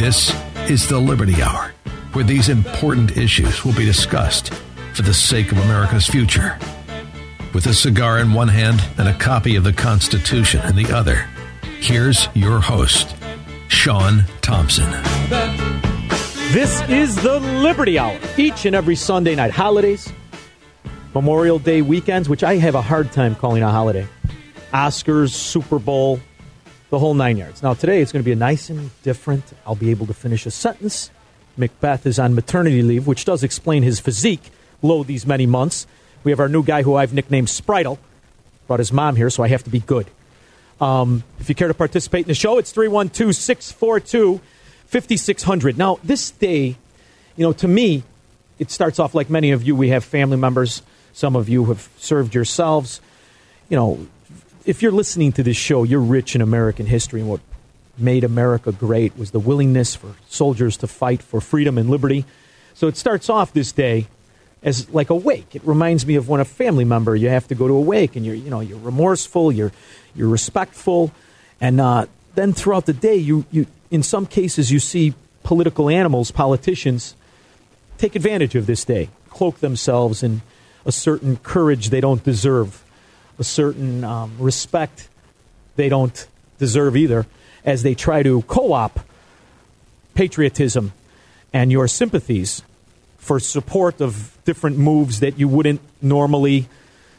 This 0.00 0.34
is 0.70 0.88
the 0.88 0.98
Liberty 0.98 1.42
Hour, 1.42 1.74
where 2.14 2.24
these 2.24 2.48
important 2.48 3.18
issues 3.18 3.66
will 3.66 3.74
be 3.74 3.84
discussed 3.84 4.50
for 4.94 5.02
the 5.02 5.12
sake 5.12 5.52
of 5.52 5.58
America's 5.58 6.06
future. 6.06 6.58
With 7.52 7.66
a 7.66 7.74
cigar 7.74 8.18
in 8.18 8.32
one 8.32 8.48
hand 8.48 8.82
and 8.96 9.06
a 9.08 9.18
copy 9.18 9.56
of 9.56 9.64
the 9.64 9.74
Constitution 9.74 10.62
in 10.66 10.74
the 10.74 10.90
other, 10.90 11.28
here's 11.80 12.28
your 12.32 12.60
host, 12.60 13.14
Sean 13.68 14.24
Thompson. 14.40 14.90
This 16.54 16.80
is 16.88 17.14
the 17.16 17.38
Liberty 17.38 17.98
Hour, 17.98 18.18
each 18.38 18.64
and 18.64 18.74
every 18.74 18.96
Sunday 18.96 19.34
night. 19.34 19.50
Holidays, 19.50 20.10
Memorial 21.12 21.58
Day 21.58 21.82
weekends, 21.82 22.26
which 22.26 22.42
I 22.42 22.56
have 22.56 22.74
a 22.74 22.80
hard 22.80 23.12
time 23.12 23.34
calling 23.34 23.62
a 23.62 23.70
holiday, 23.70 24.08
Oscars, 24.72 25.28
Super 25.28 25.78
Bowl, 25.78 26.20
the 26.90 26.98
whole 26.98 27.14
nine 27.14 27.36
yards. 27.36 27.62
Now, 27.62 27.74
today 27.74 28.02
it's 28.02 28.12
going 28.12 28.22
to 28.22 28.24
be 28.24 28.32
a 28.32 28.36
nice 28.36 28.68
and 28.68 28.90
different. 29.02 29.44
I'll 29.64 29.76
be 29.76 29.90
able 29.90 30.06
to 30.06 30.14
finish 30.14 30.44
a 30.44 30.50
sentence. 30.50 31.10
Macbeth 31.56 32.06
is 32.06 32.18
on 32.18 32.34
maternity 32.34 32.82
leave, 32.82 33.06
which 33.06 33.24
does 33.24 33.42
explain 33.42 33.82
his 33.82 34.00
physique 34.00 34.50
low 34.82 35.02
these 35.04 35.26
many 35.26 35.46
months. 35.46 35.86
We 36.24 36.32
have 36.32 36.40
our 36.40 36.48
new 36.48 36.62
guy 36.62 36.82
who 36.82 36.96
I've 36.96 37.14
nicknamed 37.14 37.48
Spritel. 37.48 37.98
Brought 38.66 38.80
his 38.80 38.92
mom 38.92 39.16
here, 39.16 39.30
so 39.30 39.42
I 39.42 39.48
have 39.48 39.64
to 39.64 39.70
be 39.70 39.80
good. 39.80 40.06
Um, 40.80 41.24
if 41.38 41.48
you 41.48 41.54
care 41.54 41.68
to 41.68 41.74
participate 41.74 42.22
in 42.22 42.28
the 42.28 42.34
show, 42.34 42.58
it's 42.58 42.72
312 42.72 43.34
642 43.34 44.40
5600. 44.86 45.78
Now, 45.78 45.98
this 46.02 46.30
day, 46.30 46.76
you 47.36 47.46
know, 47.46 47.52
to 47.54 47.68
me, 47.68 48.02
it 48.58 48.70
starts 48.70 48.98
off 48.98 49.14
like 49.14 49.30
many 49.30 49.52
of 49.52 49.62
you. 49.62 49.76
We 49.76 49.90
have 49.90 50.04
family 50.04 50.36
members. 50.36 50.82
Some 51.12 51.36
of 51.36 51.48
you 51.48 51.66
have 51.66 51.88
served 51.98 52.34
yourselves. 52.34 53.00
You 53.68 53.76
know, 53.76 54.06
if 54.64 54.82
you're 54.82 54.92
listening 54.92 55.32
to 55.32 55.42
this 55.42 55.56
show, 55.56 55.84
you're 55.84 56.00
rich 56.00 56.34
in 56.34 56.42
American 56.42 56.86
history, 56.86 57.20
and 57.20 57.28
what 57.28 57.40
made 57.98 58.24
America 58.24 58.72
great 58.72 59.16
was 59.16 59.30
the 59.30 59.40
willingness 59.40 59.94
for 59.94 60.14
soldiers 60.28 60.76
to 60.78 60.86
fight 60.86 61.22
for 61.22 61.40
freedom 61.40 61.78
and 61.78 61.90
liberty. 61.90 62.24
So 62.74 62.88
it 62.88 62.96
starts 62.96 63.28
off 63.28 63.52
this 63.52 63.72
day 63.72 64.06
as 64.62 64.88
like 64.90 65.10
a 65.10 65.14
wake. 65.14 65.54
It 65.54 65.62
reminds 65.64 66.06
me 66.06 66.16
of 66.16 66.28
when 66.28 66.40
a 66.40 66.44
family 66.44 66.84
member 66.84 67.14
you 67.16 67.28
have 67.28 67.48
to 67.48 67.54
go 67.54 67.68
to 67.68 67.74
a 67.74 67.80
wake, 67.80 68.16
and 68.16 68.24
you're 68.24 68.34
you 68.34 68.50
know 68.50 68.60
you're 68.60 68.78
remorseful, 68.78 69.52
you're 69.52 69.72
you're 70.14 70.28
respectful, 70.28 71.12
and 71.60 71.80
uh, 71.80 72.06
then 72.34 72.52
throughout 72.52 72.86
the 72.86 72.92
day, 72.92 73.16
you 73.16 73.44
you 73.50 73.66
in 73.90 74.02
some 74.02 74.26
cases 74.26 74.70
you 74.70 74.78
see 74.78 75.14
political 75.42 75.88
animals, 75.88 76.30
politicians, 76.30 77.14
take 77.98 78.14
advantage 78.14 78.54
of 78.54 78.66
this 78.66 78.84
day, 78.84 79.08
cloak 79.30 79.58
themselves 79.60 80.22
in 80.22 80.42
a 80.84 80.92
certain 80.92 81.36
courage 81.36 81.90
they 81.90 82.00
don't 82.00 82.22
deserve 82.24 82.82
a 83.40 83.44
certain 83.44 84.04
um, 84.04 84.36
respect 84.38 85.08
they 85.76 85.88
don't 85.88 86.26
deserve 86.58 86.96
either 86.96 87.26
as 87.64 87.82
they 87.82 87.94
try 87.94 88.22
to 88.22 88.42
co 88.42 88.72
op 88.72 89.00
patriotism 90.14 90.92
and 91.52 91.72
your 91.72 91.88
sympathies 91.88 92.62
for 93.18 93.40
support 93.40 94.00
of 94.00 94.36
different 94.44 94.78
moves 94.78 95.20
that 95.20 95.38
you 95.38 95.48
wouldn't 95.48 95.80
normally 96.02 96.68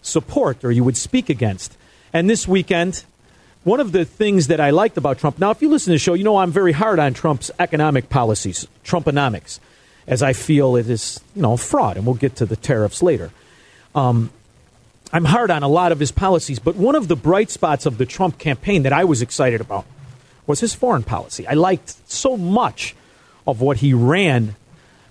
support 0.02 0.64
or 0.64 0.72
you 0.72 0.84
would 0.84 0.98
speak 0.98 1.30
against. 1.30 1.76
And 2.14 2.30
this 2.30 2.48
weekend, 2.48 3.04
one 3.64 3.80
of 3.80 3.92
the 3.92 4.06
things 4.06 4.48
that 4.48 4.60
I 4.60 4.72
liked 4.72 4.98
about 4.98 5.20
Trump, 5.20 5.40
now, 5.40 5.52
if 5.52 5.62
you 5.62 5.70
listen 5.70 5.92
to 5.92 5.96
the 5.96 6.00
show, 6.00 6.14
you 6.14 6.24
know 6.24 6.38
I'm 6.38 6.52
very 6.52 6.72
hard 6.72 7.00
on 7.00 7.14
Trump's 7.14 7.52
economic 7.60 8.10
policies, 8.10 8.68
Trumponomics, 8.84 9.60
as 10.08 10.24
I 10.24 10.34
feel 10.34 10.76
it 10.76 10.90
is, 10.90 11.20
you 11.36 11.44
know, 11.44 11.58
fraud, 11.58 11.98
and 11.98 12.06
we'll 12.06 12.16
get 12.16 12.36
to 12.38 12.46
the 12.46 12.56
tariffs 12.56 13.04
later. 13.04 13.32
Um, 13.94 14.32
I'm 15.14 15.26
hard 15.26 15.52
on 15.52 15.64
a 15.64 15.68
lot 15.68 15.92
of 15.92 16.00
his 16.00 16.12
policies, 16.12 16.60
but 16.60 16.76
one 16.76 16.96
of 16.96 17.08
the 17.08 17.16
bright 17.16 17.50
spots 17.50 17.86
of 17.86 17.98
the 17.98 18.06
Trump 18.06 18.38
campaign 18.38 18.84
that 18.84 18.94
I 18.94 19.04
was 19.04 19.22
excited 19.22 19.60
about 19.60 19.86
was 20.48 20.62
his 20.62 20.74
foreign 20.74 21.04
policy. 21.04 21.46
I 21.48 21.54
liked 21.54 22.10
so 22.10 22.38
much 22.38 22.96
of 23.46 23.60
what 23.60 23.78
he 23.78 23.94
ran, 23.94 24.56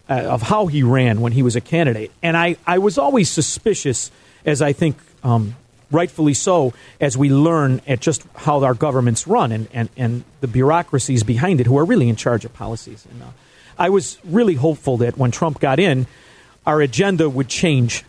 uh, 0.09 0.15
of 0.15 0.43
how 0.43 0.66
he 0.66 0.83
ran 0.83 1.21
when 1.21 1.33
he 1.33 1.43
was 1.43 1.55
a 1.55 1.61
candidate. 1.61 2.11
And 2.22 2.37
I, 2.37 2.56
I 2.66 2.78
was 2.78 2.97
always 2.97 3.28
suspicious, 3.31 4.11
as 4.47 4.62
I 4.62 4.72
think 4.72 4.97
um, 5.22 5.56
rightfully 5.91 6.34
so, 6.34 6.72
as 7.00 7.19
we 7.19 7.31
learn 7.31 7.82
at 7.87 8.00
just 8.00 8.25
how 8.34 8.62
our 8.65 8.75
governments 8.75 9.27
run 9.27 9.53
and, 9.53 9.69
and, 9.72 9.88
and 9.97 10.25
the 10.41 10.49
bureaucracies 10.49 11.22
behind 11.25 11.61
it 11.61 11.67
who 11.67 11.77
are 11.77 11.84
really 11.84 12.09
in 12.09 12.17
charge 12.17 12.47
of 12.47 12.55
policies. 12.55 13.06
And 13.11 13.22
uh, 13.22 13.27
I 13.78 13.91
was 13.91 14.19
really 14.25 14.55
hopeful 14.55 14.97
that 14.99 15.19
when 15.19 15.31
Trump 15.31 15.61
got 15.61 15.78
in, 15.78 16.06
our 16.67 16.81
agenda 16.81 17.28
would 17.28 17.49
change 17.49 18.05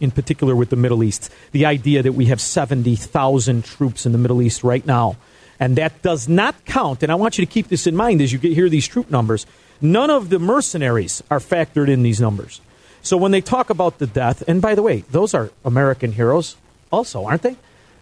in 0.00 0.10
particular 0.10 0.54
with 0.54 0.70
the 0.70 0.76
Middle 0.76 1.02
East. 1.02 1.32
The 1.52 1.66
idea 1.66 2.02
that 2.02 2.12
we 2.12 2.26
have 2.26 2.40
70,000 2.40 3.64
troops 3.64 4.06
in 4.06 4.12
the 4.12 4.18
Middle 4.18 4.42
East 4.42 4.64
right 4.64 4.84
now. 4.84 5.16
And 5.58 5.76
that 5.76 6.02
does 6.02 6.28
not 6.28 6.64
count, 6.66 7.02
and 7.02 7.10
I 7.10 7.14
want 7.14 7.38
you 7.38 7.46
to 7.46 7.50
keep 7.50 7.68
this 7.68 7.86
in 7.86 7.96
mind 7.96 8.20
as 8.20 8.32
you 8.32 8.38
get, 8.38 8.52
hear 8.52 8.68
these 8.68 8.86
troop 8.86 9.10
numbers. 9.10 9.46
None 9.80 10.10
of 10.10 10.28
the 10.28 10.38
mercenaries 10.38 11.22
are 11.30 11.38
factored 11.38 11.88
in 11.88 12.02
these 12.02 12.20
numbers. 12.20 12.60
So 13.02 13.16
when 13.16 13.30
they 13.30 13.40
talk 13.40 13.70
about 13.70 13.98
the 13.98 14.06
death, 14.06 14.42
and 14.46 14.60
by 14.60 14.74
the 14.74 14.82
way, 14.82 15.04
those 15.10 15.32
are 15.32 15.50
American 15.64 16.12
heroes 16.12 16.56
also, 16.90 17.24
aren't 17.24 17.42
they? 17.42 17.56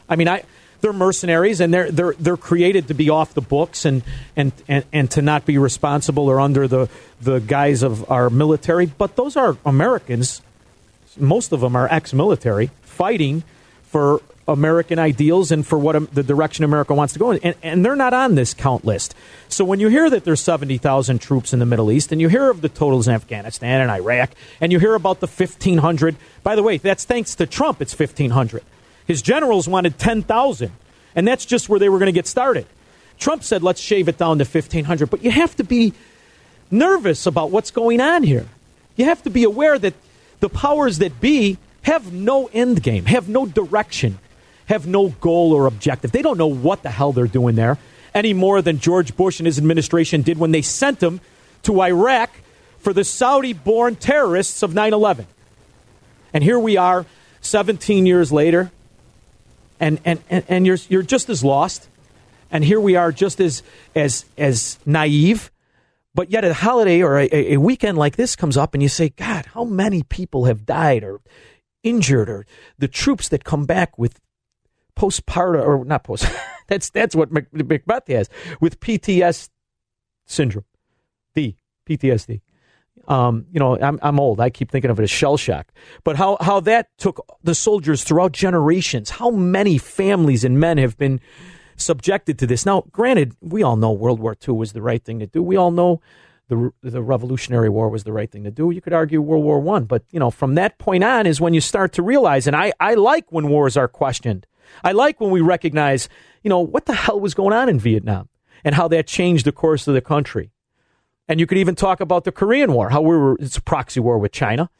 I 0.08 0.16
mean, 0.16 0.28
I, 0.28 0.44
they're 0.80 0.92
mercenaries 0.92 1.60
and 1.60 1.72
they're, 1.72 1.90
they're, 1.90 2.14
they're 2.18 2.36
created 2.36 2.88
to 2.88 2.94
be 2.94 3.08
off 3.08 3.34
the 3.34 3.40
books 3.40 3.84
and, 3.84 4.02
and, 4.36 4.52
and, 4.68 4.84
and 4.92 5.10
to 5.12 5.22
not 5.22 5.46
be 5.46 5.58
responsible 5.58 6.28
or 6.28 6.40
under 6.40 6.68
the, 6.68 6.88
the 7.20 7.38
guise 7.38 7.82
of 7.82 8.10
our 8.10 8.28
military. 8.30 8.86
But 8.86 9.16
those 9.16 9.36
are 9.36 9.56
Americans 9.64 10.42
most 11.18 11.52
of 11.52 11.60
them 11.60 11.76
are 11.76 11.88
ex-military, 11.90 12.70
fighting 12.82 13.42
for 13.84 14.20
American 14.46 14.98
ideals 14.98 15.50
and 15.50 15.66
for 15.66 15.78
what 15.78 15.96
um, 15.96 16.08
the 16.12 16.22
direction 16.22 16.64
America 16.64 16.94
wants 16.94 17.12
to 17.14 17.18
go 17.18 17.30
in. 17.30 17.40
And, 17.42 17.54
and 17.62 17.84
they're 17.84 17.96
not 17.96 18.12
on 18.12 18.34
this 18.34 18.52
count 18.52 18.84
list. 18.84 19.14
So 19.48 19.64
when 19.64 19.80
you 19.80 19.88
hear 19.88 20.10
that 20.10 20.24
there's 20.24 20.40
70,000 20.40 21.18
troops 21.20 21.52
in 21.52 21.58
the 21.58 21.66
Middle 21.66 21.90
East, 21.90 22.12
and 22.12 22.20
you 22.20 22.28
hear 22.28 22.50
of 22.50 22.60
the 22.60 22.68
totals 22.68 23.08
in 23.08 23.14
Afghanistan 23.14 23.80
and 23.80 23.90
Iraq, 23.90 24.30
and 24.60 24.72
you 24.72 24.78
hear 24.78 24.94
about 24.94 25.20
the 25.20 25.26
1,500, 25.26 26.16
by 26.42 26.56
the 26.56 26.62
way, 26.62 26.76
that's 26.76 27.04
thanks 27.04 27.34
to 27.36 27.46
Trump, 27.46 27.80
it's 27.80 27.98
1,500. 27.98 28.62
His 29.06 29.22
generals 29.22 29.68
wanted 29.68 29.98
10,000, 29.98 30.72
and 31.14 31.28
that's 31.28 31.46
just 31.46 31.68
where 31.68 31.78
they 31.78 31.88
were 31.88 31.98
going 31.98 32.06
to 32.06 32.12
get 32.12 32.26
started. 32.26 32.66
Trump 33.18 33.44
said, 33.44 33.62
let's 33.62 33.80
shave 33.80 34.08
it 34.08 34.18
down 34.18 34.38
to 34.38 34.44
1,500. 34.44 35.08
But 35.08 35.22
you 35.22 35.30
have 35.30 35.54
to 35.56 35.64
be 35.64 35.92
nervous 36.70 37.26
about 37.26 37.50
what's 37.50 37.70
going 37.70 38.00
on 38.00 38.22
here. 38.22 38.46
You 38.96 39.04
have 39.06 39.22
to 39.22 39.30
be 39.30 39.44
aware 39.44 39.78
that 39.78 39.94
the 40.40 40.48
powers 40.48 40.98
that 40.98 41.20
be 41.20 41.58
have 41.82 42.12
no 42.12 42.48
end 42.52 42.82
game, 42.82 43.04
have 43.06 43.28
no 43.28 43.46
direction, 43.46 44.18
have 44.66 44.86
no 44.86 45.08
goal 45.08 45.52
or 45.52 45.66
objective. 45.66 46.12
They 46.12 46.22
don't 46.22 46.38
know 46.38 46.46
what 46.46 46.82
the 46.82 46.90
hell 46.90 47.12
they're 47.12 47.26
doing 47.26 47.56
there 47.56 47.78
any 48.14 48.32
more 48.32 48.62
than 48.62 48.78
George 48.78 49.16
Bush 49.16 49.40
and 49.40 49.46
his 49.46 49.58
administration 49.58 50.22
did 50.22 50.38
when 50.38 50.52
they 50.52 50.62
sent 50.62 51.00
them 51.00 51.20
to 51.64 51.82
Iraq 51.82 52.30
for 52.78 52.92
the 52.92 53.04
Saudi 53.04 53.52
born 53.52 53.96
terrorists 53.96 54.62
of 54.62 54.74
9 54.74 54.92
11. 54.92 55.26
And 56.32 56.44
here 56.44 56.58
we 56.58 56.76
are 56.76 57.06
17 57.40 58.06
years 58.06 58.32
later, 58.32 58.70
and, 59.80 60.00
and, 60.04 60.20
and, 60.30 60.44
and 60.48 60.66
you're, 60.66 60.78
you're 60.88 61.02
just 61.02 61.28
as 61.28 61.44
lost. 61.44 61.88
And 62.50 62.64
here 62.64 62.80
we 62.80 62.94
are 62.94 63.10
just 63.10 63.40
as, 63.40 63.62
as, 63.94 64.24
as 64.38 64.78
naive 64.86 65.50
but 66.14 66.30
yet, 66.30 66.44
a 66.44 66.54
holiday 66.54 67.02
or 67.02 67.18
a, 67.18 67.28
a 67.32 67.56
weekend 67.56 67.98
like 67.98 68.16
this 68.16 68.36
comes 68.36 68.56
up, 68.56 68.74
and 68.74 68.82
you 68.82 68.88
say, 68.88 69.08
God, 69.10 69.46
how 69.46 69.64
many 69.64 70.02
people 70.02 70.44
have 70.44 70.64
died 70.64 71.02
or 71.02 71.20
injured, 71.82 72.28
or 72.28 72.46
the 72.78 72.88
troops 72.88 73.28
that 73.28 73.44
come 73.44 73.64
back 73.64 73.98
with 73.98 74.20
postpartum, 74.96 75.66
or 75.66 75.84
not 75.84 76.04
post, 76.04 76.26
that's, 76.68 76.90
that's 76.90 77.14
what 77.14 77.30
Macbeth 77.32 78.08
has, 78.08 78.28
with 78.60 78.80
PTS 78.80 79.50
syndrome. 80.26 80.64
PTSD. 81.86 82.40
Um, 83.08 83.46
you 83.52 83.60
know, 83.60 83.78
I'm, 83.78 83.98
I'm 84.02 84.18
old. 84.18 84.40
I 84.40 84.50
keep 84.50 84.70
thinking 84.70 84.90
of 84.90 84.98
it 84.98 85.02
as 85.02 85.10
shell 85.10 85.36
shock. 85.36 85.72
But 86.04 86.16
how, 86.16 86.38
how 86.40 86.60
that 86.60 86.88
took 86.96 87.24
the 87.42 87.54
soldiers 87.54 88.02
throughout 88.02 88.32
generations, 88.32 89.10
how 89.10 89.30
many 89.30 89.78
families 89.78 90.44
and 90.44 90.58
men 90.58 90.78
have 90.78 90.96
been 90.96 91.20
subjected 91.76 92.38
to 92.38 92.46
this. 92.46 92.64
Now, 92.66 92.84
granted, 92.92 93.36
we 93.40 93.62
all 93.62 93.76
know 93.76 93.92
World 93.92 94.20
War 94.20 94.36
II 94.46 94.54
was 94.54 94.72
the 94.72 94.82
right 94.82 95.02
thing 95.02 95.18
to 95.20 95.26
do. 95.26 95.42
We 95.42 95.56
all 95.56 95.70
know 95.70 96.00
the 96.48 96.72
the 96.82 97.02
Revolutionary 97.02 97.68
War 97.68 97.88
was 97.88 98.04
the 98.04 98.12
right 98.12 98.30
thing 98.30 98.44
to 98.44 98.50
do. 98.50 98.70
You 98.70 98.80
could 98.80 98.92
argue 98.92 99.20
World 99.20 99.44
War 99.44 99.60
One, 99.60 99.84
but 99.84 100.04
you 100.10 100.20
know, 100.20 100.30
from 100.30 100.54
that 100.56 100.78
point 100.78 101.04
on 101.04 101.26
is 101.26 101.40
when 101.40 101.54
you 101.54 101.60
start 101.60 101.92
to 101.94 102.02
realize. 102.02 102.46
And 102.46 102.54
I 102.54 102.72
I 102.80 102.94
like 102.94 103.30
when 103.30 103.48
wars 103.48 103.76
are 103.76 103.88
questioned. 103.88 104.46
I 104.82 104.92
like 104.92 105.20
when 105.20 105.30
we 105.30 105.40
recognize, 105.40 106.08
you 106.42 106.48
know, 106.48 106.60
what 106.60 106.86
the 106.86 106.94
hell 106.94 107.20
was 107.20 107.34
going 107.34 107.52
on 107.54 107.68
in 107.68 107.78
Vietnam 107.78 108.28
and 108.64 108.74
how 108.74 108.88
that 108.88 109.06
changed 109.06 109.46
the 109.46 109.52
course 109.52 109.86
of 109.86 109.94
the 109.94 110.00
country. 110.00 110.50
And 111.28 111.40
you 111.40 111.46
could 111.46 111.58
even 111.58 111.74
talk 111.74 112.00
about 112.00 112.24
the 112.24 112.32
Korean 112.32 112.72
War, 112.72 112.90
how 112.90 113.00
we 113.00 113.16
were, 113.16 113.36
it's 113.40 113.56
a 113.56 113.62
proxy 113.62 114.00
war 114.00 114.18
with 114.18 114.32
China. 114.32 114.70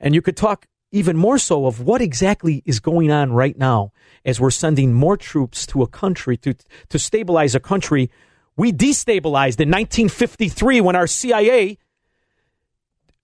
And 0.00 0.14
you 0.14 0.22
could 0.22 0.36
talk 0.36 0.66
even 0.90 1.16
more 1.16 1.38
so 1.38 1.66
of 1.66 1.80
what 1.80 2.00
exactly 2.00 2.62
is 2.64 2.80
going 2.80 3.10
on 3.10 3.32
right 3.32 3.58
now 3.58 3.92
as 4.24 4.40
we're 4.40 4.50
sending 4.50 4.94
more 4.94 5.16
troops 5.16 5.66
to 5.66 5.82
a 5.82 5.86
country 5.86 6.36
to, 6.36 6.54
to 6.88 6.98
stabilize 6.98 7.54
a 7.54 7.60
country 7.60 8.10
we 8.58 8.72
destabilized 8.72 9.60
in 9.60 9.70
1953 9.70 10.80
when 10.80 10.96
our 10.96 11.06
CIA 11.06 11.78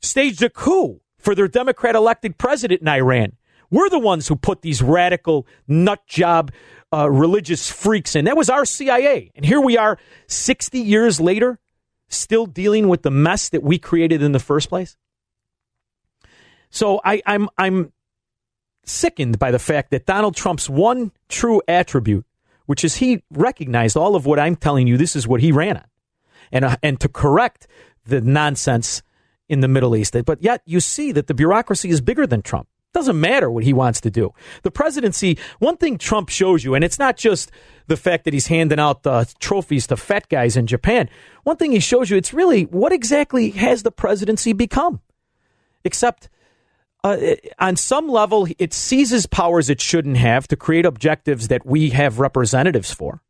staged 0.01 0.43
a 0.43 0.49
coup 0.49 1.01
for 1.19 1.35
their 1.35 1.49
Democrat 1.49 1.97
elected 1.97 2.39
president 2.39 2.83
in 2.83 2.89
Iran. 2.89 3.33
We're 3.69 3.89
the 3.89 3.99
ones 3.99 4.29
who 4.29 4.37
put 4.37 4.63
these 4.63 4.81
radical 4.81 5.47
nut 5.67 6.07
job 6.07 6.53
uh, 6.93 7.11
religious 7.11 7.69
freaks 7.69 8.15
in. 8.15 8.27
That 8.27 8.37
was 8.37 8.49
our 8.49 8.65
CIA. 8.65 9.33
And 9.35 9.45
here 9.45 9.61
we 9.61 9.77
are 9.77 9.99
60 10.29 10.79
years 10.79 11.21
later 11.21 11.59
still 12.09 12.47
dealing 12.47 12.87
with 12.87 13.03
the 13.03 13.11
mess 13.11 13.49
that 13.49 13.65
we 13.65 13.79
created 13.79 14.23
in 14.23 14.31
the 14.31 14.39
first 14.39 14.69
place? 14.69 14.97
So 16.75 17.01
I, 17.05 17.23
I'm 17.25 17.49
I'm 17.57 17.93
sickened 18.85 19.39
by 19.39 19.53
the 19.53 19.61
fact 19.61 19.93
that 19.93 20.07
Donald 20.07 20.35
Trump's 20.35 20.69
one 20.69 21.13
true 21.29 21.63
attribute, 21.69 22.27
which 22.67 22.85
is 22.85 22.97
he 22.97 23.23
recognized 23.31 23.97
all 23.97 24.17
of 24.17 24.27
what 24.27 24.41
I'm 24.41 24.57
telling 24.57 24.89
you. 24.89 24.97
This 24.97 25.15
is 25.15 25.29
what 25.29 25.41
he 25.41 25.53
ran 25.53 25.77
on, 25.77 25.85
and 26.51 26.65
uh, 26.65 26.77
and 26.83 26.99
to 27.01 27.09
correct 27.09 27.69
the 28.07 28.21
nonsense 28.21 29.05
in 29.49 29.61
the 29.61 29.69
Middle 29.69 29.95
East. 29.95 30.17
But 30.27 30.43
yet 30.43 30.63
you 30.67 30.81
see 30.81 31.13
that 31.13 31.29
the 31.29 31.35
bureaucracy 31.35 31.91
is 31.91 32.01
bigger 32.01 32.27
than 32.27 32.43
Trump. 32.43 32.67
Doesn't 32.93 33.21
matter 33.21 33.49
what 33.49 33.63
he 33.63 33.73
wants 33.73 34.01
to 34.01 34.11
do. 34.11 34.33
The 34.63 34.73
presidency, 34.73 35.39
one 35.61 35.77
thing 35.77 35.97
Trump 35.97 36.29
shows 36.29 36.65
you, 36.65 36.75
and 36.75 36.83
it's 36.83 36.99
not 36.99 37.17
just 37.17 37.53
the 37.87 37.97
fact 37.97 38.25
that 38.25 38.35
he's 38.35 38.49
handing 38.49 38.81
out 38.81 39.07
uh, 39.07 39.25
trophies 39.39 39.87
to 39.89 39.97
fat 39.97 40.29
guys 40.29 40.57
in 40.57 40.67
Japan. 40.67 41.09
One 41.45 41.57
thing 41.57 41.71
he 41.71 41.79
shows 41.79 42.11
you, 42.11 42.17
it's 42.17 42.35
really 42.35 42.65
what 42.65 42.93
exactly 42.93 43.51
has 43.51 43.85
the 43.85 43.93
presidency 43.93 44.53
become? 44.53 45.01
Except 45.85 46.29
uh, 47.05 47.37
on 47.61 47.77
some 47.77 48.09
level, 48.09 48.49
it 48.59 48.75
seizes 48.75 49.27
powers 49.27 49.71
it 49.71 49.81
shouldn't 49.81 50.17
have 50.17 50.49
to 50.49 50.57
create 50.57 50.87
objectives 50.87 51.49
that 51.49 51.65
we 51.65 51.91
have 51.91 52.19
representatives 52.19 52.93
for. 52.93 53.23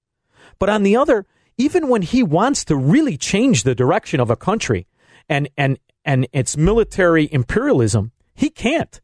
But 0.58 0.70
on 0.70 0.82
the 0.82 0.96
other, 0.96 1.26
even 1.58 1.88
when 1.88 2.02
he 2.02 2.22
wants 2.22 2.64
to 2.66 2.76
really 2.76 3.18
change 3.18 3.64
the 3.64 3.74
direction 3.74 4.20
of 4.20 4.30
a 4.30 4.36
country 4.36 4.86
and, 5.28 5.50
and, 5.58 5.78
and 6.04 6.26
its 6.32 6.56
military 6.56 7.28
imperialism, 7.30 8.12
he 8.34 8.48
can't 8.48 9.00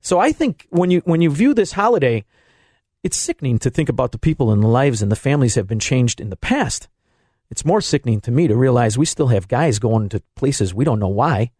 so 0.00 0.18
I 0.18 0.32
think 0.32 0.66
when 0.70 0.90
you 0.90 1.00
when 1.04 1.20
you 1.20 1.30
view 1.30 1.54
this 1.54 1.72
holiday, 1.72 2.24
it's 3.02 3.16
sickening 3.16 3.58
to 3.58 3.70
think 3.70 3.88
about 3.88 4.12
the 4.12 4.18
people 4.18 4.50
and 4.50 4.62
the 4.62 4.68
lives 4.68 5.02
and 5.02 5.10
the 5.10 5.16
families 5.16 5.54
have 5.54 5.66
been 5.66 5.80
changed 5.80 6.20
in 6.20 6.30
the 6.30 6.36
past. 6.36 6.88
It's 7.50 7.64
more 7.64 7.80
sickening 7.80 8.20
to 8.22 8.30
me 8.30 8.48
to 8.48 8.56
realize 8.56 8.98
we 8.98 9.06
still 9.06 9.28
have 9.28 9.48
guys 9.48 9.78
going 9.78 10.08
to 10.10 10.22
places 10.34 10.74
we 10.74 10.84
don't 10.84 10.98
know 10.98 11.08
why, 11.08 11.52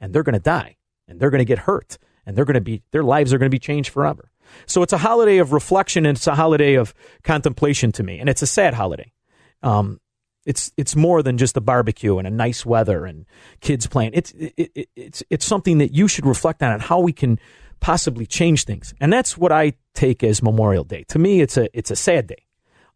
and 0.00 0.12
they're 0.12 0.22
going 0.22 0.34
to 0.34 0.40
die, 0.40 0.76
and 1.08 1.20
they're 1.20 1.30
going 1.30 1.40
to 1.40 1.44
get 1.44 1.60
hurt, 1.60 1.98
and 2.26 2.36
they're 2.36 2.44
going 2.44 2.54
to 2.54 2.60
be 2.60 2.82
their 2.90 3.02
lives 3.02 3.32
are 3.32 3.38
going 3.38 3.50
to 3.50 3.54
be 3.54 3.58
changed 3.58 3.90
forever. 3.90 4.30
So 4.66 4.82
it's 4.82 4.92
a 4.92 4.98
holiday 4.98 5.38
of 5.38 5.52
reflection 5.52 6.04
and 6.04 6.16
it's 6.16 6.26
a 6.26 6.34
holiday 6.34 6.74
of 6.74 6.94
contemplation 7.22 7.92
to 7.92 8.02
me, 8.02 8.18
and 8.18 8.28
it's 8.28 8.42
a 8.42 8.46
sad 8.46 8.74
holiday. 8.74 9.12
Um, 9.62 10.00
it's 10.44 10.72
it's 10.76 10.96
more 10.96 11.22
than 11.22 11.38
just 11.38 11.56
a 11.56 11.60
barbecue 11.60 12.18
and 12.18 12.26
a 12.26 12.30
nice 12.30 12.66
weather 12.66 13.06
and 13.06 13.26
kids 13.60 13.86
playing. 13.86 14.10
It's 14.14 14.32
it, 14.32 14.54
it, 14.56 14.88
it's 14.96 15.22
it's 15.30 15.44
something 15.44 15.78
that 15.78 15.92
you 15.92 16.08
should 16.08 16.26
reflect 16.26 16.62
on 16.62 16.72
and 16.72 16.82
how 16.82 17.00
we 17.00 17.12
can 17.12 17.38
possibly 17.80 18.26
change 18.26 18.64
things. 18.64 18.94
And 19.00 19.12
that's 19.12 19.36
what 19.36 19.52
I 19.52 19.74
take 19.94 20.24
as 20.24 20.42
Memorial 20.42 20.84
Day. 20.84 21.04
To 21.08 21.18
me, 21.18 21.40
it's 21.40 21.56
a 21.56 21.68
it's 21.76 21.90
a 21.90 21.96
sad 21.96 22.26
day. 22.26 22.46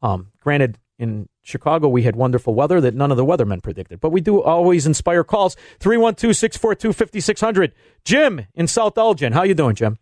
Um, 0.02 0.29
granted, 0.41 0.79
in 0.99 1.29
Chicago, 1.47 1.87
we 1.87 2.03
had 2.03 2.17
wonderful 2.17 2.55
weather 2.57 2.81
that 2.81 2.95
none 2.95 3.13
of 3.13 3.17
the 3.17 3.25
weathermen 3.25 3.63
predicted. 3.63 4.01
But 4.01 4.11
we 4.11 4.21
do 4.21 4.43
always 4.43 4.85
inspire 4.85 5.23
calls. 5.23 5.57
312-642-5600. 5.79 7.71
Jim 8.05 8.47
in 8.55 8.67
South 8.67 8.99
Elgin. 8.99 9.33
How 9.33 9.45
you 9.45 9.55
doing, 9.55 9.77
Jim? 9.77 9.97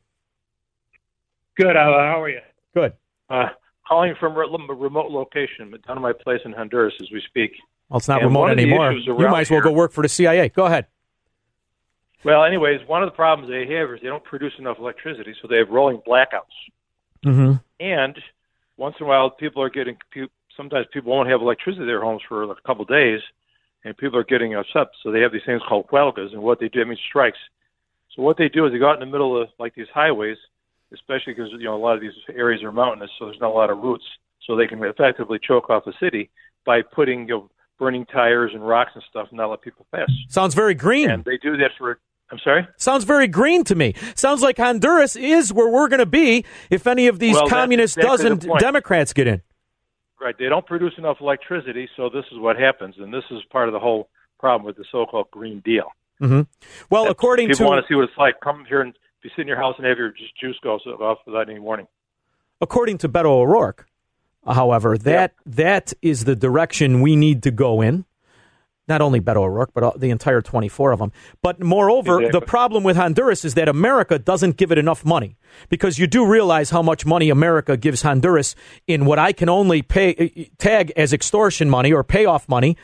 Good. 1.58 1.76
How, 1.76 1.93
how 1.93 2.23
are 2.23 2.31
you? 2.31 2.41
Good. 2.73 2.94
Uh, 3.29 3.49
calling 3.87 4.14
from 4.19 4.32
a 4.37 4.75
remote 4.75 5.11
location, 5.11 5.70
down 5.87 5.99
at 5.99 6.00
my 6.00 6.14
place 6.14 6.41
in 6.46 6.52
Honduras 6.52 6.94
as 7.02 7.11
we 7.12 7.23
speak. 7.29 7.52
Well, 7.91 7.99
it's 7.99 8.08
not 8.08 8.23
and 8.23 8.29
remote 8.29 8.46
anymore. 8.46 8.93
You 8.93 9.14
might 9.14 9.43
as 9.43 9.50
well 9.50 9.61
here, 9.61 9.64
go 9.64 9.73
work 9.73 9.93
for 9.93 10.00
the 10.00 10.08
CIA. 10.08 10.49
Go 10.49 10.64
ahead. 10.64 10.87
Well, 12.25 12.43
anyways, 12.44 12.81
one 12.88 13.02
of 13.02 13.11
the 13.11 13.14
problems 13.14 13.50
they 13.50 13.70
have 13.75 13.91
is 13.91 14.00
they 14.00 14.08
don't 14.08 14.25
produce 14.25 14.55
enough 14.58 14.79
electricity, 14.79 15.35
so 15.43 15.49
they 15.49 15.58
have 15.58 15.69
rolling 15.69 16.00
blackouts. 16.08 16.56
Mm-hmm. 17.23 17.56
And 17.81 18.19
once 18.79 18.96
in 18.99 19.05
a 19.05 19.08
while, 19.11 19.29
people 19.29 19.62
are 19.62 19.69
getting. 19.69 19.99
Sometimes 20.56 20.86
people 20.92 21.12
won't 21.12 21.28
have 21.28 21.40
electricity 21.40 21.82
in 21.82 21.86
their 21.86 22.00
homes 22.00 22.22
for 22.28 22.44
a 22.44 22.54
couple 22.66 22.82
of 22.82 22.88
days, 22.88 23.20
and 23.84 23.96
people 23.96 24.18
are 24.18 24.24
getting 24.24 24.54
upset. 24.54 24.88
So 25.02 25.10
they 25.10 25.20
have 25.20 25.32
these 25.32 25.42
things 25.44 25.62
called 25.68 25.88
huelgas, 25.88 26.32
and 26.32 26.42
what 26.42 26.60
they 26.60 26.68
do, 26.68 26.80
I 26.80 26.84
mean, 26.84 26.98
strikes. 27.08 27.38
So 28.14 28.22
what 28.22 28.36
they 28.36 28.48
do 28.48 28.64
is 28.66 28.72
they 28.72 28.78
go 28.78 28.88
out 28.88 28.94
in 28.94 29.00
the 29.00 29.12
middle 29.12 29.40
of 29.40 29.48
like 29.58 29.74
these 29.74 29.88
highways, 29.92 30.38
especially 30.92 31.34
because 31.34 31.50
you 31.52 31.64
know 31.64 31.74
a 31.74 31.78
lot 31.78 31.94
of 31.94 32.00
these 32.00 32.12
areas 32.34 32.62
are 32.62 32.72
mountainous, 32.72 33.10
so 33.18 33.26
there's 33.26 33.40
not 33.40 33.50
a 33.50 33.54
lot 33.54 33.70
of 33.70 33.78
routes, 33.78 34.04
so 34.46 34.56
they 34.56 34.66
can 34.66 34.82
effectively 34.84 35.38
choke 35.42 35.70
off 35.70 35.86
a 35.86 35.92
city 35.98 36.30
by 36.64 36.82
putting 36.82 37.28
you 37.28 37.34
know, 37.34 37.50
burning 37.78 38.06
tires 38.06 38.52
and 38.54 38.66
rocks 38.66 38.92
and 38.94 39.02
stuff, 39.10 39.28
and 39.30 39.38
not 39.38 39.50
let 39.50 39.62
people 39.62 39.86
pass. 39.92 40.10
Sounds 40.28 40.54
very 40.54 40.74
green. 40.74 41.10
And 41.10 41.24
they 41.24 41.38
do 41.38 41.56
that 41.56 41.72
for 41.76 41.98
I'm 42.30 42.38
sorry? 42.38 42.66
Sounds 42.78 43.04
very 43.04 43.28
green 43.28 43.64
to 43.64 43.74
me. 43.74 43.94
Sounds 44.14 44.42
like 44.42 44.56
Honduras 44.56 45.14
is 45.14 45.52
where 45.52 45.68
we're 45.68 45.88
going 45.88 46.00
to 46.00 46.06
be 46.06 46.44
if 46.70 46.86
any 46.86 47.06
of 47.06 47.18
these 47.18 47.34
well, 47.34 47.48
communist 47.48 47.98
exactly 47.98 48.28
dozen 48.30 48.38
the 48.38 48.56
Democrats 48.58 49.12
get 49.12 49.26
in. 49.26 49.42
Right. 50.24 50.34
They 50.38 50.48
don't 50.48 50.64
produce 50.64 50.94
enough 50.96 51.18
electricity, 51.20 51.86
so 51.98 52.08
this 52.08 52.24
is 52.32 52.38
what 52.38 52.56
happens. 52.56 52.94
And 52.98 53.12
this 53.12 53.24
is 53.30 53.42
part 53.50 53.68
of 53.68 53.74
the 53.74 53.78
whole 53.78 54.08
problem 54.38 54.64
with 54.64 54.76
the 54.76 54.84
so 54.90 55.04
called 55.04 55.30
Green 55.30 55.60
Deal. 55.60 55.93
Mm-hmm. 56.19 56.40
Well, 56.88 57.04
that 57.04 57.10
according 57.10 57.48
people 57.48 57.56
to. 57.56 57.58
People 57.64 57.70
want 57.72 57.84
to 57.84 57.93
see 57.93 57.94
what 57.94 58.04
it's 58.04 58.16
like. 58.16 58.40
Come 58.40 58.64
here 58.66 58.81
and 58.81 58.94
be 59.22 59.28
sitting 59.28 59.43
in 59.43 59.48
your 59.48 59.58
house 59.58 59.74
and 59.76 59.86
have 59.86 59.98
your 59.98 60.14
juice 60.40 60.56
go 60.62 60.76
off 60.76 61.19
without 61.26 61.50
any 61.50 61.58
warning. 61.58 61.86
According 62.62 62.98
to 62.98 63.08
Beto 63.10 63.26
O'Rourke, 63.26 63.86
however, 64.46 64.96
that 64.96 65.10
yep. 65.10 65.34
that 65.44 65.93
is 66.00 66.24
the 66.24 66.34
direction 66.34 67.02
we 67.02 67.16
need 67.16 67.43
to 67.43 67.50
go 67.50 67.82
in 67.82 68.06
not 68.86 69.00
only 69.00 69.20
Beto 69.20 69.36
O'Rourke, 69.36 69.72
but 69.72 69.98
the 69.98 70.10
entire 70.10 70.43
24 70.43 70.93
of 70.93 70.98
them. 70.98 71.12
But 71.43 71.60
moreover, 71.60 72.20
exactly. 72.20 72.41
the 72.41 72.46
problem 72.46 72.84
with 72.84 72.96
Honduras 72.96 73.44
is 73.44 73.55
that 73.55 73.69
America 73.69 74.19
doesn't 74.19 74.56
give 74.56 74.70
it 74.72 74.79
enough 74.79 75.05
money 75.05 75.36
because 75.69 75.98
you 75.98 76.06
do 76.06 76.26
realize 76.26 76.70
how 76.70 76.82
much 76.82 77.06
money 77.06 77.31
America 77.31 77.76
gives 77.76 78.03
Honduras 78.03 78.55
in 78.86 79.06
what 79.06 79.19
I 79.19 79.32
can 79.32 79.48
only 79.48 79.82
pay 79.82 80.14
uh, 80.14 80.41
uh, 80.41 80.44
tag 80.58 80.93
as 80.96 81.12
extortion 81.12 81.70
money 81.70 81.93
or 81.93 82.05
payoff 82.05 82.48
money. 82.48 82.76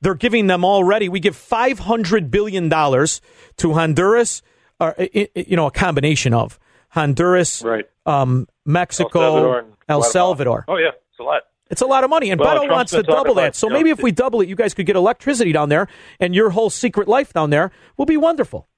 They're 0.00 0.14
giving 0.14 0.48
them 0.48 0.64
already. 0.64 1.08
We 1.08 1.20
give 1.20 1.36
500 1.36 2.30
billion 2.30 2.68
dollars 2.68 3.20
to 3.58 3.74
Honduras, 3.74 4.42
or 4.80 5.00
uh, 5.00 5.06
you 5.34 5.56
know, 5.56 5.66
a 5.66 5.70
combination 5.70 6.34
of 6.34 6.58
Honduras, 6.90 7.62
right. 7.62 7.86
um, 8.06 8.48
Mexico, 8.64 9.20
El 9.20 9.32
Salvador, 9.32 9.66
El 9.88 10.02
Salvador. 10.02 10.64
Oh 10.68 10.76
yeah, 10.76 10.90
it's 11.10 11.20
a 11.20 11.22
lot. 11.22 11.42
It's 11.70 11.80
a 11.80 11.86
lot 11.86 12.04
of 12.04 12.10
money, 12.10 12.30
and 12.30 12.38
well, 12.38 12.58
Beto 12.58 12.70
wants 12.70 12.92
to 12.92 13.02
double 13.02 13.34
that. 13.34 13.56
So 13.56 13.68
maybe 13.68 13.90
if 13.90 14.02
we 14.02 14.12
double 14.12 14.40
it, 14.42 14.48
you 14.48 14.54
guys 14.54 14.74
could 14.74 14.86
get 14.86 14.96
electricity 14.96 15.50
down 15.52 15.70
there, 15.70 15.88
and 16.20 16.34
your 16.34 16.50
whole 16.50 16.68
secret 16.68 17.08
life 17.08 17.32
down 17.32 17.50
there 17.50 17.70
will 17.96 18.06
be 18.06 18.18
wonderful. 18.18 18.68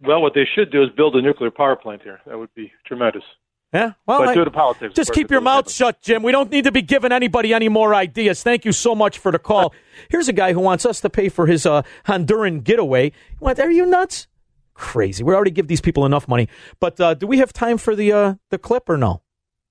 Well, 0.00 0.20
what 0.20 0.34
they 0.34 0.46
should 0.54 0.70
do 0.70 0.82
is 0.82 0.90
build 0.96 1.16
a 1.16 1.22
nuclear 1.22 1.50
power 1.50 1.76
plant 1.76 2.02
here. 2.02 2.20
That 2.26 2.38
would 2.38 2.54
be 2.54 2.72
tremendous. 2.86 3.24
Yeah, 3.72 3.92
well, 4.06 4.20
but 4.20 4.28
I, 4.28 4.34
do 4.34 4.44
the 4.44 4.50
politics. 4.50 4.94
Just 4.94 5.12
keep 5.12 5.30
your 5.30 5.42
mouth 5.42 5.70
shut, 5.70 6.00
Jim. 6.00 6.22
We 6.22 6.32
don't 6.32 6.50
need 6.50 6.64
to 6.64 6.72
be 6.72 6.80
giving 6.80 7.12
anybody 7.12 7.52
any 7.52 7.68
more 7.68 7.94
ideas. 7.94 8.42
Thank 8.42 8.64
you 8.64 8.72
so 8.72 8.94
much 8.94 9.18
for 9.18 9.30
the 9.30 9.38
call. 9.38 9.74
Here's 10.08 10.28
a 10.28 10.32
guy 10.32 10.54
who 10.54 10.60
wants 10.60 10.86
us 10.86 11.02
to 11.02 11.10
pay 11.10 11.28
for 11.28 11.46
his 11.46 11.66
uh, 11.66 11.82
Honduran 12.06 12.64
getaway. 12.64 13.12
What? 13.40 13.60
Are 13.60 13.70
you 13.70 13.84
nuts? 13.84 14.26
Crazy. 14.72 15.22
We 15.22 15.34
already 15.34 15.50
give 15.50 15.66
these 15.66 15.82
people 15.82 16.06
enough 16.06 16.28
money. 16.28 16.48
But 16.80 16.98
uh, 16.98 17.12
do 17.14 17.26
we 17.26 17.38
have 17.38 17.52
time 17.52 17.76
for 17.76 17.94
the 17.94 18.12
uh, 18.12 18.34
the 18.50 18.58
clip 18.58 18.88
or 18.88 18.96
no? 18.96 19.22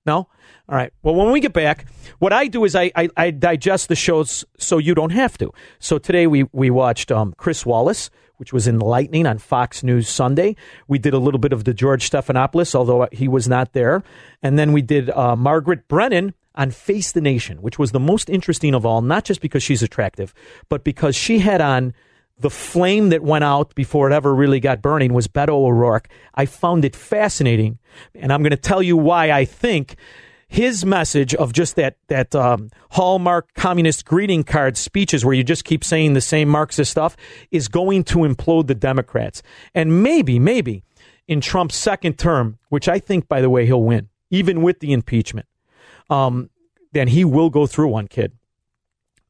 No. 0.08 0.26
All 0.70 0.76
right. 0.76 0.90
Well, 1.02 1.14
when 1.14 1.32
we 1.32 1.40
get 1.40 1.52
back, 1.52 1.84
what 2.18 2.32
I 2.32 2.46
do 2.46 2.64
is 2.64 2.74
I, 2.74 2.90
I, 2.96 3.10
I 3.14 3.30
digest 3.30 3.88
the 3.90 3.94
shows 3.94 4.42
so 4.56 4.78
you 4.78 4.94
don't 4.94 5.12
have 5.12 5.36
to. 5.36 5.52
So 5.80 5.98
today 5.98 6.26
we, 6.26 6.46
we 6.50 6.70
watched 6.70 7.12
um, 7.12 7.34
Chris 7.36 7.66
Wallace, 7.66 8.08
which 8.38 8.50
was 8.50 8.66
enlightening 8.66 9.26
on 9.26 9.36
Fox 9.36 9.82
News 9.82 10.08
Sunday. 10.08 10.56
We 10.86 10.98
did 10.98 11.12
a 11.12 11.18
little 11.18 11.38
bit 11.38 11.52
of 11.52 11.64
the 11.64 11.74
George 11.74 12.08
Stephanopoulos, 12.08 12.74
although 12.74 13.06
he 13.12 13.28
was 13.28 13.48
not 13.48 13.74
there. 13.74 14.02
And 14.42 14.58
then 14.58 14.72
we 14.72 14.80
did 14.80 15.10
uh, 15.10 15.36
Margaret 15.36 15.86
Brennan 15.88 16.32
on 16.54 16.70
Face 16.70 17.12
the 17.12 17.20
Nation, 17.20 17.60
which 17.60 17.78
was 17.78 17.92
the 17.92 18.00
most 18.00 18.30
interesting 18.30 18.74
of 18.74 18.86
all, 18.86 19.02
not 19.02 19.26
just 19.26 19.42
because 19.42 19.62
she's 19.62 19.82
attractive, 19.82 20.32
but 20.70 20.84
because 20.84 21.14
she 21.14 21.40
had 21.40 21.60
on 21.60 21.92
the 22.40 22.50
flame 22.50 23.08
that 23.08 23.22
went 23.22 23.44
out 23.44 23.74
before 23.74 24.10
it 24.10 24.14
ever 24.14 24.34
really 24.34 24.60
got 24.60 24.80
burning 24.80 25.12
was 25.12 25.26
Beto 25.28 25.50
O'Rourke. 25.50 26.08
I 26.34 26.46
found 26.46 26.84
it 26.84 26.94
fascinating, 26.94 27.78
and 28.14 28.32
I'm 28.32 28.42
going 28.42 28.50
to 28.50 28.56
tell 28.56 28.82
you 28.82 28.96
why 28.96 29.30
I 29.30 29.44
think 29.44 29.96
his 30.48 30.84
message 30.84 31.34
of 31.34 31.52
just 31.52 31.76
that 31.76 31.96
that 32.08 32.34
um, 32.34 32.70
hallmark 32.92 33.52
communist 33.54 34.04
greeting 34.04 34.44
card 34.44 34.76
speeches 34.76 35.24
where 35.24 35.34
you 35.34 35.44
just 35.44 35.64
keep 35.64 35.84
saying 35.84 36.14
the 36.14 36.20
same 36.20 36.48
Marxist 36.48 36.90
stuff 36.90 37.16
is 37.50 37.68
going 37.68 38.04
to 38.04 38.18
implode 38.18 38.66
the 38.66 38.74
Democrats. 38.74 39.42
And 39.74 40.02
maybe, 40.02 40.38
maybe 40.38 40.82
in 41.26 41.40
Trump's 41.40 41.76
second 41.76 42.18
term, 42.18 42.58
which 42.70 42.88
I 42.88 42.98
think, 42.98 43.28
by 43.28 43.40
the 43.42 43.50
way, 43.50 43.66
he'll 43.66 43.82
win, 43.82 44.08
even 44.30 44.62
with 44.62 44.80
the 44.80 44.92
impeachment, 44.92 45.46
um, 46.08 46.48
then 46.92 47.08
he 47.08 47.24
will 47.24 47.50
go 47.50 47.66
through 47.66 47.88
one 47.88 48.08
kid. 48.08 48.32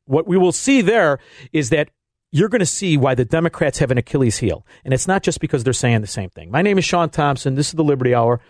What 0.04 0.26
we 0.26 0.38
will 0.38 0.52
see 0.52 0.80
there 0.80 1.18
is 1.52 1.70
that 1.70 1.90
you're 2.30 2.48
going 2.48 2.60
to 2.60 2.66
see 2.66 2.96
why 2.96 3.14
the 3.14 3.24
Democrats 3.24 3.78
have 3.78 3.90
an 3.90 3.98
Achilles 3.98 4.38
heel. 4.38 4.66
And 4.84 4.92
it's 4.92 5.08
not 5.08 5.22
just 5.22 5.40
because 5.40 5.64
they're 5.64 5.72
saying 5.72 6.00
the 6.00 6.06
same 6.06 6.30
thing. 6.30 6.50
My 6.50 6.62
name 6.62 6.78
is 6.78 6.84
Sean 6.84 7.10
Thompson. 7.10 7.54
This 7.54 7.68
is 7.68 7.72
the 7.72 7.84
Liberty 7.84 8.14
Hour. 8.14 8.40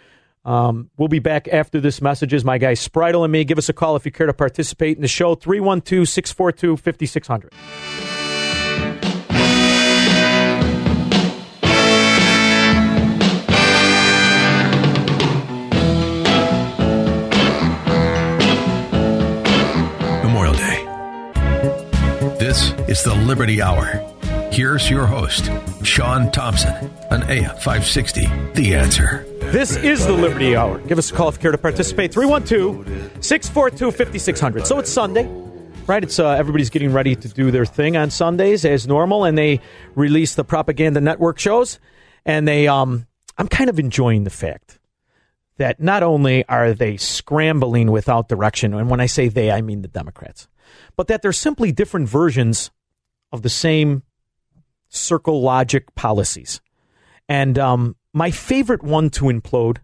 Um, 0.44 0.90
we'll 0.96 1.08
be 1.08 1.18
back 1.18 1.46
after 1.48 1.80
this 1.80 2.00
message. 2.00 2.32
Is 2.32 2.44
My 2.44 2.58
guy 2.58 2.72
Spritel 2.72 3.24
and 3.24 3.32
me. 3.32 3.44
Give 3.44 3.58
us 3.58 3.68
a 3.68 3.72
call 3.72 3.96
if 3.96 4.04
you 4.04 4.12
care 4.12 4.26
to 4.26 4.32
participate 4.32 4.96
in 4.96 5.02
the 5.02 5.08
show. 5.08 5.34
312 5.34 6.08
642 6.08 6.76
5600. 6.76 8.27
Is 22.88 23.04
the 23.04 23.14
Liberty 23.14 23.60
Hour. 23.60 23.84
Here's 24.50 24.88
your 24.88 25.04
host, 25.04 25.50
Sean 25.82 26.32
Thompson, 26.32 26.72
on 27.10 27.22
AM 27.24 27.54
560. 27.56 28.26
The 28.54 28.74
answer. 28.76 29.26
This 29.40 29.76
is 29.76 30.06
the 30.06 30.14
Liberty 30.14 30.56
Hour. 30.56 30.78
Give 30.78 30.96
us 30.96 31.10
a 31.10 31.14
call 31.14 31.28
if 31.28 31.34
you 31.34 31.40
care 31.40 31.52
to 31.52 31.58
participate. 31.58 32.14
312 32.14 33.22
642 33.22 33.90
5600. 33.90 34.66
So 34.66 34.78
it's 34.78 34.90
Sunday, 34.90 35.26
right? 35.86 36.02
It's 36.02 36.18
uh, 36.18 36.30
Everybody's 36.30 36.70
getting 36.70 36.90
ready 36.90 37.14
to 37.14 37.28
do 37.28 37.50
their 37.50 37.66
thing 37.66 37.98
on 37.98 38.08
Sundays 38.08 38.64
as 38.64 38.86
normal, 38.86 39.24
and 39.24 39.36
they 39.36 39.60
release 39.94 40.34
the 40.34 40.44
propaganda 40.44 41.02
network 41.02 41.38
shows. 41.38 41.78
And 42.24 42.48
they, 42.48 42.68
um, 42.68 43.06
I'm 43.36 43.48
kind 43.48 43.68
of 43.68 43.78
enjoying 43.78 44.24
the 44.24 44.30
fact 44.30 44.78
that 45.58 45.78
not 45.78 46.02
only 46.02 46.42
are 46.48 46.72
they 46.72 46.96
scrambling 46.96 47.90
without 47.90 48.30
direction, 48.30 48.72
and 48.72 48.88
when 48.88 49.00
I 49.00 49.06
say 49.06 49.28
they, 49.28 49.50
I 49.50 49.60
mean 49.60 49.82
the 49.82 49.88
Democrats, 49.88 50.48
but 50.96 51.08
that 51.08 51.20
they're 51.20 51.34
simply 51.34 51.70
different 51.70 52.08
versions 52.08 52.70
of 53.32 53.42
the 53.42 53.48
same 53.48 54.02
circle 54.88 55.42
logic 55.42 55.94
policies. 55.94 56.60
And 57.28 57.58
um, 57.58 57.96
my 58.12 58.30
favorite 58.30 58.82
one 58.82 59.10
to 59.10 59.26
implode 59.26 59.78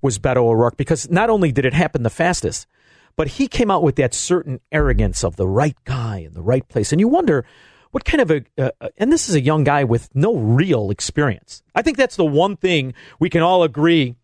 was 0.00 0.18
Beto 0.18 0.38
O'Rourke 0.38 0.76
because 0.76 1.10
not 1.10 1.30
only 1.30 1.50
did 1.50 1.64
it 1.64 1.74
happen 1.74 2.02
the 2.02 2.10
fastest, 2.10 2.66
but 3.16 3.26
he 3.28 3.48
came 3.48 3.70
out 3.70 3.82
with 3.82 3.96
that 3.96 4.14
certain 4.14 4.60
arrogance 4.70 5.24
of 5.24 5.36
the 5.36 5.48
right 5.48 5.76
guy 5.84 6.18
in 6.18 6.34
the 6.34 6.42
right 6.42 6.66
place. 6.68 6.92
And 6.92 7.00
you 7.00 7.08
wonder 7.08 7.44
what 7.90 8.04
kind 8.04 8.20
of 8.20 8.30
a, 8.30 8.44
uh, 8.56 8.88
and 8.96 9.10
this 9.10 9.28
is 9.28 9.34
a 9.34 9.40
young 9.40 9.64
guy 9.64 9.82
with 9.82 10.08
no 10.14 10.36
real 10.36 10.90
experience. 10.90 11.62
I 11.74 11.82
think 11.82 11.96
that's 11.96 12.16
the 12.16 12.24
one 12.24 12.56
thing 12.56 12.94
we 13.18 13.28
can 13.28 13.42
all 13.42 13.64
agree 13.64 14.16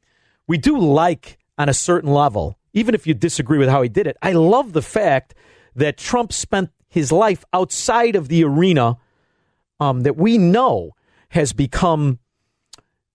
we 0.46 0.58
do 0.58 0.78
like 0.78 1.38
on 1.58 1.68
a 1.68 1.74
certain 1.74 2.12
level, 2.12 2.58
even 2.72 2.94
if 2.94 3.06
you 3.06 3.14
disagree 3.14 3.58
with 3.58 3.68
how 3.68 3.82
he 3.82 3.88
did 3.88 4.06
it. 4.06 4.16
I 4.22 4.32
love 4.32 4.72
the 4.72 4.82
fact 4.82 5.34
that 5.74 5.96
Trump 5.96 6.32
spent 6.32 6.70
his 6.94 7.10
life 7.10 7.44
outside 7.52 8.14
of 8.14 8.28
the 8.28 8.44
arena 8.44 8.96
um, 9.80 10.02
that 10.02 10.16
we 10.16 10.38
know 10.38 10.92
has 11.30 11.52
become 11.52 12.20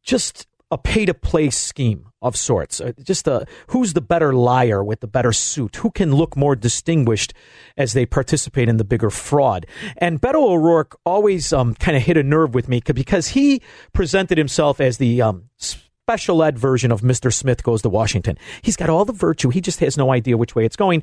just 0.03 0.47
a 0.69 0.77
pay 0.77 1.05
to 1.05 1.13
play 1.13 1.49
scheme 1.49 2.11
of 2.21 2.35
sorts. 2.35 2.81
Uh, 2.81 2.91
just 3.01 3.25
a, 3.25 3.45
who's 3.67 3.93
the 3.93 4.01
better 4.01 4.33
liar 4.33 4.83
with 4.83 4.99
the 4.99 5.07
better 5.07 5.31
suit? 5.31 5.77
Who 5.77 5.91
can 5.91 6.13
look 6.13 6.35
more 6.35 6.57
distinguished 6.57 7.33
as 7.77 7.93
they 7.93 8.05
participate 8.05 8.67
in 8.67 8.75
the 8.75 8.83
bigger 8.83 9.09
fraud? 9.09 9.65
And 9.95 10.19
Beto 10.19 10.43
O'Rourke 10.43 10.99
always 11.05 11.53
um, 11.53 11.73
kind 11.75 11.95
of 11.95 12.03
hit 12.03 12.17
a 12.17 12.23
nerve 12.23 12.53
with 12.53 12.67
me 12.67 12.81
because 12.85 13.29
he 13.29 13.61
presented 13.93 14.37
himself 14.37 14.81
as 14.81 14.97
the 14.97 15.21
um, 15.21 15.45
special 15.55 16.43
ed 16.43 16.59
version 16.59 16.91
of 16.91 16.99
Mr. 16.99 17.33
Smith 17.33 17.63
Goes 17.63 17.81
to 17.83 17.89
Washington. 17.89 18.37
He's 18.61 18.75
got 18.75 18.89
all 18.89 19.05
the 19.05 19.13
virtue, 19.13 19.51
he 19.51 19.61
just 19.61 19.79
has 19.79 19.97
no 19.97 20.11
idea 20.11 20.35
which 20.35 20.53
way 20.53 20.65
it's 20.65 20.75
going. 20.75 21.01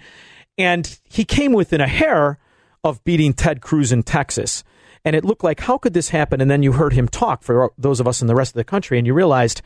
And 0.59 0.99
he 1.05 1.25
came 1.25 1.55
within 1.55 1.81
a 1.81 1.89
hair 1.89 2.39
of 2.87 3.03
beating 3.03 3.33
Ted 3.33 3.61
Cruz 3.61 3.91
in 3.91 4.05
Texas. 4.05 4.63
And 5.05 5.17
it 5.17 5.25
looked 5.25 5.43
like, 5.43 5.59
how 5.59 5.77
could 5.77 5.93
this 5.93 6.11
happen? 6.11 6.41
And 6.41 6.49
then 6.49 6.63
you 6.63 6.73
heard 6.73 6.93
him 6.93 7.09
talk 7.09 7.43
for 7.43 7.73
those 7.77 7.99
of 7.99 8.07
us 8.07 8.21
in 8.21 8.29
the 8.29 8.35
rest 8.35 8.53
of 8.53 8.57
the 8.57 8.65
country, 8.65 8.97
and 8.97 9.07
you 9.07 9.13
realized 9.13 9.61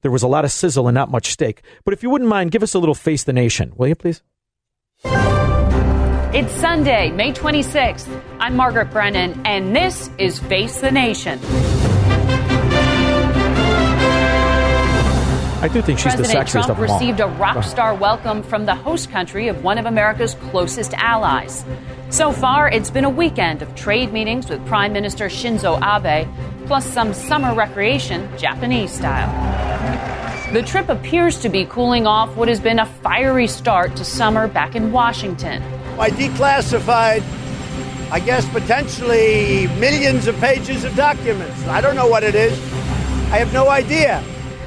there 0.00 0.10
was 0.10 0.22
a 0.22 0.28
lot 0.28 0.46
of 0.46 0.50
sizzle 0.50 0.88
and 0.88 0.94
not 0.94 1.10
much 1.10 1.30
steak. 1.30 1.62
But 1.84 1.92
if 1.92 2.02
you 2.02 2.08
wouldn't 2.08 2.30
mind, 2.30 2.50
give 2.52 2.62
us 2.62 2.72
a 2.72 2.78
little 2.78 2.94
face 2.94 3.24
the 3.24 3.34
nation, 3.34 3.74
will 3.76 3.88
you 3.88 3.94
please? 3.94 4.22
It's 5.04 6.52
Sunday, 6.52 7.10
May 7.10 7.32
26th. 7.32 8.08
I'm 8.40 8.56
Margaret 8.56 8.90
Brennan, 8.90 9.40
and 9.46 9.76
this 9.76 10.10
is 10.18 10.38
Face 10.38 10.80
the 10.80 10.90
Nation. 10.90 11.38
I 15.66 15.68
do 15.68 15.82
think 15.82 15.98
she's 15.98 16.14
President 16.14 16.32
the 16.32 16.44
sexiest 16.44 16.52
Trump 16.52 16.68
of 16.68 16.76
them 16.76 16.90
all. 16.90 16.96
received 16.96 17.18
a 17.18 17.26
rock 17.26 17.64
star 17.64 17.92
welcome 17.92 18.44
from 18.44 18.66
the 18.66 18.74
host 18.76 19.10
country 19.10 19.48
of 19.48 19.64
one 19.64 19.78
of 19.78 19.86
America's 19.86 20.34
closest 20.34 20.94
allies. 20.94 21.64
So 22.08 22.30
far, 22.30 22.68
it's 22.68 22.88
been 22.88 23.04
a 23.04 23.10
weekend 23.10 23.62
of 23.62 23.74
trade 23.74 24.12
meetings 24.12 24.48
with 24.48 24.64
Prime 24.66 24.92
Minister 24.92 25.26
Shinzo 25.26 25.76
Abe, 25.82 26.28
plus 26.68 26.86
some 26.86 27.12
summer 27.12 27.52
recreation, 27.52 28.28
Japanese 28.38 28.92
style. 28.92 29.26
The 30.52 30.62
trip 30.62 30.88
appears 30.88 31.40
to 31.40 31.48
be 31.48 31.64
cooling 31.64 32.06
off 32.06 32.36
what 32.36 32.46
has 32.46 32.60
been 32.60 32.78
a 32.78 32.86
fiery 32.86 33.48
start 33.48 33.96
to 33.96 34.04
summer 34.04 34.46
back 34.46 34.76
in 34.76 34.92
Washington. 34.92 35.64
I 35.98 36.10
declassified, 36.10 37.24
I 38.12 38.20
guess, 38.20 38.48
potentially 38.50 39.66
millions 39.80 40.28
of 40.28 40.38
pages 40.38 40.84
of 40.84 40.94
documents. 40.94 41.66
I 41.66 41.80
don't 41.80 41.96
know 41.96 42.06
what 42.06 42.22
it 42.22 42.36
is. 42.36 42.56
I 43.32 43.38
have 43.38 43.52
no 43.52 43.68
idea. 43.68 44.22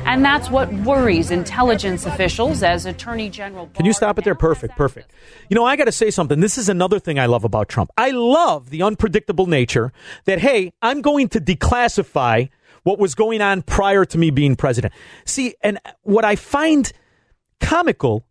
And 0.10 0.26
that's 0.26 0.50
what 0.50 0.74
worries 0.74 1.30
intelligence 1.30 2.08
officials 2.08 2.64
as 2.64 2.88
Attorney 2.88 3.30
General. 3.30 3.70
Can 3.76 3.86
you 3.86 3.94
stop 3.94 4.18
it 4.18 4.26
there? 4.26 4.34
Perfect, 4.34 4.76
perfect. 4.76 5.12
You 5.50 5.56
know, 5.56 5.66
I 5.66 5.76
got 5.76 5.86
to 5.86 5.92
say 5.92 6.10
something. 6.10 6.40
This 6.40 6.58
is 6.58 6.68
another 6.68 6.98
thing 6.98 7.20
I 7.20 7.28
love 7.28 7.44
about 7.44 7.70
Trump. 7.70 7.92
I 7.96 8.10
love 8.10 8.72
the 8.72 8.82
unpredictable 8.82 9.46
nature 9.46 9.94
that, 10.26 10.40
hey, 10.40 10.74
I'm 10.82 11.04
going 11.04 11.30
to 11.30 11.40
declassify 11.40 12.50
what 12.82 12.98
was 12.98 13.14
going 13.14 13.40
on 13.42 13.62
prior 13.62 14.04
to 14.06 14.18
me 14.18 14.32
being 14.32 14.56
president. 14.56 14.96
See, 15.26 15.54
and 15.62 15.78
what 16.02 16.26
I 16.26 16.36
find 16.36 16.92
comical 17.60 18.26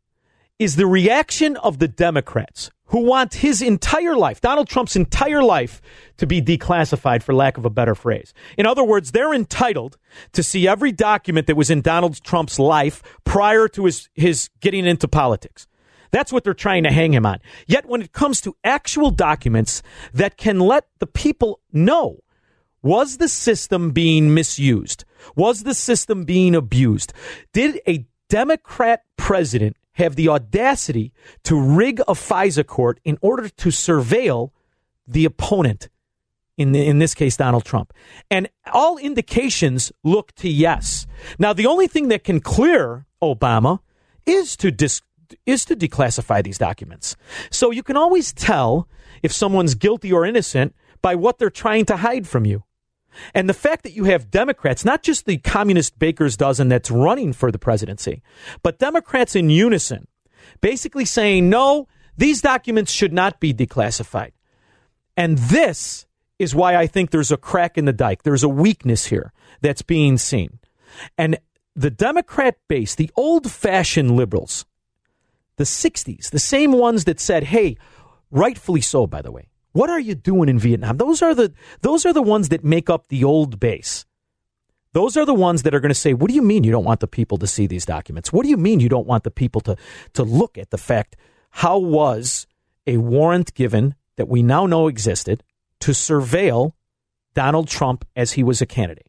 is 0.59 0.75
the 0.75 0.87
reaction 0.87 1.57
of 1.59 1.79
the 1.79 1.87
Democrats 1.87 2.73
who 2.89 3.01
want 3.01 3.35
his 3.35 3.63
entire 3.63 4.17
life, 4.17 4.41
Donald 4.41 4.69
Trump's 4.69 4.97
entire 4.97 5.43
life, 5.43 5.81
to 6.17 6.27
be 6.27 6.41
declassified, 6.41 7.23
for 7.23 7.35
lack 7.35 7.59
of 7.59 7.65
a 7.65 7.71
better 7.71 7.95
phrase. 7.95 8.33
In 8.57 8.67
other 8.67 8.85
words, 8.85 9.13
they're 9.13 9.35
entitled 9.35 9.97
to 10.33 10.43
see 10.43 10.67
every 10.67 10.93
document 10.93 11.47
that 11.47 11.57
was 11.57 11.71
in 11.71 11.81
Donald 11.81 12.23
Trump's 12.23 12.59
life 12.59 13.03
prior 13.25 13.69
to 13.69 13.85
his, 13.85 14.09
his 14.15 14.51
getting 14.61 14.87
into 14.87 15.07
politics. 15.07 15.67
That's 16.11 16.33
what 16.33 16.45
they're 16.45 16.55
trying 16.55 16.85
to 16.85 16.91
hang 16.91 17.13
him 17.13 17.27
on. 17.27 17.39
Yet 17.67 17.87
when 17.87 18.03
it 18.03 18.13
comes 18.13 18.41
to 18.43 18.57
actual 18.65 19.11
documents 19.11 19.83
that 20.15 20.39
can 20.39 20.59
let 20.59 20.87
the 20.99 21.07
people 21.07 21.61
know 21.73 22.21
was 22.83 23.19
the 23.19 23.29
system 23.29 23.91
being 23.91 24.33
misused? 24.33 25.05
Was 25.37 25.65
the 25.65 25.75
system 25.75 26.25
being 26.25 26.55
abused? 26.55 27.13
Did 27.53 27.81
a 27.87 28.07
Democrat 28.29 29.03
president 29.17 29.77
have 29.99 30.17
the 30.17 30.29
audacity 30.29 31.13
to 31.45 31.61
rig 31.61 32.01
a 32.01 32.15
FISA 32.15 32.67
court 32.67 33.01
in 33.05 33.19
order 33.21 33.49
to 33.49 33.69
surveil 33.69 34.51
the 35.07 35.25
opponent, 35.25 35.89
in, 36.57 36.73
the, 36.73 36.87
in 36.87 36.99
this 36.99 37.15
case, 37.15 37.37
Donald 37.37 37.65
Trump. 37.65 37.93
And 38.31 38.49
all 38.73 38.97
indications 38.97 39.93
look 40.05 40.33
to 40.37 40.49
yes. 40.49 41.07
Now, 41.39 41.53
the 41.53 41.67
only 41.67 41.89
thing 41.89 42.09
that 42.09 42.25
can 42.25 42.41
clear 42.41 43.07
Obama 43.23 43.81
is 44.25 44.57
to 44.59 44.71
dis, 44.71 45.03
is 45.47 45.65
to 45.67 45.77
declassify 45.77 46.43
these 46.43 46.59
documents. 46.59 47.17
So 47.51 47.71
you 47.71 47.83
can 47.83 47.97
always 47.97 48.33
tell 48.33 48.89
if 49.23 49.33
someone's 49.33 49.75
guilty 49.75 50.13
or 50.13 50.25
innocent 50.25 50.75
by 51.03 51.15
what 51.15 51.39
they're 51.39 51.51
trying 51.51 51.87
to 51.87 51.97
hide 51.97 52.27
from 52.27 52.45
you. 52.45 52.63
And 53.35 53.49
the 53.49 53.55
fact 53.55 53.83
that 53.83 53.93
you 53.93 54.05
have 54.05 54.31
Democrats, 54.31 54.85
not 54.85 55.03
just 55.03 55.27
the 55.27 55.39
communist 55.39 55.99
baker's 55.99 56.37
dozen 56.37 56.69
that's 56.69 56.91
running 56.91 57.33
for 57.33 57.51
the 57.51 57.59
presidency, 57.59 58.23
but 58.63 58.79
Democrats 58.79 59.35
in 59.35 59.51
unison, 59.51 60.07
basically 60.61 61.05
saying, 61.05 61.49
no, 61.49 61.89
these 62.17 62.41
documents 62.41 62.93
should 62.93 63.13
not 63.13 63.41
be 63.41 63.53
declassified. 63.55 64.33
And 65.17 65.39
this 65.39 66.07
is 66.39 66.55
why 66.55 66.77
I 66.77 66.87
think 66.87 67.11
there's 67.11 67.33
a 67.33 67.37
crack 67.37 67.77
in 67.77 67.85
the 67.85 67.93
dike. 67.93 68.23
There's 68.23 68.45
a 68.45 68.49
weakness 68.49 69.07
here 69.07 69.33
that's 69.61 69.83
being 69.83 70.19
seen. 70.19 70.61
And 71.17 71.39
the 71.75 71.91
Democrat 71.91 72.57
base, 72.69 72.95
the 72.95 73.11
old 73.17 73.51
fashioned 73.51 74.17
liberals, 74.17 74.65
the 75.57 75.65
60s, 75.65 76.31
the 76.31 76.39
same 76.39 76.73
ones 76.73 77.05
that 77.05 77.21
said, 77.21 77.45
hey, 77.45 77.77
rightfully 78.31 78.81
so, 78.81 79.07
by 79.07 79.23
the 79.23 79.33
way, 79.33 79.48
what 79.73 79.91
are 79.91 80.01
you 80.01 80.15
doing 80.15 80.49
in 80.49 80.59
Vietnam? 80.59 80.97
Those 80.97 81.23
are 81.23 81.35
the, 81.35 81.53
those 81.83 82.07
are 82.07 82.13
the 82.13 82.23
ones 82.23 82.49
that 82.49 82.65
make 82.65 82.89
up 82.89 83.09
the 83.09 83.25
old 83.25 83.61
base. 83.61 84.05
Those 84.93 85.17
are 85.17 85.27
the 85.27 85.35
ones 85.35 85.63
that 85.63 85.75
are 85.75 85.81
going 85.81 85.91
to 85.91 85.95
say, 85.95 86.15
what 86.15 86.29
do 86.29 86.35
you 86.35 86.43
mean 86.43 86.65
you 86.65 86.73
don't 86.73 86.85
want 86.85 87.01
the 87.01 87.07
people 87.07 87.39
to 87.39 87.47
see 87.47 87.67
these 87.67 87.85
documents? 87.85 88.33
What 88.33 88.45
do 88.45 88.49
you 88.49 88.57
mean 88.57 88.81
you 88.81 88.89
don't 88.89 89.07
want 89.07 89.25
the 89.25 89.31
people 89.31 89.61
to, 89.63 89.77
to 90.15 90.23
look 90.23 90.57
at 90.57 90.71
the 90.71 90.79
fact 90.79 91.17
how 91.51 91.79
was 91.79 92.47
a 92.87 92.97
warrant 92.97 93.55
given 93.55 93.95
that 94.17 94.29
we 94.29 94.43
now 94.43 94.67
know 94.67 94.89
existed 94.89 95.45
to 95.81 95.93
surveil 95.93 96.73
Donald 97.35 97.69
Trump 97.69 98.05
as 98.17 98.33
he 98.33 98.43
was 98.43 98.61
a 98.63 98.67
candidate? 98.67 99.07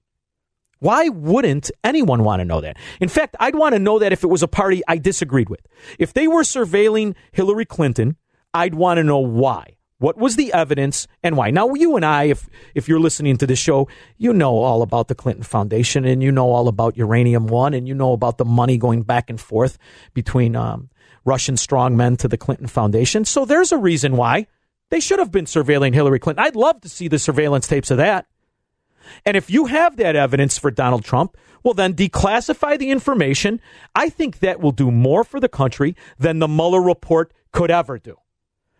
Why 0.79 1.09
wouldn't 1.09 1.71
anyone 1.83 2.23
want 2.23 2.39
to 2.39 2.45
know 2.45 2.61
that? 2.61 2.77
In 3.01 3.09
fact, 3.09 3.35
I'd 3.39 3.55
want 3.55 3.73
to 3.73 3.79
know 3.79 3.99
that 3.99 4.13
if 4.13 4.23
it 4.23 4.27
was 4.27 4.43
a 4.43 4.47
party 4.47 4.81
I 4.87 4.97
disagreed 4.97 5.49
with. 5.49 5.65
If 5.97 6.13
they 6.13 6.27
were 6.27 6.43
surveilling 6.43 7.15
Hillary 7.31 7.65
Clinton, 7.65 8.15
I'd 8.53 8.75
want 8.75 8.97
to 8.97 9.03
know 9.03 9.19
why. 9.19 9.75
What 9.99 10.17
was 10.17 10.37
the 10.37 10.53
evidence 10.53 11.07
and 11.23 11.35
why? 11.35 11.51
Now, 11.51 11.73
you 11.73 11.97
and 11.97 12.05
I, 12.05 12.23
if 12.25 12.49
if 12.73 12.87
you're 12.87 13.01
listening 13.01 13.37
to 13.37 13.45
this 13.45 13.59
show, 13.59 13.89
you 14.17 14.33
know 14.33 14.57
all 14.57 14.81
about 14.81 15.09
the 15.09 15.15
Clinton 15.15 15.43
Foundation 15.43 16.05
and 16.05 16.23
you 16.23 16.31
know 16.31 16.51
all 16.51 16.69
about 16.69 16.97
Uranium 16.97 17.47
One 17.47 17.73
and 17.73 17.87
you 17.87 17.93
know 17.93 18.13
about 18.13 18.37
the 18.37 18.45
money 18.45 18.77
going 18.77 19.03
back 19.03 19.29
and 19.29 19.39
forth 19.39 19.77
between 20.13 20.55
um, 20.55 20.89
Russian 21.25 21.55
strongmen 21.55 22.17
to 22.19 22.29
the 22.29 22.37
Clinton 22.37 22.67
Foundation. 22.67 23.25
So 23.25 23.43
there's 23.43 23.73
a 23.73 23.77
reason 23.77 24.15
why 24.15 24.47
they 24.89 25.01
should 25.01 25.19
have 25.19 25.31
been 25.31 25.45
surveilling 25.45 25.93
Hillary 25.93 26.19
Clinton. 26.19 26.45
I'd 26.45 26.55
love 26.55 26.79
to 26.81 26.89
see 26.89 27.09
the 27.09 27.19
surveillance 27.19 27.67
tapes 27.67 27.91
of 27.91 27.97
that. 27.97 28.25
And 29.25 29.35
if 29.35 29.49
you 29.49 29.65
have 29.65 29.97
that 29.97 30.15
evidence 30.15 30.57
for 30.57 30.71
Donald 30.71 31.03
Trump, 31.03 31.35
well, 31.63 31.73
then 31.73 31.93
declassify 31.93 32.77
the 32.77 32.91
information. 32.91 33.59
I 33.95 34.09
think 34.09 34.39
that 34.39 34.61
will 34.61 34.71
do 34.71 34.91
more 34.91 35.23
for 35.23 35.39
the 35.39 35.49
country 35.49 35.95
than 36.17 36.39
the 36.39 36.47
Mueller 36.47 36.81
report 36.81 37.33
could 37.51 37.69
ever 37.69 37.97
do. 37.97 38.15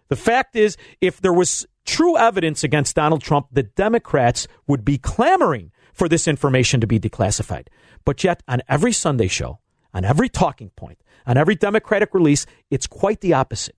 The 0.10 0.16
fact 0.16 0.56
is, 0.56 0.76
if 1.02 1.22
there 1.22 1.34
was 1.34 1.66
true 1.86 2.18
evidence 2.18 2.64
against 2.64 2.96
Donald 2.96 3.22
Trump, 3.22 3.48
the 3.52 3.64
Democrats 3.64 4.48
would 4.68 4.84
be 4.84 4.98
clamoring 4.98 5.72
for 5.94 6.10
this 6.10 6.28
information 6.28 6.82
to 6.82 6.88
be 6.88 7.00
declassified. 7.00 7.68
But 8.06 8.24
yet, 8.24 8.44
on 8.48 8.62
every 8.68 8.92
Sunday 8.92 9.28
show, 9.28 9.60
on 9.94 10.06
every 10.06 10.30
talking 10.30 10.72
point, 10.76 11.02
on 11.26 11.38
every 11.38 11.56
Democratic 11.56 12.14
release, 12.14 12.46
it's 12.70 12.88
quite 12.88 13.22
the 13.22 13.34
opposite. 13.34 13.76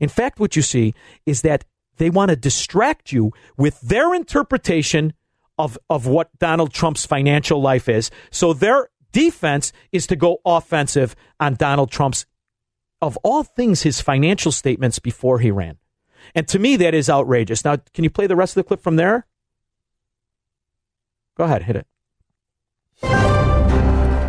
In 0.00 0.08
fact, 0.08 0.38
what 0.38 0.56
you 0.56 0.62
see 0.62 0.94
is 1.26 1.42
that 1.42 1.64
they 1.96 2.10
want 2.10 2.30
to 2.30 2.36
distract 2.36 3.12
you 3.12 3.32
with 3.56 3.80
their 3.80 4.14
interpretation 4.14 5.12
of, 5.58 5.76
of 5.90 6.06
what 6.06 6.30
Donald 6.38 6.72
Trump's 6.72 7.04
financial 7.04 7.60
life 7.60 7.88
is. 7.88 8.10
So 8.30 8.52
their 8.52 8.90
defense 9.12 9.72
is 9.90 10.06
to 10.06 10.16
go 10.16 10.38
offensive 10.44 11.16
on 11.40 11.54
Donald 11.54 11.90
Trump's, 11.90 12.26
of 13.00 13.16
all 13.22 13.44
things, 13.44 13.82
his 13.82 14.00
financial 14.00 14.52
statements 14.52 14.98
before 14.98 15.38
he 15.38 15.50
ran. 15.50 15.78
And 16.34 16.46
to 16.48 16.58
me, 16.58 16.76
that 16.76 16.94
is 16.94 17.08
outrageous. 17.08 17.64
Now, 17.64 17.76
can 17.94 18.04
you 18.04 18.10
play 18.10 18.26
the 18.26 18.36
rest 18.36 18.56
of 18.56 18.64
the 18.64 18.68
clip 18.68 18.80
from 18.82 18.96
there? 18.96 19.26
Go 21.36 21.44
ahead, 21.44 21.62
hit 21.62 21.76
it. 21.76 21.86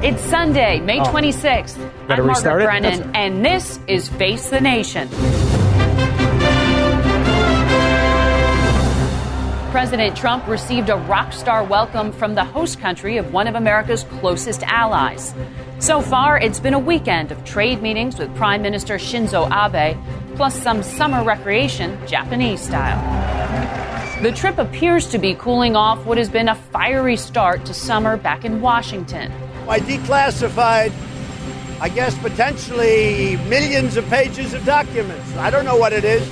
It's 0.01 0.21
Sunday, 0.23 0.79
May 0.79 1.01
Oh. 1.01 1.05
26th. 1.11 1.77
Gotta 2.07 2.21
I'm 2.21 2.27
Margaret 2.27 2.27
restart 2.27 2.61
it? 2.61 2.65
Brennan, 2.65 3.11
and 3.15 3.43
this 3.45 3.79
is 3.87 4.07
Face 4.09 4.49
the 4.49 4.61
Nation. 4.61 5.09
President 9.71 10.15
Trump 10.15 10.47
received 10.47 10.89
a 10.89 10.95
rock 10.95 11.31
star 11.33 11.63
welcome 11.63 12.11
from 12.11 12.33
the 12.33 12.43
host 12.43 12.79
country 12.79 13.17
of 13.17 13.31
one 13.33 13.47
of 13.47 13.55
America's 13.55 14.03
closest 14.19 14.63
allies. 14.63 15.33
So 15.79 16.01
far, 16.01 16.37
it's 16.37 16.59
been 16.59 16.73
a 16.73 16.79
weekend 16.79 17.31
of 17.31 17.45
trade 17.45 17.81
meetings 17.81 18.19
with 18.19 18.35
Prime 18.35 18.61
Minister 18.61 18.95
Shinzo 18.95 19.49
Abe, 19.49 19.97
plus 20.35 20.53
some 20.61 20.83
summer 20.83 21.23
recreation, 21.23 21.97
Japanese 22.05 22.59
style. 22.59 22.99
The 24.21 24.33
trip 24.33 24.57
appears 24.57 25.07
to 25.07 25.17
be 25.17 25.35
cooling 25.35 25.77
off 25.77 26.05
what 26.05 26.17
has 26.17 26.29
been 26.29 26.49
a 26.49 26.55
fiery 26.55 27.15
start 27.15 27.65
to 27.65 27.73
summer 27.73 28.17
back 28.17 28.43
in 28.43 28.59
Washington. 28.59 29.31
I 29.69 29.79
declassified, 29.79 30.91
I 31.79 31.87
guess, 31.87 32.17
potentially 32.17 33.37
millions 33.47 33.95
of 33.95 34.05
pages 34.09 34.53
of 34.53 34.65
documents. 34.65 35.33
I 35.37 35.49
don't 35.49 35.63
know 35.63 35.77
what 35.77 35.93
it 35.93 36.03
is. 36.03 36.23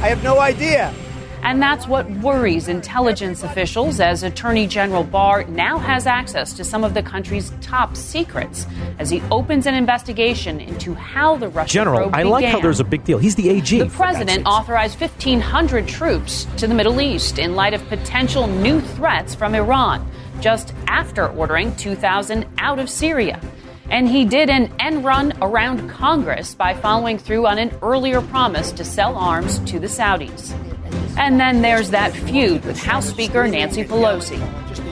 I 0.00 0.08
have 0.08 0.24
no 0.24 0.40
idea. 0.40 0.94
And 1.42 1.60
that's 1.60 1.86
what 1.86 2.08
worries 2.10 2.68
intelligence 2.68 3.42
officials 3.42 3.98
as 3.98 4.22
Attorney 4.22 4.66
General 4.66 5.04
Barr 5.04 5.44
now 5.44 5.78
has 5.78 6.06
access 6.06 6.52
to 6.54 6.64
some 6.64 6.84
of 6.84 6.94
the 6.94 7.02
country's 7.02 7.50
top 7.60 7.96
secrets 7.96 8.66
as 8.98 9.10
he 9.10 9.22
opens 9.30 9.66
an 9.66 9.74
investigation 9.74 10.60
into 10.60 10.94
how 10.94 11.36
the 11.36 11.48
Russian 11.48 11.72
General, 11.72 12.10
I 12.12 12.24
like 12.24 12.44
how 12.44 12.60
there's 12.60 12.80
a 12.80 12.84
big 12.84 13.04
deal. 13.04 13.18
He's 13.18 13.34
the 13.34 13.48
AG. 13.48 13.78
The 13.78 13.86
president 13.86 14.46
authorized 14.46 15.00
1,500 15.00 15.88
troops 15.88 16.46
to 16.58 16.66
the 16.66 16.74
Middle 16.74 17.00
East 17.00 17.38
in 17.38 17.54
light 17.54 17.74
of 17.74 17.86
potential 17.88 18.46
new 18.46 18.80
threats 18.80 19.34
from 19.34 19.54
Iran, 19.54 20.08
just 20.40 20.74
after 20.88 21.28
ordering 21.28 21.74
2,000 21.76 22.46
out 22.58 22.78
of 22.78 22.90
Syria. 22.90 23.40
And 23.90 24.08
he 24.08 24.24
did 24.24 24.50
an 24.50 24.72
end 24.78 25.04
run 25.04 25.32
around 25.42 25.88
Congress 25.88 26.54
by 26.54 26.74
following 26.74 27.18
through 27.18 27.46
on 27.46 27.58
an 27.58 27.76
earlier 27.82 28.20
promise 28.20 28.70
to 28.72 28.84
sell 28.84 29.16
arms 29.16 29.58
to 29.70 29.80
the 29.80 29.88
Saudis. 29.88 30.54
And 31.16 31.38
then 31.38 31.62
there's 31.62 31.90
that 31.90 32.12
feud 32.12 32.64
with 32.64 32.78
House 32.82 33.08
Speaker 33.08 33.46
Nancy 33.46 33.84
Pelosi. 33.84 34.40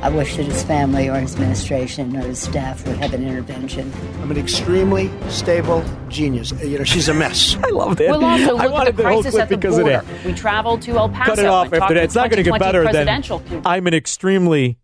I 0.03 0.09
wish 0.11 0.37
that 0.37 0.45
his 0.45 0.63
family 0.63 1.09
or 1.09 1.19
his 1.19 1.35
administration 1.35 2.17
or 2.17 2.21
his 2.21 2.41
staff 2.41 2.87
would 2.87 2.97
have 2.99 3.15
an 3.15 3.27
intervention. 3.27 3.93
I'm 4.21 4.31
an 4.31 4.37
extremely 4.37 5.11
stable 5.29 5.85
genius. 6.09 6.53
You 6.63 6.79
know, 6.79 6.85
she's 6.85 7.09
a 7.09 7.15
mess. 7.15 7.57
I 7.65 7.71
love 7.71 7.97
that. 7.97 8.11
We'll 8.11 8.25
also 8.25 8.45
I 8.45 8.51
look 8.51 8.61
at 8.63 8.71
wanted 8.71 8.97
the 8.97 9.03
the 9.03 9.09
whole 9.09 9.23
crisis 9.23 9.31
clip 9.33 9.43
at 9.43 9.49
the 9.49 9.57
because 9.57 9.77
border. 9.77 9.95
of 9.99 10.07
that. 10.07 10.25
We 10.25 10.33
traveled 10.35 10.83
to 10.83 10.93
El 10.93 11.09
Paso 11.09 11.31
Cut 11.31 11.39
it 11.41 11.47
off 11.47 11.73
after 11.73 11.95
that. 11.95 12.05
It's 12.05 12.15
not 12.15 12.31
going 12.31 12.45
to 12.45 12.51
get 12.51 12.59
better 12.61 12.83
than 12.83 12.93
presidential 12.93 13.43
I'm 13.65 13.87
an 13.87 13.95
extremely, 13.95 14.79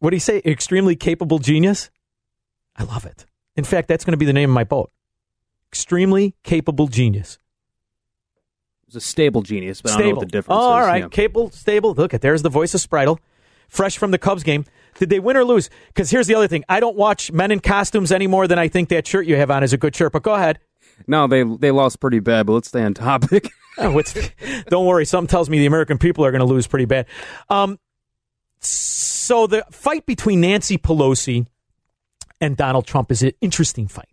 what 0.00 0.10
do 0.10 0.16
you 0.16 0.20
say, 0.20 0.42
extremely 0.44 0.96
capable 0.96 1.38
genius? 1.38 1.90
I 2.76 2.84
love 2.84 3.04
it. 3.04 3.26
In 3.56 3.64
fact, 3.64 3.88
that's 3.88 4.04
going 4.04 4.12
to 4.12 4.18
be 4.18 4.26
the 4.26 4.32
name 4.32 4.50
of 4.50 4.54
my 4.54 4.64
boat. 4.64 4.90
Extremely 5.70 6.34
capable 6.44 6.86
genius. 6.88 7.38
It's 8.88 8.96
a 8.96 9.00
stable 9.00 9.42
genius, 9.42 9.82
but 9.82 9.92
I 9.92 9.98
don't 9.98 10.08
know 10.08 10.14
what 10.14 10.20
the 10.20 10.26
difference 10.26 10.58
oh, 10.58 10.70
all 10.70 10.80
right. 10.80 11.02
Yeah. 11.02 11.08
Capable, 11.08 11.50
stable. 11.50 11.94
Look 11.94 12.14
at 12.14 12.22
there's 12.22 12.42
the 12.42 12.48
voice 12.48 12.74
of 12.74 12.80
Spritel, 12.80 13.18
fresh 13.68 13.98
from 13.98 14.10
the 14.10 14.18
Cubs 14.18 14.42
game. 14.42 14.64
Did 14.98 15.10
they 15.10 15.20
win 15.20 15.36
or 15.36 15.44
lose? 15.44 15.68
Because 15.88 16.10
here's 16.10 16.26
the 16.26 16.34
other 16.34 16.48
thing. 16.48 16.64
I 16.68 16.80
don't 16.80 16.96
watch 16.96 17.30
men 17.30 17.50
in 17.50 17.60
costumes 17.60 18.10
any 18.10 18.26
more 18.26 18.48
than 18.48 18.58
I 18.58 18.68
think 18.68 18.88
that 18.88 19.06
shirt 19.06 19.26
you 19.26 19.36
have 19.36 19.50
on 19.50 19.62
is 19.62 19.72
a 19.72 19.76
good 19.76 19.94
shirt. 19.94 20.12
But 20.12 20.22
go 20.22 20.34
ahead. 20.34 20.58
No, 21.06 21.26
they 21.26 21.44
they 21.44 21.70
lost 21.70 22.00
pretty 22.00 22.18
bad, 22.18 22.46
but 22.46 22.54
let's 22.54 22.68
stay 22.68 22.82
on 22.82 22.94
topic. 22.94 23.50
Oh, 23.80 24.02
don't 24.68 24.86
worry. 24.86 25.04
Something 25.04 25.28
tells 25.28 25.48
me 25.48 25.60
the 25.60 25.66
American 25.66 25.98
people 25.98 26.24
are 26.24 26.32
going 26.32 26.40
to 26.40 26.46
lose 26.46 26.66
pretty 26.66 26.84
bad. 26.84 27.06
Um, 27.48 27.78
so 28.58 29.46
the 29.46 29.64
fight 29.70 30.04
between 30.04 30.40
Nancy 30.40 30.78
Pelosi 30.78 31.46
and 32.40 32.56
Donald 32.56 32.88
Trump 32.88 33.12
is 33.12 33.22
an 33.22 33.30
interesting 33.40 33.86
fight. 33.86 34.08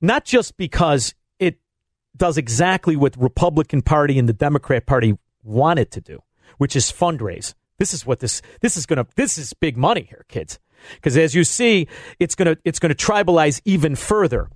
Not 0.00 0.24
just 0.24 0.56
because 0.56 1.14
does 2.16 2.38
exactly 2.38 2.96
what 2.96 3.16
Republican 3.16 3.82
Party 3.82 4.18
and 4.18 4.28
the 4.28 4.32
Democrat 4.32 4.86
Party 4.86 5.18
want 5.42 5.78
it 5.78 5.90
to 5.92 6.00
do, 6.00 6.22
which 6.58 6.76
is 6.76 6.90
fundraise. 6.92 7.54
This 7.78 7.92
is 7.92 8.06
what 8.06 8.20
this 8.20 8.42
this 8.60 8.76
is 8.76 8.86
going 8.86 9.04
to 9.04 9.06
this 9.16 9.38
is 9.38 9.52
big 9.52 9.76
money 9.76 10.06
here, 10.08 10.24
kids. 10.28 10.58
Because 10.94 11.16
as 11.16 11.34
you 11.34 11.44
see, 11.44 11.88
it's 12.18 12.34
going 12.34 12.54
to 12.54 12.60
it's 12.64 12.78
going 12.78 12.94
to 12.94 13.06
tribalize 13.06 13.60
even 13.64 13.96
further. 13.96 14.48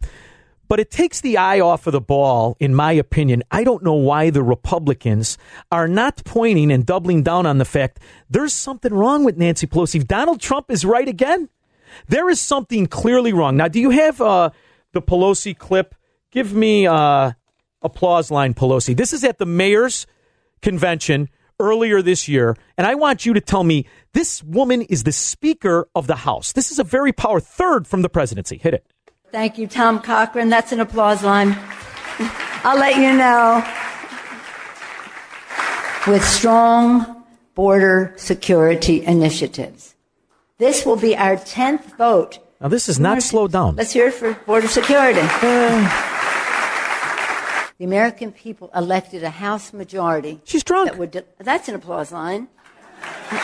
But 0.68 0.78
it 0.78 0.92
takes 0.92 1.20
the 1.20 1.36
eye 1.36 1.58
off 1.58 1.88
of 1.88 1.92
the 1.92 2.00
ball, 2.00 2.56
in 2.60 2.76
my 2.76 2.92
opinion. 2.92 3.42
I 3.50 3.64
don't 3.64 3.82
know 3.82 3.94
why 3.94 4.30
the 4.30 4.44
Republicans 4.44 5.36
are 5.72 5.88
not 5.88 6.22
pointing 6.24 6.70
and 6.70 6.86
doubling 6.86 7.24
down 7.24 7.44
on 7.44 7.58
the 7.58 7.64
fact 7.64 7.98
there's 8.30 8.52
something 8.52 8.94
wrong 8.94 9.24
with 9.24 9.36
Nancy 9.36 9.66
Pelosi. 9.66 9.96
If 9.96 10.06
Donald 10.06 10.40
Trump 10.40 10.70
is 10.70 10.84
right 10.84 11.08
again, 11.08 11.48
there 12.06 12.30
is 12.30 12.40
something 12.40 12.86
clearly 12.86 13.32
wrong. 13.32 13.56
Now, 13.56 13.66
do 13.66 13.80
you 13.80 13.90
have 13.90 14.20
uh, 14.20 14.50
the 14.92 15.02
Pelosi 15.02 15.58
clip? 15.58 15.96
Give 16.30 16.54
me 16.54 16.86
uh, 16.86 17.32
applause 17.82 18.30
line, 18.30 18.54
Pelosi. 18.54 18.96
This 18.96 19.12
is 19.12 19.24
at 19.24 19.38
the 19.38 19.46
mayor's 19.46 20.06
convention 20.62 21.28
earlier 21.58 22.02
this 22.02 22.28
year, 22.28 22.56
and 22.76 22.86
I 22.86 22.94
want 22.94 23.26
you 23.26 23.34
to 23.34 23.40
tell 23.40 23.64
me 23.64 23.86
this 24.14 24.42
woman 24.42 24.82
is 24.82 25.04
the 25.04 25.12
Speaker 25.12 25.88
of 25.94 26.06
the 26.06 26.16
House. 26.16 26.52
This 26.52 26.70
is 26.70 26.78
a 26.78 26.84
very 26.84 27.12
power 27.12 27.40
third 27.40 27.86
from 27.86 28.02
the 28.02 28.08
presidency. 28.08 28.58
Hit 28.58 28.74
it. 28.74 28.86
Thank 29.30 29.58
you, 29.58 29.66
Tom 29.66 30.00
Cochran. 30.00 30.48
That's 30.48 30.72
an 30.72 30.80
applause 30.80 31.22
line. 31.22 31.56
I'll 32.64 32.78
let 32.78 32.96
you 32.96 33.16
know. 33.16 33.64
With 36.06 36.24
strong 36.24 37.24
border 37.54 38.14
security 38.16 39.04
initiatives. 39.04 39.94
This 40.58 40.84
will 40.84 40.96
be 40.96 41.16
our 41.16 41.36
10th 41.36 41.96
vote. 41.96 42.38
Now, 42.60 42.68
this 42.68 42.88
is 42.88 42.98
not 42.98 43.22
slowed 43.22 43.52
down. 43.52 43.76
Let's 43.76 43.92
hear 43.92 44.08
it 44.08 44.14
for 44.14 44.34
border 44.46 44.68
security. 44.68 45.20
Uh. 45.22 46.19
The 47.80 47.86
American 47.86 48.30
people 48.30 48.70
elected 48.76 49.24
a 49.24 49.30
House 49.30 49.72
majority. 49.72 50.42
She's 50.44 50.62
drunk. 50.62 50.90
That 50.90 50.98
would 50.98 51.12
de- 51.12 51.24
that's 51.38 51.66
an 51.66 51.76
applause 51.76 52.12
line. 52.12 52.46
All 53.02 53.38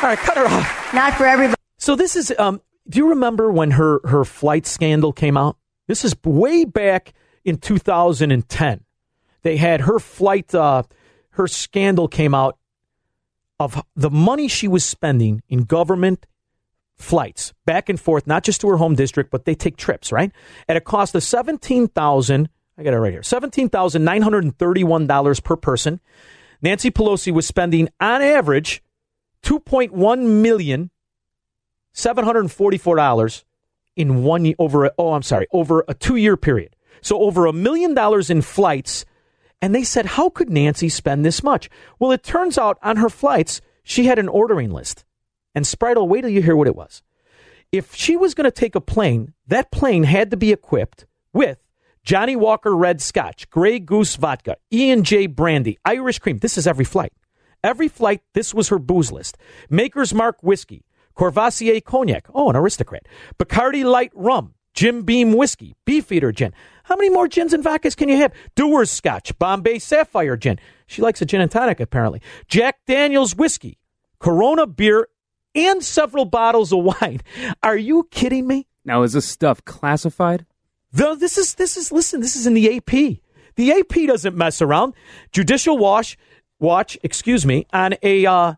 right, 0.00 0.16
cut 0.16 0.36
her 0.36 0.46
off. 0.46 0.94
Not 0.94 1.14
for 1.14 1.26
everybody. 1.26 1.56
So 1.76 1.96
this 1.96 2.14
is. 2.14 2.32
Um, 2.38 2.60
do 2.88 3.00
you 3.00 3.08
remember 3.08 3.50
when 3.50 3.72
her 3.72 3.98
her 4.04 4.24
flight 4.24 4.64
scandal 4.64 5.12
came 5.12 5.36
out? 5.36 5.56
This 5.88 6.04
is 6.04 6.14
way 6.22 6.64
back 6.64 7.14
in 7.44 7.56
2010. 7.56 8.84
They 9.42 9.56
had 9.56 9.80
her 9.80 9.98
flight, 9.98 10.54
uh, 10.54 10.84
her 11.30 11.48
scandal 11.48 12.06
came 12.06 12.36
out 12.36 12.58
of 13.58 13.82
the 13.96 14.10
money 14.10 14.46
she 14.46 14.68
was 14.68 14.84
spending 14.84 15.42
in 15.48 15.64
government 15.64 16.28
flights 16.96 17.52
back 17.66 17.88
and 17.88 17.98
forth, 17.98 18.24
not 18.24 18.44
just 18.44 18.60
to 18.60 18.68
her 18.68 18.76
home 18.76 18.94
district, 18.94 19.32
but 19.32 19.46
they 19.46 19.56
take 19.56 19.76
trips, 19.76 20.12
right? 20.12 20.30
At 20.68 20.76
a 20.76 20.80
cost 20.80 21.16
of 21.16 21.24
17000 21.24 22.48
I 22.82 22.84
got 22.84 22.94
it 22.94 22.98
right 22.98 23.12
here 23.12 23.22
$17,931 23.22 25.44
per 25.44 25.56
person. 25.56 26.00
Nancy 26.60 26.90
Pelosi 26.90 27.32
was 27.32 27.46
spending 27.46 27.88
on 28.00 28.20
average 28.22 28.82
$2.1 29.44 30.42
million, 30.42 30.90
$744 31.94 33.44
in 33.94 34.24
one 34.24 34.52
over, 34.58 34.86
a, 34.86 34.92
oh, 34.98 35.12
I'm 35.12 35.22
sorry, 35.22 35.46
over 35.52 35.84
a 35.86 35.94
two 35.94 36.16
year 36.16 36.36
period. 36.36 36.74
So 37.02 37.20
over 37.20 37.46
a 37.46 37.52
million 37.52 37.94
dollars 37.94 38.30
in 38.30 38.42
flights. 38.42 39.04
And 39.60 39.72
they 39.72 39.84
said, 39.84 40.06
how 40.06 40.28
could 40.28 40.50
Nancy 40.50 40.88
spend 40.88 41.24
this 41.24 41.44
much? 41.44 41.70
Well, 42.00 42.10
it 42.10 42.24
turns 42.24 42.58
out 42.58 42.78
on 42.82 42.96
her 42.96 43.08
flights, 43.08 43.60
she 43.84 44.06
had 44.06 44.18
an 44.18 44.28
ordering 44.28 44.72
list. 44.72 45.04
And 45.54 45.64
Spritel, 45.64 46.08
wait 46.08 46.22
till 46.22 46.30
you 46.30 46.42
hear 46.42 46.56
what 46.56 46.66
it 46.66 46.74
was. 46.74 47.00
If 47.70 47.94
she 47.94 48.16
was 48.16 48.34
going 48.34 48.46
to 48.46 48.50
take 48.50 48.74
a 48.74 48.80
plane, 48.80 49.34
that 49.46 49.70
plane 49.70 50.02
had 50.02 50.32
to 50.32 50.36
be 50.36 50.50
equipped 50.50 51.06
with 51.32 51.61
Johnnie 52.04 52.34
Walker 52.34 52.74
Red 52.74 53.00
Scotch, 53.00 53.48
Grey 53.48 53.78
Goose 53.78 54.16
Vodka, 54.16 54.56
E&J 54.72 55.28
Brandy, 55.28 55.78
Irish 55.84 56.18
Cream. 56.18 56.38
This 56.38 56.58
is 56.58 56.66
every 56.66 56.84
flight. 56.84 57.12
Every 57.62 57.86
flight, 57.86 58.22
this 58.34 58.52
was 58.52 58.68
her 58.70 58.80
booze 58.80 59.12
list. 59.12 59.38
Maker's 59.70 60.12
Mark 60.12 60.42
Whiskey, 60.42 60.84
Courvoisier 61.14 61.80
Cognac. 61.80 62.26
Oh, 62.34 62.50
an 62.50 62.56
aristocrat. 62.56 63.06
Bacardi 63.38 63.84
Light 63.84 64.10
Rum, 64.14 64.54
Jim 64.74 65.02
Beam 65.02 65.32
Whiskey, 65.32 65.76
Beefeater 65.84 66.32
Gin. 66.32 66.52
How 66.84 66.96
many 66.96 67.08
more 67.08 67.28
gins 67.28 67.52
and 67.52 67.62
vodkas 67.62 67.96
can 67.96 68.08
you 68.08 68.16
have? 68.16 68.32
Dewar's 68.56 68.90
Scotch, 68.90 69.38
Bombay 69.38 69.78
Sapphire 69.78 70.36
Gin. 70.36 70.58
She 70.88 71.02
likes 71.02 71.22
a 71.22 71.24
gin 71.24 71.40
and 71.40 71.52
tonic, 71.52 71.78
apparently. 71.78 72.20
Jack 72.48 72.78
Daniels 72.84 73.36
Whiskey, 73.36 73.78
Corona 74.18 74.66
Beer, 74.66 75.06
and 75.54 75.84
several 75.84 76.24
bottles 76.24 76.72
of 76.72 76.82
wine. 76.82 77.20
Are 77.62 77.76
you 77.76 78.08
kidding 78.10 78.48
me? 78.48 78.66
Now, 78.84 79.04
is 79.04 79.12
this 79.12 79.26
stuff 79.26 79.64
classified? 79.64 80.46
Though 80.92 81.14
this 81.14 81.38
is 81.38 81.54
this 81.54 81.76
is 81.76 81.90
listen, 81.90 82.20
this 82.20 82.36
is 82.36 82.46
in 82.46 82.54
the 82.54 82.76
AP. 82.76 83.20
The 83.56 83.72
AP 83.72 84.06
doesn't 84.06 84.36
mess 84.36 84.62
around. 84.62 84.94
Judicial 85.30 85.78
Watch, 85.78 86.18
watch, 86.58 86.98
excuse 87.02 87.44
me, 87.46 87.66
on 87.72 87.94
a 88.02 88.26
uh, 88.26 88.54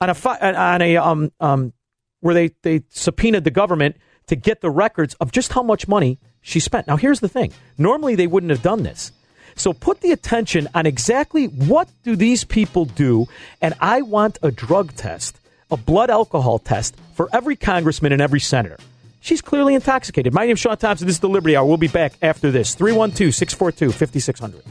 on 0.00 0.10
a 0.10 0.56
on 0.56 0.82
a 0.82 0.96
um 0.96 1.32
um 1.40 1.72
where 2.20 2.34
they 2.34 2.50
they 2.62 2.82
subpoenaed 2.90 3.44
the 3.44 3.50
government 3.50 3.96
to 4.28 4.36
get 4.36 4.60
the 4.60 4.70
records 4.70 5.14
of 5.14 5.32
just 5.32 5.52
how 5.52 5.62
much 5.62 5.88
money 5.88 6.18
she 6.40 6.60
spent. 6.60 6.86
Now 6.86 6.96
here's 6.96 7.20
the 7.20 7.28
thing. 7.28 7.52
Normally 7.76 8.14
they 8.14 8.26
wouldn't 8.26 8.50
have 8.50 8.62
done 8.62 8.82
this. 8.82 9.12
So 9.54 9.72
put 9.72 10.00
the 10.00 10.12
attention 10.12 10.68
on 10.74 10.86
exactly 10.86 11.46
what 11.46 11.88
do 12.02 12.16
these 12.16 12.44
people 12.44 12.84
do 12.86 13.26
and 13.60 13.74
I 13.80 14.02
want 14.02 14.38
a 14.42 14.50
drug 14.50 14.94
test, 14.94 15.38
a 15.70 15.76
blood 15.76 16.08
alcohol 16.08 16.58
test 16.58 16.96
for 17.14 17.28
every 17.32 17.56
congressman 17.56 18.12
and 18.12 18.22
every 18.22 18.40
senator. 18.40 18.78
She's 19.22 19.40
clearly 19.40 19.76
intoxicated. 19.76 20.34
My 20.34 20.46
name 20.46 20.54
is 20.54 20.58
Sean 20.58 20.76
Thompson. 20.76 21.06
This 21.06 21.16
is 21.16 21.20
the 21.20 21.28
Liberty 21.28 21.56
Hour. 21.56 21.64
We'll 21.64 21.76
be 21.76 21.86
back 21.86 22.14
after 22.22 22.50
this. 22.50 22.74
312 22.74 23.32
642 23.32 23.92
5600. 23.92 24.64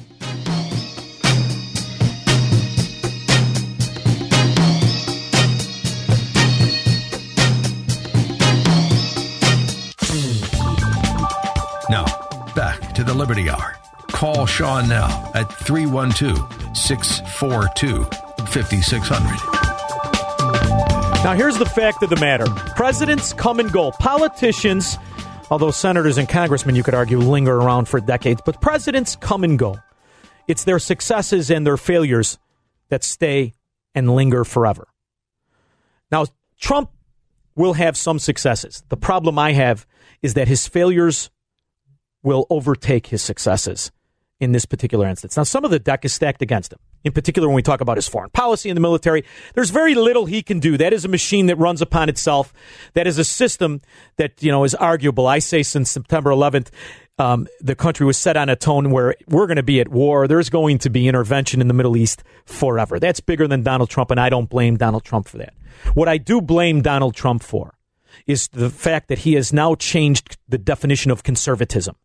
Now, 11.89 12.05
back 12.53 12.93
to 12.95 13.05
the 13.05 13.13
Liberty 13.13 13.49
Hour. 13.49 13.77
Call 14.09 14.45
Sean 14.45 14.89
now 14.89 15.31
at 15.33 15.49
312 15.65 16.75
642 16.75 18.03
5600. 18.47 19.50
Now, 21.23 21.35
here's 21.35 21.59
the 21.59 21.67
fact 21.67 22.01
of 22.01 22.09
the 22.09 22.15
matter 22.15 22.45
presidents 22.75 23.31
come 23.31 23.59
and 23.59 23.71
go, 23.71 23.91
politicians, 23.91 24.97
although 25.51 25.69
senators 25.69 26.17
and 26.17 26.27
congressmen, 26.27 26.75
you 26.75 26.81
could 26.81 26.95
argue, 26.95 27.19
linger 27.19 27.55
around 27.55 27.87
for 27.87 27.99
decades, 27.99 28.41
but 28.43 28.59
presidents 28.59 29.15
come 29.17 29.43
and 29.43 29.59
go. 29.59 29.77
It's 30.47 30.63
their 30.63 30.79
successes 30.79 31.51
and 31.51 31.65
their 31.65 31.77
failures 31.77 32.39
that 32.89 33.03
stay 33.03 33.53
and 33.93 34.15
linger 34.15 34.43
forever. 34.43 34.87
Now, 36.11 36.25
Trump 36.59 36.89
will 37.55 37.73
have 37.73 37.95
some 37.95 38.17
successes. 38.17 38.81
The 38.89 38.97
problem 38.97 39.37
I 39.37 39.51
have 39.51 39.85
is 40.23 40.33
that 40.33 40.47
his 40.47 40.67
failures 40.67 41.29
will 42.23 42.47
overtake 42.49 43.05
his 43.07 43.21
successes 43.21 43.91
in 44.39 44.53
this 44.53 44.65
particular 44.65 45.07
instance. 45.07 45.37
Now, 45.37 45.43
some 45.43 45.65
of 45.65 45.71
the 45.71 45.79
deck 45.79 46.03
is 46.03 46.13
stacked 46.13 46.41
against 46.41 46.73
him. 46.73 46.79
In 47.03 47.11
particular, 47.11 47.47
when 47.47 47.55
we 47.55 47.61
talk 47.61 47.81
about 47.81 47.97
his 47.97 48.07
foreign 48.07 48.29
policy 48.29 48.69
in 48.69 48.75
the 48.75 48.81
military, 48.81 49.23
there's 49.53 49.71
very 49.71 49.95
little 49.95 50.25
he 50.25 50.43
can 50.43 50.59
do. 50.59 50.77
That 50.77 50.93
is 50.93 51.03
a 51.05 51.07
machine 51.07 51.47
that 51.47 51.57
runs 51.57 51.81
upon 51.81 52.09
itself. 52.09 52.53
That 52.93 53.07
is 53.07 53.17
a 53.17 53.23
system 53.23 53.81
that 54.17 54.41
you 54.41 54.51
know 54.51 54.63
is 54.63 54.75
arguable. 54.75 55.27
I 55.27 55.39
say 55.39 55.63
since 55.63 55.89
September 55.89 56.29
11th, 56.29 56.69
um, 57.17 57.47
the 57.59 57.75
country 57.75 58.05
was 58.05 58.17
set 58.17 58.37
on 58.37 58.49
a 58.49 58.55
tone 58.55 58.91
where 58.91 59.15
we're 59.27 59.47
going 59.47 59.57
to 59.57 59.63
be 59.63 59.79
at 59.79 59.89
war. 59.89 60.27
There's 60.27 60.49
going 60.49 60.79
to 60.79 60.89
be 60.89 61.07
intervention 61.07 61.61
in 61.61 61.67
the 61.67 61.73
Middle 61.73 61.97
East 61.97 62.23
forever. 62.45 62.99
That's 62.99 63.19
bigger 63.19 63.47
than 63.47 63.63
Donald 63.63 63.89
Trump, 63.89 64.11
and 64.11 64.19
I 64.19 64.29
don't 64.29 64.49
blame 64.49 64.77
Donald 64.77 65.03
Trump 65.03 65.27
for 65.27 65.37
that. 65.37 65.53
What 65.93 66.07
I 66.07 66.17
do 66.17 66.41
blame 66.41 66.81
Donald 66.81 67.15
Trump 67.15 67.43
for 67.43 67.75
is 68.27 68.47
the 68.49 68.69
fact 68.69 69.07
that 69.07 69.19
he 69.19 69.33
has 69.33 69.51
now 69.51 69.75
changed 69.75 70.37
the 70.47 70.57
definition 70.57 71.11
of 71.11 71.23
conservatism. 71.23 71.95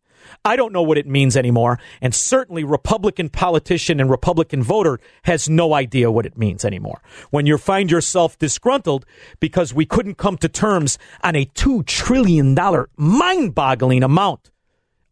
I 0.45 0.55
don't 0.55 0.73
know 0.73 0.81
what 0.81 0.97
it 0.97 1.07
means 1.07 1.37
anymore. 1.37 1.79
And 2.01 2.13
certainly 2.13 2.63
Republican 2.63 3.29
politician 3.29 3.99
and 3.99 4.09
Republican 4.09 4.63
voter 4.63 4.99
has 5.23 5.49
no 5.49 5.73
idea 5.73 6.11
what 6.11 6.25
it 6.25 6.37
means 6.37 6.65
anymore. 6.65 7.01
When 7.29 7.45
you 7.45 7.57
find 7.57 7.91
yourself 7.91 8.37
disgruntled 8.37 9.05
because 9.39 9.73
we 9.73 9.85
couldn't 9.85 10.17
come 10.17 10.37
to 10.37 10.49
terms 10.49 10.97
on 11.23 11.35
a 11.35 11.45
$2 11.45 11.85
trillion 11.85 12.55
mind 12.97 13.55
boggling 13.55 14.03
amount 14.03 14.51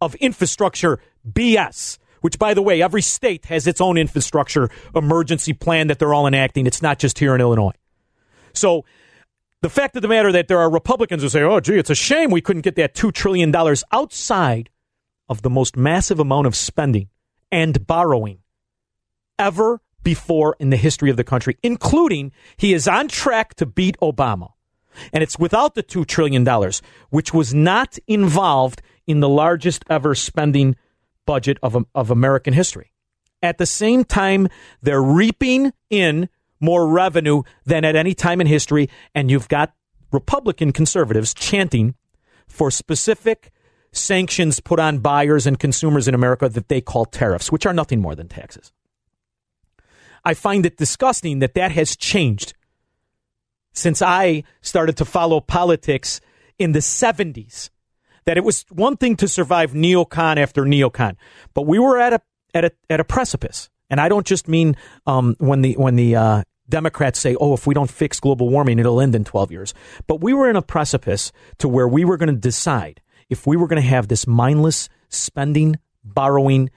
of 0.01 0.15
infrastructure 0.15 0.99
BS, 1.29 1.97
which 2.21 2.39
by 2.39 2.53
the 2.53 2.61
way, 2.61 2.81
every 2.81 3.01
state 3.01 3.45
has 3.45 3.67
its 3.67 3.81
own 3.81 3.97
infrastructure 3.97 4.69
emergency 4.95 5.53
plan 5.53 5.87
that 5.87 5.99
they're 5.99 6.13
all 6.13 6.27
enacting. 6.27 6.67
It's 6.67 6.81
not 6.81 6.99
just 6.99 7.19
here 7.19 7.35
in 7.35 7.41
Illinois. 7.41 7.73
So 8.53 8.85
the 9.61 9.69
fact 9.69 9.95
of 9.95 10.01
the 10.01 10.07
matter 10.07 10.31
that 10.31 10.47
there 10.47 10.59
are 10.59 10.69
Republicans 10.69 11.23
who 11.23 11.29
say, 11.29 11.41
oh, 11.41 11.59
gee, 11.59 11.75
it's 11.75 11.89
a 11.89 11.95
shame 11.95 12.29
we 12.29 12.41
couldn't 12.41 12.61
get 12.61 12.75
that 12.75 12.93
$2 12.93 13.11
trillion 13.11 13.53
outside 13.91 14.69
of 15.29 15.41
the 15.41 15.49
most 15.49 15.75
massive 15.75 16.19
amount 16.19 16.47
of 16.47 16.55
spending 16.55 17.09
and 17.51 17.85
borrowing 17.85 18.39
ever 19.39 19.81
before 20.03 20.55
in 20.59 20.69
the 20.69 20.77
history 20.77 21.09
of 21.09 21.17
the 21.17 21.23
country, 21.23 21.57
including 21.63 22.31
he 22.57 22.73
is 22.73 22.87
on 22.87 23.07
track 23.07 23.55
to 23.55 23.65
beat 23.65 23.97
Obama. 24.01 24.51
And 25.11 25.23
it's 25.23 25.37
without 25.37 25.75
the 25.75 25.83
$2 25.83 26.05
trillion, 26.05 26.47
which 27.09 27.33
was 27.33 27.53
not 27.53 27.97
involved 28.07 28.81
in 29.07 29.19
the 29.19 29.29
largest 29.29 29.83
ever 29.89 30.15
spending 30.15 30.75
budget 31.25 31.57
of, 31.61 31.85
of 31.93 32.11
American 32.11 32.53
history. 32.53 32.91
At 33.41 33.57
the 33.57 33.65
same 33.65 34.03
time, 34.03 34.47
they're 34.81 35.01
reaping 35.01 35.73
in 35.89 36.29
more 36.59 36.87
revenue 36.87 37.43
than 37.65 37.83
at 37.83 37.95
any 37.95 38.13
time 38.13 38.41
in 38.41 38.47
history. 38.47 38.89
And 39.13 39.29
you've 39.29 39.49
got 39.49 39.73
Republican 40.11 40.71
conservatives 40.71 41.33
chanting 41.33 41.95
for 42.47 42.71
specific 42.71 43.51
sanctions 43.95 44.59
put 44.59 44.79
on 44.79 44.99
buyers 44.99 45.47
and 45.47 45.59
consumers 45.59 46.07
in 46.07 46.13
America 46.13 46.49
that 46.49 46.69
they 46.69 46.81
call 46.81 47.05
tariffs, 47.05 47.51
which 47.51 47.65
are 47.65 47.73
nothing 47.73 48.01
more 48.01 48.15
than 48.15 48.27
taxes. 48.27 48.71
I 50.23 50.33
find 50.33 50.65
it 50.65 50.77
disgusting 50.77 51.39
that 51.39 51.53
that 51.53 51.71
has 51.71 51.95
changed 51.95 52.53
since 53.73 54.01
I 54.01 54.43
started 54.61 54.97
to 54.97 55.05
follow 55.05 55.39
politics 55.39 56.19
in 56.57 56.71
the 56.71 56.79
70s. 56.79 57.69
That 58.25 58.37
it 58.37 58.43
was 58.43 58.65
one 58.69 58.97
thing 58.97 59.17
to 59.17 59.27
survive 59.27 59.73
neocon 59.73 60.37
after 60.37 60.63
neocon, 60.63 61.15
but 61.53 61.67
we 61.67 61.77
were 61.77 61.99
at 61.99 62.13
a 62.13 62.21
at 62.55 62.65
a 62.65 62.71
at 62.89 62.99
a 62.99 63.03
precipice. 63.03 63.69
And 63.87 64.01
I 64.01 64.09
don't 64.09 64.25
just 64.25 64.47
mean 64.47 64.75
um, 65.05 65.35
when 65.37 65.61
the 65.61 65.73
when 65.73 65.95
the 65.95 66.15
uh, 66.15 66.43
Democrats 66.67 67.19
say, 67.19 67.35
"Oh, 67.35 67.53
if 67.53 67.67
we 67.67 67.75
don't 67.75 67.91
fix 67.91 68.19
global 68.19 68.49
warming, 68.49 68.79
it'll 68.79 68.99
end 68.99 69.13
in 69.13 69.25
12 69.25 69.51
years." 69.51 69.73
But 70.07 70.21
we 70.21 70.33
were 70.33 70.49
in 70.49 70.55
a 70.55 70.63
precipice 70.63 71.31
to 71.59 71.67
where 71.67 71.87
we 71.87 72.03
were 72.03 72.17
going 72.17 72.33
to 72.33 72.41
decide 72.41 72.99
if 73.29 73.47
we 73.47 73.57
were 73.57 73.67
going 73.67 73.81
to 73.81 73.87
have 73.87 74.07
this 74.07 74.27
mindless 74.27 74.89
spending, 75.09 75.77
borrowing, 76.03 76.69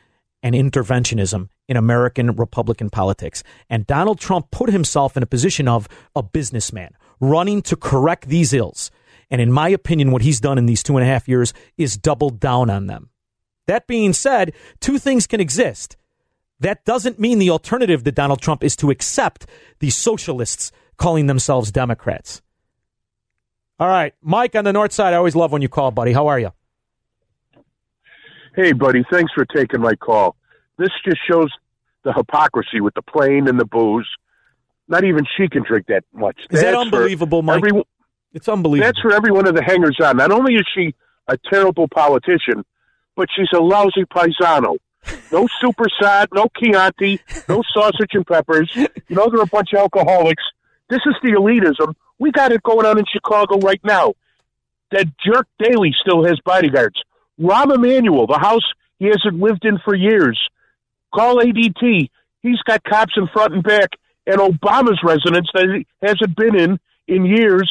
and 0.43 0.55
interventionism 0.55 1.49
in 1.69 1.77
American 1.77 2.35
Republican 2.37 2.91
politics. 2.91 3.43
And 3.69 3.87
Donald 3.87 4.19
Trump 4.19 4.51
put 4.51 4.71
himself 4.71 5.17
in 5.17 5.23
a 5.23 5.27
position 5.27 5.69
of 5.69 5.89
a 6.15 6.23
businessman 6.23 6.93
running 7.21 7.63
to 7.63 7.77
correct 7.77 8.29
these 8.29 8.53
ills. 8.53 8.91
And 9.31 9.41
in 9.41 9.53
my 9.53 9.69
opinion, 9.69 10.11
what 10.11 10.23
he's 10.23 10.41
done 10.41 10.57
in 10.57 10.67
these 10.67 10.83
two 10.83 10.97
and 10.97 11.05
a 11.05 11.11
half 11.11 11.29
years 11.29 11.53
is 11.77 11.99
doubled 11.99 12.41
down 12.41 12.71
on 12.71 12.87
them. 12.87 13.11
That 13.67 13.87
being 13.87 14.15
said, 14.15 14.55
two 14.81 14.99
things 14.99 15.27
can 15.27 15.41
exist. 15.41 15.97
That 16.61 16.85
doesn't 16.85 17.21
mean 17.21 17.39
the 17.39 17.51
alternative 17.51 18.03
to 18.05 18.13
Donald 18.13 18.41
Trump 18.41 18.65
is 18.65 18.75
to 18.77 18.91
accept 18.91 19.47
the 19.81 19.91
socialists 19.91 20.73
calling 20.97 21.27
themselves 21.27 21.71
Democrats. 21.71 22.41
All 23.81 23.89
right, 23.89 24.13
Mike 24.23 24.55
on 24.57 24.65
the 24.65 24.73
north 24.73 24.93
side. 24.93 25.13
I 25.15 25.17
always 25.17 25.37
love 25.37 25.53
when 25.53 25.63
you 25.63 25.69
call, 25.69 25.91
buddy. 25.91 26.13
How 26.13 26.27
are 26.27 26.39
you? 26.39 26.51
Hey, 28.57 28.73
buddy, 28.73 29.05
thanks 29.11 29.33
for 29.33 29.45
taking 29.45 29.81
my 29.81 29.95
call. 29.95 30.35
This 30.79 30.89
just 31.05 31.19
shows 31.31 31.49
the 32.03 32.13
hypocrisy 32.13 32.81
with 32.81 32.95
the 32.95 33.03
plane 33.03 33.47
and 33.49 33.59
the 33.59 33.65
booze. 33.65 34.09
Not 34.89 35.05
even 35.05 35.25
she 35.37 35.49
can 35.49 35.63
drink 35.65 35.87
that 35.89 36.05
much. 36.13 36.37
Is 36.51 36.61
that 36.61 36.73
That's 36.73 36.75
for 36.75 36.81
unbelievable, 36.97 37.43
Mike? 37.43 37.59
every- 37.65 37.83
It's 38.33 38.49
unbelievable. 38.49 38.87
that's 38.87 39.01
for 39.01 39.13
every 39.13 39.31
one 39.31 39.47
of 39.47 39.55
the 39.55 39.63
hangers 39.63 39.97
on. 40.03 40.17
Not 40.17 40.33
only 40.33 40.55
is 40.55 40.67
she 40.75 40.95
a 41.29 41.37
terrible 41.51 41.87
politician, 41.89 42.65
but 43.15 43.29
she's 43.37 43.49
a 43.55 43.61
lousy 43.61 44.05
paisano. 44.07 44.77
No 45.31 45.47
super 45.61 45.87
sad, 46.01 46.29
no 46.35 46.47
Chianti, 46.61 47.21
no 47.49 47.63
sausage 47.73 48.11
and 48.13 48.27
peppers. 48.27 48.71
You 48.75 48.89
know, 49.11 49.29
they're 49.31 49.43
a 49.43 49.47
bunch 49.47 49.73
of 49.73 49.79
alcoholics. 49.81 50.43
This 50.89 51.01
is 51.07 51.15
the 51.23 51.31
elitism. 51.33 51.95
We 52.19 52.31
got 52.33 52.53
it 52.53 52.63
going 52.63 52.87
on 52.87 52.99
in 52.99 53.05
Chicago 53.13 53.59
right 53.59 53.81
now. 53.85 54.15
That 54.91 55.07
jerk 55.25 55.47
Daley 55.63 55.95
still 56.01 56.25
has 56.25 56.39
bodyguards. 56.45 56.97
Rahm 57.41 57.75
Emanuel, 57.75 58.27
the 58.27 58.39
house 58.39 58.65
he 58.99 59.07
hasn't 59.07 59.39
lived 59.41 59.65
in 59.65 59.79
for 59.85 59.95
years. 59.95 60.39
Call 61.15 61.37
ADT. 61.37 62.11
He's 62.43 62.61
got 62.67 62.83
cops 62.85 63.13
in 63.17 63.29
front 63.29 63.55
and 63.55 63.63
back. 63.63 63.91
And 64.27 64.39
Obama's 64.39 65.01
residence 65.03 65.49
that 65.55 65.65
he 65.75 65.87
hasn't 66.07 66.37
been 66.37 66.57
in 66.57 66.79
in 67.07 67.25
years, 67.25 67.71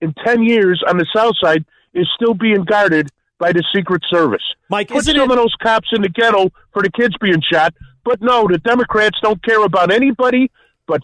in 0.00 0.12
10 0.24 0.42
years 0.42 0.82
on 0.88 0.98
the 0.98 1.06
South 1.14 1.34
Side, 1.42 1.64
is 1.94 2.08
still 2.16 2.34
being 2.34 2.64
guarded 2.64 3.08
by 3.38 3.52
the 3.52 3.62
Secret 3.74 4.02
Service. 4.10 4.42
Mike, 4.68 4.88
Put 4.88 4.98
isn't 4.98 5.14
some 5.14 5.30
it- 5.30 5.34
of 5.34 5.36
those 5.36 5.54
cops 5.62 5.88
in 5.92 6.02
the 6.02 6.08
ghetto 6.08 6.50
for 6.72 6.82
the 6.82 6.90
kids 6.90 7.14
being 7.20 7.40
shot. 7.40 7.74
But 8.04 8.20
no, 8.20 8.46
the 8.48 8.58
Democrats 8.58 9.18
don't 9.22 9.42
care 9.42 9.62
about 9.64 9.92
anybody 9.92 10.50
but 10.86 11.02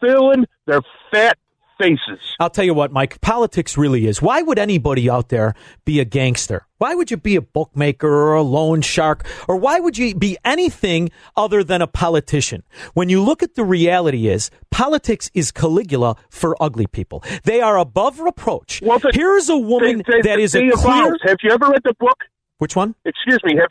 filling 0.00 0.46
their 0.66 0.80
fat 1.10 1.38
faces. 1.78 2.20
I'll 2.40 2.50
tell 2.50 2.64
you 2.64 2.74
what, 2.74 2.92
Mike, 2.92 3.20
politics 3.20 3.76
really 3.76 4.06
is. 4.06 4.22
Why 4.22 4.42
would 4.42 4.58
anybody 4.58 5.10
out 5.10 5.28
there 5.28 5.54
be 5.84 6.00
a 6.00 6.04
gangster? 6.04 6.66
Why 6.78 6.94
would 6.94 7.10
you 7.10 7.16
be 7.16 7.36
a 7.36 7.42
bookmaker 7.42 8.08
or 8.08 8.34
a 8.34 8.42
loan 8.42 8.82
shark? 8.82 9.26
Or 9.48 9.56
why 9.56 9.80
would 9.80 9.96
you 9.98 10.14
be 10.14 10.36
anything 10.44 11.10
other 11.36 11.62
than 11.64 11.82
a 11.82 11.86
politician? 11.86 12.62
When 12.94 13.08
you 13.08 13.22
look 13.22 13.42
at 13.42 13.54
the 13.54 13.64
reality 13.64 14.28
is 14.28 14.50
politics 14.70 15.30
is 15.34 15.50
Caligula 15.52 16.16
for 16.30 16.56
ugly 16.62 16.86
people. 16.86 17.22
They 17.44 17.60
are 17.60 17.78
above 17.78 18.20
reproach. 18.20 18.80
Well, 18.82 18.98
but 18.98 19.14
Here's 19.14 19.48
a 19.48 19.56
woman 19.56 20.02
they, 20.06 20.22
they, 20.22 20.22
that 20.22 20.38
is 20.38 20.54
a 20.54 20.70
clear. 20.70 21.16
Have 21.24 21.38
you 21.42 21.50
ever 21.50 21.68
read 21.68 21.82
the 21.84 21.94
book? 21.98 22.24
Which 22.58 22.76
one? 22.76 22.94
Excuse 23.04 23.40
me. 23.44 23.56
Have 23.56 23.68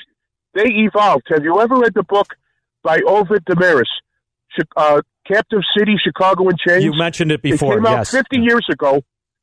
they 0.54 0.70
evolved? 0.70 1.28
Have 1.30 1.44
you 1.44 1.60
ever 1.60 1.76
read 1.76 1.94
the 1.94 2.04
book 2.04 2.36
by 2.84 3.02
Ovid 3.08 3.44
Demaris, 3.46 3.86
uh, 4.78 5.02
Captive 5.28 5.62
City, 5.78 5.96
Chicago 6.04 6.48
and 6.50 6.58
Chains? 6.58 6.84
You 6.84 6.94
mentioned 6.94 7.32
it 7.32 7.42
before, 7.42 7.74
It 7.74 7.78
came 7.78 7.86
out 7.88 7.98
yes. 7.98 8.12
50 8.12 8.40
years 8.40 8.66
ago. 8.72 9.02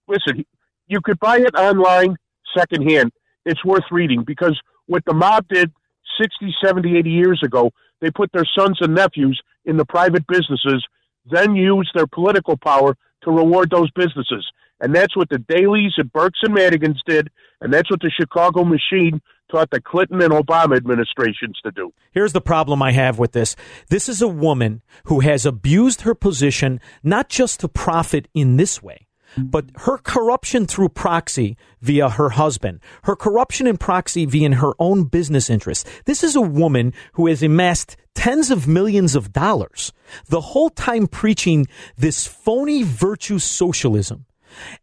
Listen, 0.09 0.45
you 0.87 1.01
could 1.03 1.19
buy 1.19 1.39
it 1.39 1.55
online 1.55 2.17
secondhand. 2.57 3.13
It's 3.45 3.65
worth 3.65 3.85
reading 3.91 4.25
because 4.25 4.61
what 4.87 5.05
the 5.05 5.15
mob 5.15 5.47
did 5.49 5.73
60, 6.21 6.55
70, 6.65 6.97
80 6.99 7.11
years 7.11 7.41
ago, 7.45 7.71
they 8.01 8.11
put 8.11 8.31
their 8.33 8.47
sons 8.57 8.79
and 8.81 8.95
nephews 8.95 9.41
in 9.65 9.77
the 9.77 9.85
private 9.85 10.27
businesses, 10.27 10.85
then 11.31 11.55
used 11.55 11.91
their 11.95 12.07
political 12.07 12.57
power 12.57 12.97
to 13.25 13.31
reward 13.31 13.71
those 13.71 13.91
businesses. 13.93 14.47
And 14.81 14.95
that's 14.95 15.17
what 15.17 15.29
the 15.29 15.37
Daleys 15.37 15.93
and 15.97 16.13
Burkes 16.13 16.41
and 16.43 16.57
Madigans 16.57 16.99
did, 17.07 17.31
and 17.61 17.73
that's 17.73 17.89
what 17.91 18.01
the 18.01 18.11
Chicago 18.11 18.65
machine 18.65 19.21
taught 19.53 19.71
the 19.71 19.81
Clinton 19.81 20.21
and 20.21 20.33
Obama 20.33 20.77
administrations 20.77 21.61
to 21.63 21.71
do. 21.71 21.93
Here's 22.11 22.33
the 22.33 22.41
problem 22.41 22.83
I 22.83 22.93
have 22.93 23.19
with 23.19 23.33
this. 23.33 23.55
This 23.89 24.09
is 24.09 24.21
a 24.21 24.29
woman 24.29 24.83
who 25.05 25.21
has 25.21 25.47
abused 25.47 26.01
her 26.01 26.15
position 26.15 26.81
not 27.05 27.29
just 27.29 27.61
to 27.61 27.69
profit 27.69 28.27
in 28.35 28.57
this 28.57 28.83
way, 28.83 29.07
but 29.39 29.67
her 29.77 29.99
corruption 29.99 30.67
through 30.67 30.89
proxy 30.91 31.57
via 31.81 32.09
her 32.09 32.31
husband, 32.31 32.81
her 33.05 33.17
corruption 33.17 33.67
in 33.67 33.77
proxy 33.77 34.27
via 34.27 34.55
her 34.57 34.73
own 34.79 35.05
business 35.05 35.49
interests. 35.49 35.89
This 36.07 36.25
is 36.25 36.35
a 36.35 36.41
woman 36.41 36.93
who 37.15 37.27
has 37.29 37.43
amassed 37.43 37.97
tens 38.15 38.51
of 38.51 38.69
millions 38.69 39.15
of 39.15 39.33
dollars, 39.33 39.93
the 40.29 40.41
whole 40.41 40.71
time 40.71 41.07
preaching 41.07 41.67
this 41.97 42.27
phony 42.27 42.83
virtue 42.83 43.39
socialism. 43.39 44.27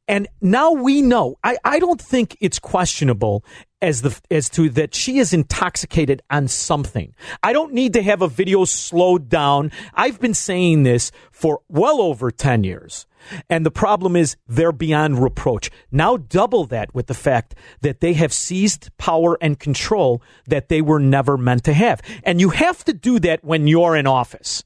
And 0.07 0.27
now 0.41 0.71
we 0.71 1.01
know. 1.01 1.37
I, 1.43 1.57
I 1.63 1.79
don't 1.79 2.01
think 2.01 2.37
it's 2.39 2.59
questionable 2.59 3.43
as 3.81 4.01
the 4.01 4.19
as 4.29 4.49
to 4.49 4.69
that 4.69 4.93
she 4.93 5.19
is 5.19 5.33
intoxicated 5.33 6.21
on 6.29 6.47
something. 6.47 7.13
I 7.41 7.53
don't 7.53 7.73
need 7.73 7.93
to 7.93 8.01
have 8.01 8.21
a 8.21 8.27
video 8.27 8.65
slowed 8.65 9.29
down. 9.29 9.71
I've 9.93 10.19
been 10.19 10.33
saying 10.33 10.83
this 10.83 11.11
for 11.31 11.61
well 11.69 12.01
over 12.01 12.31
10 12.31 12.63
years. 12.63 13.05
And 13.49 13.65
the 13.65 13.71
problem 13.71 14.15
is 14.15 14.37
they're 14.47 14.71
beyond 14.71 15.21
reproach. 15.21 15.69
Now 15.91 16.17
double 16.17 16.65
that 16.67 16.93
with 16.95 17.07
the 17.07 17.13
fact 17.13 17.55
that 17.81 17.99
they 17.99 18.13
have 18.13 18.33
seized 18.33 18.95
power 18.97 19.37
and 19.41 19.59
control 19.59 20.21
that 20.47 20.69
they 20.69 20.81
were 20.81 20.99
never 20.99 21.37
meant 21.37 21.65
to 21.65 21.73
have. 21.73 22.01
And 22.23 22.39
you 22.39 22.49
have 22.49 22.83
to 22.85 22.93
do 22.93 23.19
that 23.19 23.43
when 23.43 23.67
you're 23.67 23.95
in 23.95 24.07
office. 24.07 24.63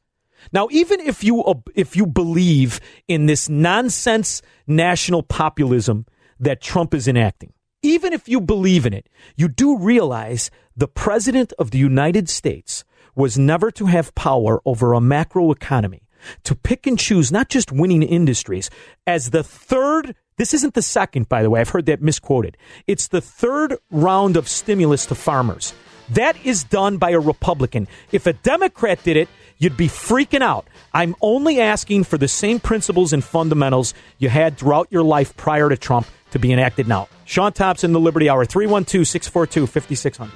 Now, 0.51 0.67
even 0.71 0.99
if 0.99 1.23
you 1.23 1.63
if 1.75 1.95
you 1.95 2.06
believe 2.06 2.79
in 3.08 3.25
this 3.25 3.49
nonsense 3.49 4.41
national 4.67 5.23
populism 5.23 6.06
that 6.39 6.62
Trump 6.62 6.93
is 6.93 7.08
enacting, 7.08 7.53
even 7.82 8.13
if 8.13 8.27
you 8.27 8.41
believe 8.41 8.86
in 8.86 8.93
it, 8.93 9.08
you 9.36 9.47
do 9.47 9.77
realize 9.77 10.49
the 10.75 10.88
president 10.88 11.53
of 11.60 11.71
the 11.71 11.77
United 11.77 12.29
States 12.29 12.84
was 13.15 13.38
never 13.38 13.69
to 13.71 13.86
have 13.86 14.15
power 14.15 14.62
over 14.65 14.93
a 14.93 15.01
macro 15.01 15.51
economy, 15.51 16.01
to 16.43 16.56
pick 16.56 16.88
and 16.88 16.97
choose 16.97 17.32
not 17.32 17.49
just 17.49 17.71
winning 17.71 18.01
industries 18.01 18.69
as 19.06 19.29
the 19.29 19.43
third. 19.43 20.15
This 20.38 20.53
isn't 20.53 20.73
the 20.73 20.82
second, 20.82 21.29
by 21.29 21.43
the 21.43 21.49
way. 21.49 21.62
I've 21.62 21.69
heard 21.69 21.86
that 21.86 22.01
misquoted. 22.01 22.58
It's 22.88 23.08
the 23.08 23.21
third 23.21 23.77
round 23.91 24.36
of 24.36 24.47
stimulus 24.47 25.06
to 25.08 25.15
farmers. 25.15 25.73
That 26.10 26.36
is 26.43 26.63
done 26.63 26.97
by 26.97 27.12
a 27.12 27.19
Republican. 27.19 27.88
If 28.12 28.25
a 28.27 28.34
Democrat 28.34 29.03
did 29.03 29.15
it, 29.15 29.29
you'd 29.58 29.78
be 29.78 29.88
freaking 29.88 30.42
out. 30.42 30.66
I'm 30.94 31.16
only 31.22 31.60
asking 31.60 32.04
for 32.06 32.18
the 32.18 32.28
same 32.28 32.60
principles 32.60 33.13
and 33.13 33.24
fundamentals 33.24 33.94
you 34.18 34.30
had 34.30 34.58
throughout 34.58 34.88
your 34.92 35.04
life 35.04 35.36
prior 35.38 35.70
to 35.70 35.78
Trump 35.78 36.08
to 36.32 36.39
be 36.39 36.52
enacted 36.52 36.88
now. 36.88 37.08
Sean 37.26 37.54
Thompson, 37.54 37.94
The 37.94 38.00
Liberty 38.00 38.30
Hour, 38.30 38.46
312 38.46 39.08
642 39.08 39.68
5600. 39.68 40.32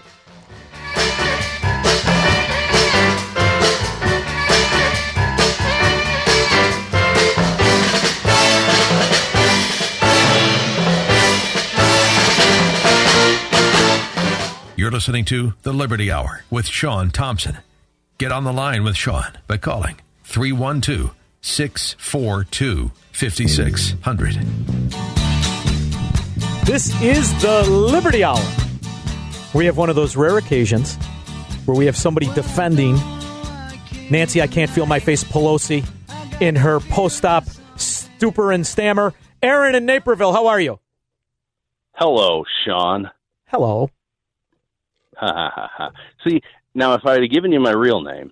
You're 14.78 14.92
listening 14.92 15.26
to 15.26 15.54
The 15.64 15.74
Liberty 15.74 16.12
Hour 16.12 16.44
with 16.52 16.68
Sean 16.68 17.10
Thompson. 17.10 17.58
Get 18.18 18.32
on 18.32 18.44
the 18.44 18.54
line 18.54 18.84
with 18.84 18.96
Sean 18.96 19.38
by 19.48 19.58
calling 19.58 20.00
312 20.24 21.14
642 21.42 22.92
5600. 23.12 24.34
This 26.66 27.02
is 27.02 27.42
the 27.42 27.64
Liberty 27.70 28.24
Hour. 28.24 28.44
We 29.54 29.66
have 29.66 29.78
one 29.78 29.90
of 29.90 29.96
those 29.96 30.16
rare 30.16 30.38
occasions 30.38 30.96
where 31.66 31.78
we 31.78 31.86
have 31.86 31.96
somebody 31.96 32.28
defending 32.34 32.98
Nancy, 34.10 34.42
I 34.42 34.48
can't 34.48 34.72
feel 34.72 34.86
my 34.86 35.00
face 35.00 35.24
Pelosi 35.24 35.86
in 36.42 36.56
her 36.56 36.80
post 36.80 37.26
op 37.26 37.44
stupor 37.76 38.52
and 38.52 38.66
stammer. 38.66 39.14
Aaron 39.42 39.76
in 39.76 39.86
Naperville, 39.86 40.32
how 40.34 40.48
are 40.48 40.60
you? 40.60 40.80
Hello, 41.94 42.46
Sean. 42.66 43.10
Hello. 43.48 43.90
Ha 45.18 45.28
ha 45.34 45.52
ha 45.54 45.70
ha. 45.78 45.92
See, 46.26 46.42
now 46.78 46.94
if 46.94 47.06
I 47.06 47.20
had 47.20 47.30
given 47.30 47.52
you 47.52 47.60
my 47.60 47.72
real 47.72 48.02
name, 48.02 48.32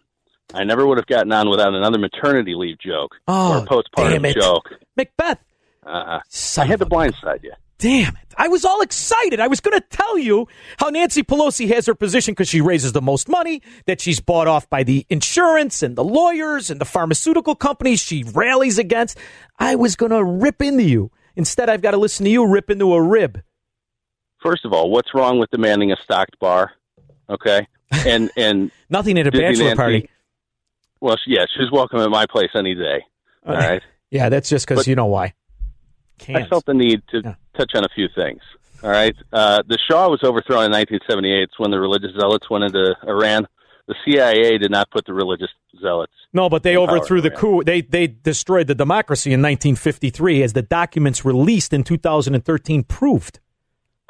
I 0.53 0.63
never 0.63 0.85
would 0.87 0.97
have 0.97 1.07
gotten 1.07 1.31
on 1.33 1.49
without 1.49 1.73
another 1.73 1.97
maternity 1.97 2.53
leave 2.55 2.77
joke 2.79 3.15
Oh, 3.27 3.53
or 3.53 3.57
a 3.57 3.61
postpartum 3.65 4.33
joke. 4.33 4.69
Macbeth. 4.95 5.39
Uh, 5.85 6.19
I 6.57 6.65
had 6.65 6.79
to 6.79 6.85
blindside 6.85 7.43
you. 7.43 7.51
Damn 7.77 8.15
it. 8.15 8.33
I 8.37 8.47
was 8.47 8.63
all 8.63 8.81
excited. 8.81 9.39
I 9.41 9.47
was 9.47 9.59
going 9.59 9.77
to 9.77 9.85
tell 9.89 10.17
you 10.17 10.47
how 10.77 10.89
Nancy 10.89 11.23
Pelosi 11.23 11.67
has 11.73 11.85
her 11.87 11.93
position 11.95 12.33
because 12.33 12.47
she 12.47 12.61
raises 12.61 12.93
the 12.93 13.01
most 13.01 13.27
money, 13.27 13.61
that 13.85 13.99
she's 13.99 14.21
bought 14.21 14.47
off 14.47 14.69
by 14.69 14.83
the 14.83 15.05
insurance 15.09 15.83
and 15.83 15.95
the 15.97 16.03
lawyers 16.03 16.69
and 16.69 16.79
the 16.79 16.85
pharmaceutical 16.85 17.53
companies 17.53 17.99
she 18.01 18.23
rallies 18.33 18.77
against. 18.79 19.17
I 19.59 19.75
was 19.75 19.95
going 19.97 20.11
to 20.13 20.23
rip 20.23 20.61
into 20.61 20.83
you. 20.83 21.11
Instead, 21.35 21.69
I've 21.69 21.81
got 21.81 21.91
to 21.91 21.97
listen 21.97 22.23
to 22.23 22.29
you 22.31 22.47
rip 22.47 22.69
into 22.69 22.93
a 22.93 23.01
rib. 23.01 23.41
First 24.41 24.63
of 24.63 24.71
all, 24.71 24.89
what's 24.89 25.13
wrong 25.13 25.37
with 25.37 25.49
demanding 25.51 25.91
a 25.91 25.97
stocked 25.97 26.39
bar? 26.39 26.71
Okay, 27.29 27.67
and 27.91 28.31
and 28.37 28.71
Nothing 28.89 29.17
at 29.17 29.27
a 29.27 29.31
bachelor 29.31 29.75
party. 29.75 30.09
Well, 31.01 31.17
yeah, 31.27 31.45
she's 31.55 31.71
welcome 31.71 31.99
at 31.99 32.09
my 32.09 32.25
place 32.25 32.49
any 32.55 32.75
day. 32.75 33.03
All 33.45 33.55
right. 33.55 33.81
Yeah, 34.11 34.29
that's 34.29 34.47
just 34.47 34.65
because 34.65 34.87
you 34.87 34.95
know 34.95 35.07
why. 35.07 35.33
I 36.29 36.45
felt 36.45 36.65
the 36.65 36.73
need 36.73 37.01
to 37.09 37.35
touch 37.57 37.71
on 37.75 37.83
a 37.83 37.89
few 37.93 38.07
things. 38.15 38.39
All 38.81 38.89
right. 38.89 39.15
Uh, 39.33 39.63
the 39.67 39.77
Shah 39.89 40.07
was 40.07 40.21
overthrown 40.23 40.65
in 40.65 40.71
1978. 40.71 41.43
It's 41.43 41.59
when 41.59 41.71
the 41.71 41.79
religious 41.79 42.11
zealots 42.17 42.49
went 42.49 42.63
into 42.63 42.95
Iran. 43.05 43.47
The 43.87 43.95
CIA 44.05 44.57
did 44.57 44.71
not 44.71 44.89
put 44.89 45.05
the 45.05 45.13
religious 45.13 45.49
zealots. 45.81 46.13
No, 46.33 46.49
but 46.49 46.63
they 46.63 46.77
overthrew 46.77 47.19
the 47.19 47.31
coup. 47.31 47.63
They 47.63 47.81
they 47.81 48.07
destroyed 48.07 48.67
the 48.67 48.75
democracy 48.75 49.31
in 49.33 49.41
1953, 49.41 50.43
as 50.43 50.53
the 50.53 50.61
documents 50.61 51.25
released 51.25 51.73
in 51.73 51.83
2013 51.83 52.83
proved. 52.83 53.39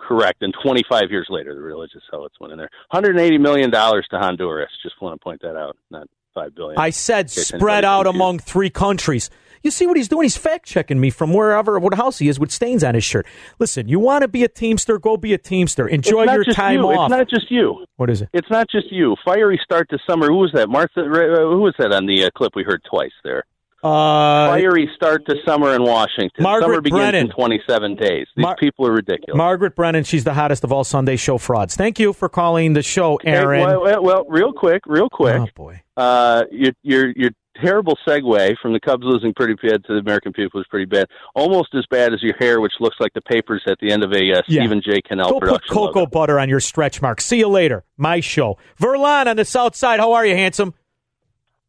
Correct. 0.08 0.42
And 0.42 0.54
25 0.64 1.12
years 1.12 1.28
later, 1.30 1.56
the 1.56 1.62
religious 1.62 2.02
zealots 2.10 2.36
went 2.40 2.54
in 2.54 2.58
there. 2.58 2.70
180 2.92 3.38
million 3.38 3.70
dollars 3.70 4.08
to 4.12 4.20
Honduras. 4.20 4.70
Just 4.84 5.02
want 5.02 5.20
to 5.20 5.24
point 5.24 5.42
that 5.42 5.56
out. 5.56 5.78
Not 5.90 6.08
five 6.34 6.54
billion. 6.56 6.80
I 6.80 6.90
said 6.92 7.30
spread 7.30 7.86
out 7.86 8.06
confused. 8.06 8.16
among 8.16 8.40
three 8.40 8.70
countries. 8.70 9.30
You 9.64 9.72
see 9.72 9.88
what 9.88 9.98
he's 9.98 10.08
doing? 10.08 10.26
He's 10.26 10.38
fact 10.38 10.68
checking 10.68 11.00
me 11.00 11.10
from 11.10 11.34
wherever, 11.34 11.80
what 11.80 11.96
house 11.96 12.20
he 12.20 12.30
is 12.30 12.40
with 12.40 12.52
stains 12.52 12.84
on 12.84 12.94
his 12.94 13.04
shirt. 13.04 13.26
Listen, 13.58 13.88
you 13.88 14.00
want 14.00 14.22
to 14.22 14.28
be 14.28 14.44
a 14.44 14.48
Teamster? 14.48 15.00
Go 15.00 15.18
be 15.18 15.34
a 15.34 15.40
Teamster. 15.40 15.88
Enjoy 15.88 16.32
your 16.32 16.44
time 16.44 16.82
you. 16.82 16.86
off. 16.86 17.10
It's 17.10 17.18
not 17.18 17.30
just 17.30 17.50
you. 17.50 17.84
What 17.96 18.12
is 18.12 18.22
it? 18.22 18.30
It's 18.32 18.50
not 18.52 18.70
just 18.70 18.92
you. 18.92 19.16
Fiery 19.26 19.60
start 19.64 19.90
to 19.90 19.98
summer. 20.08 20.28
Who 20.28 20.38
was 20.38 20.52
that? 20.54 20.70
Martha. 20.70 21.02
Uh, 21.02 21.50
who 21.50 21.62
was 21.62 21.74
that 21.80 21.92
on 21.92 22.06
the 22.06 22.26
uh, 22.26 22.30
clip 22.38 22.56
we 22.56 22.62
heard 22.64 22.84
twice 22.88 23.14
there? 23.24 23.44
Uh, 23.86 24.48
Fiery 24.50 24.90
start 24.96 25.26
to 25.28 25.36
summer 25.46 25.76
in 25.76 25.84
Washington. 25.84 26.42
Margaret 26.44 26.66
summer 26.68 26.82
begins 26.82 27.00
Brennan. 27.02 27.26
in 27.28 27.32
27 27.32 27.96
days. 27.96 28.28
These 28.36 28.42
Mar- 28.44 28.56
people 28.56 28.88
are 28.88 28.92
ridiculous. 28.94 29.38
Margaret 29.38 29.76
Brennan, 29.76 30.04
she's 30.04 30.24
the 30.24 30.34
hottest 30.34 30.64
of 30.64 30.72
all 30.72 30.84
Sunday 30.84 31.16
show 31.18 31.38
frauds. 31.38 31.76
Thank 31.76 32.00
you 32.00 32.12
for 32.14 32.28
calling 32.28 32.74
the 32.74 32.82
show, 32.82 33.18
Aaron. 33.24 33.62
Well, 33.66 33.82
well, 33.84 34.04
well, 34.04 34.26
real 34.28 34.54
quick, 34.54 34.82
real 34.88 35.10
quick. 35.10 35.40
Oh 35.40 35.48
boy. 35.56 35.82
Uh, 35.96 36.44
your 36.52 36.72
your 36.82 37.12
your 37.16 37.30
terrible 37.64 37.98
segue 38.06 38.56
from 38.62 38.74
the 38.74 38.80
Cubs 38.82 39.04
losing 39.06 39.34
pretty 39.34 39.54
bad 39.54 39.84
to 39.86 39.94
the 39.94 40.00
American 40.00 40.34
people 40.34 40.60
is 40.60 40.66
pretty 40.70 40.86
bad. 40.86 41.08
Almost 41.36 41.74
as 41.76 41.86
bad 41.90 42.12
as 42.14 42.22
your 42.22 42.36
hair, 42.38 42.60
which 42.60 42.74
looks 42.80 42.98
like 43.00 43.14
the 43.14 43.22
papers 43.22 43.64
at 43.68 43.78
the 43.80 43.92
end 43.92 44.04
of 44.04 44.12
a 44.12 44.16
uh, 44.18 44.42
Yeah. 44.48 44.62
Stephen 44.64 44.82
J. 44.82 45.02
Cannell 45.02 45.30
Go 45.30 45.40
put 45.40 45.68
cocoa 45.68 46.00
logo. 46.00 46.06
butter 46.08 46.40
on 46.40 46.50
your 46.50 46.60
stretch 46.60 47.02
mark. 47.02 47.22
See 47.22 47.38
you 47.38 47.48
later. 47.48 47.86
My 47.98 48.20
show. 48.20 48.58
Verlon 48.82 49.28
on 49.28 49.38
the 49.38 49.46
south 49.46 49.76
side. 49.76 50.00
How 50.02 50.14
are 50.14 50.26
you, 50.26 50.36
handsome? 50.36 50.74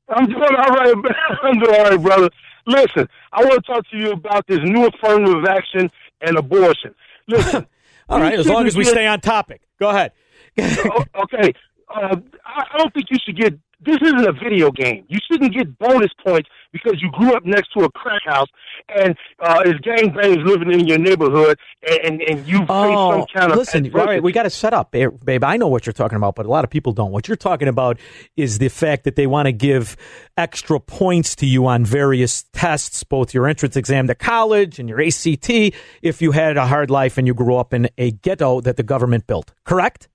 I'm 0.09 0.27
doing 0.27 0.43
all 0.43 0.71
right. 0.71 0.95
I'm 1.43 1.59
doing 1.59 1.75
all 1.75 1.91
right, 1.91 2.01
brother. 2.03 2.31
Listen, 2.67 3.09
I 3.33 3.45
want 3.45 3.65
to 3.65 3.73
talk 3.73 3.89
to 3.91 3.97
you 3.97 4.11
about 4.13 4.47
this 4.47 4.61
new 4.63 4.87
affirmative 4.87 5.45
action 5.45 5.91
and 6.21 6.37
abortion. 6.37 6.95
Listen. 7.29 7.67
All 8.09 8.21
right, 8.21 8.39
as 8.39 8.47
long 8.47 8.69
as 8.69 8.77
we 8.77 8.85
stay 8.85 9.05
on 9.05 9.21
topic. 9.21 9.63
Go 9.79 9.91
ahead. 9.91 10.13
Oh, 10.59 11.05
okay. 11.25 11.53
Uh, 11.89 12.17
I 12.45 12.79
don't 12.79 12.93
think 12.93 13.07
you 13.11 13.19
should 13.25 13.37
get. 13.37 13.59
This 13.79 13.99
isn't 14.03 14.27
a 14.27 14.33
video 14.33 14.71
game. 14.71 15.05
You 15.09 15.19
shouldn't 15.31 15.53
get 15.53 15.79
bonus 15.79 16.11
points 16.27 16.49
because 16.73 17.01
you 17.01 17.11
grew 17.13 17.35
up 17.35 17.45
next 17.45 17.69
to 17.77 17.85
a 17.85 17.91
crack 17.93 18.23
house 18.25 18.49
and 18.89 19.15
uh, 19.39 19.63
is 19.67 19.75
gangbangers 19.75 20.45
living 20.47 20.73
in 20.73 20.87
your 20.87 20.99
neighborhood, 20.99 21.59
and 21.87 21.99
and, 22.05 22.23
and 22.23 22.49
you 22.49 22.59
face 22.61 22.67
Oh, 22.71 23.11
some 23.11 23.27
kind 23.33 23.53
of 23.53 23.59
listen, 23.59 23.95
all 23.95 24.07
right, 24.07 24.23
we 24.23 24.33
got 24.33 24.45
to 24.45 24.51
set 24.51 24.73
up, 24.73 24.91
babe, 24.91 25.11
babe. 25.23 25.45
I 25.45 25.59
know 25.59 25.69
what 25.69 25.87
you're 25.87 25.93
talking 25.93 26.17
about, 26.17 26.35
but 26.35 26.47
a 26.47 26.49
lot 26.49 26.65
of 26.65 26.71
people 26.71 26.93
don't. 26.93 27.13
What 27.13 27.29
you're 27.29 27.37
talking 27.37 27.69
about 27.69 27.99
is 28.37 28.59
the 28.59 28.69
fact 28.69 29.05
that 29.05 29.15
they 29.15 29.27
want 29.27 29.47
to 29.47 29.53
give 29.53 29.97
extra 30.37 30.81
points 30.81 31.37
to 31.37 31.47
you 31.47 31.67
on 31.67 31.85
various 31.85 32.45
tests, 32.53 33.05
both 33.05 33.35
your 33.35 33.47
entrance 33.47 33.77
exam 33.77 34.07
to 34.09 34.15
college 34.15 34.79
and 34.79 34.89
your 34.89 35.01
ACT, 35.01 35.51
if 36.03 36.23
you 36.23 36.33
had 36.33 36.57
a 36.57 36.67
hard 36.67 36.91
life 36.91 37.19
and 37.19 37.27
you 37.27 37.35
grew 37.35 37.57
up 37.57 37.73
in 37.75 37.91
a 37.99 38.11
ghetto 38.11 38.61
that 38.63 38.77
the 38.77 38.83
government 38.83 39.27
built. 39.27 39.53
Correct? 39.65 40.09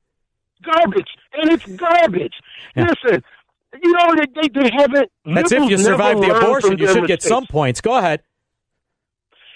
garbage, 0.63 1.10
and 1.33 1.51
it's 1.51 1.65
garbage. 1.65 2.33
Listen, 2.75 3.23
you 3.81 3.91
know 3.91 4.15
they 4.15 4.41
they, 4.41 4.49
they 4.49 4.69
haven't. 4.75 5.11
That's 5.25 5.51
if 5.51 5.69
you 5.69 5.77
survive 5.77 6.19
the 6.21 6.35
abortion. 6.35 6.77
You 6.77 6.87
should 6.87 7.07
get 7.07 7.23
some 7.23 7.45
points. 7.47 7.81
Go 7.81 7.97
ahead. 7.97 8.21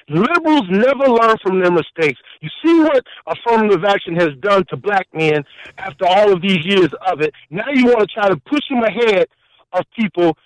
Liberals 0.08 0.68
never 0.70 1.08
learn 1.08 1.36
from 1.42 1.60
their 1.60 1.72
mistakes. 1.72 2.20
You 2.40 2.50
see 2.64 2.80
what 2.80 3.04
affirmative 3.26 3.84
action 3.84 4.16
has 4.18 4.30
done 4.40 4.64
to 4.70 4.78
black 4.78 5.08
men 5.14 5.44
after 5.80 6.06
all 6.06 6.32
of 6.32 6.44
these 6.44 6.64
years 6.64 6.90
of 7.08 7.22
it. 7.22 7.34
Now 7.50 7.66
you 7.74 7.86
want 7.86 8.02
to 8.02 8.08
try 8.08 8.30
to 8.30 8.38
push 8.38 8.62
them 8.70 8.84
ahead 8.84 9.28
of 9.74 9.84
people 9.98 10.38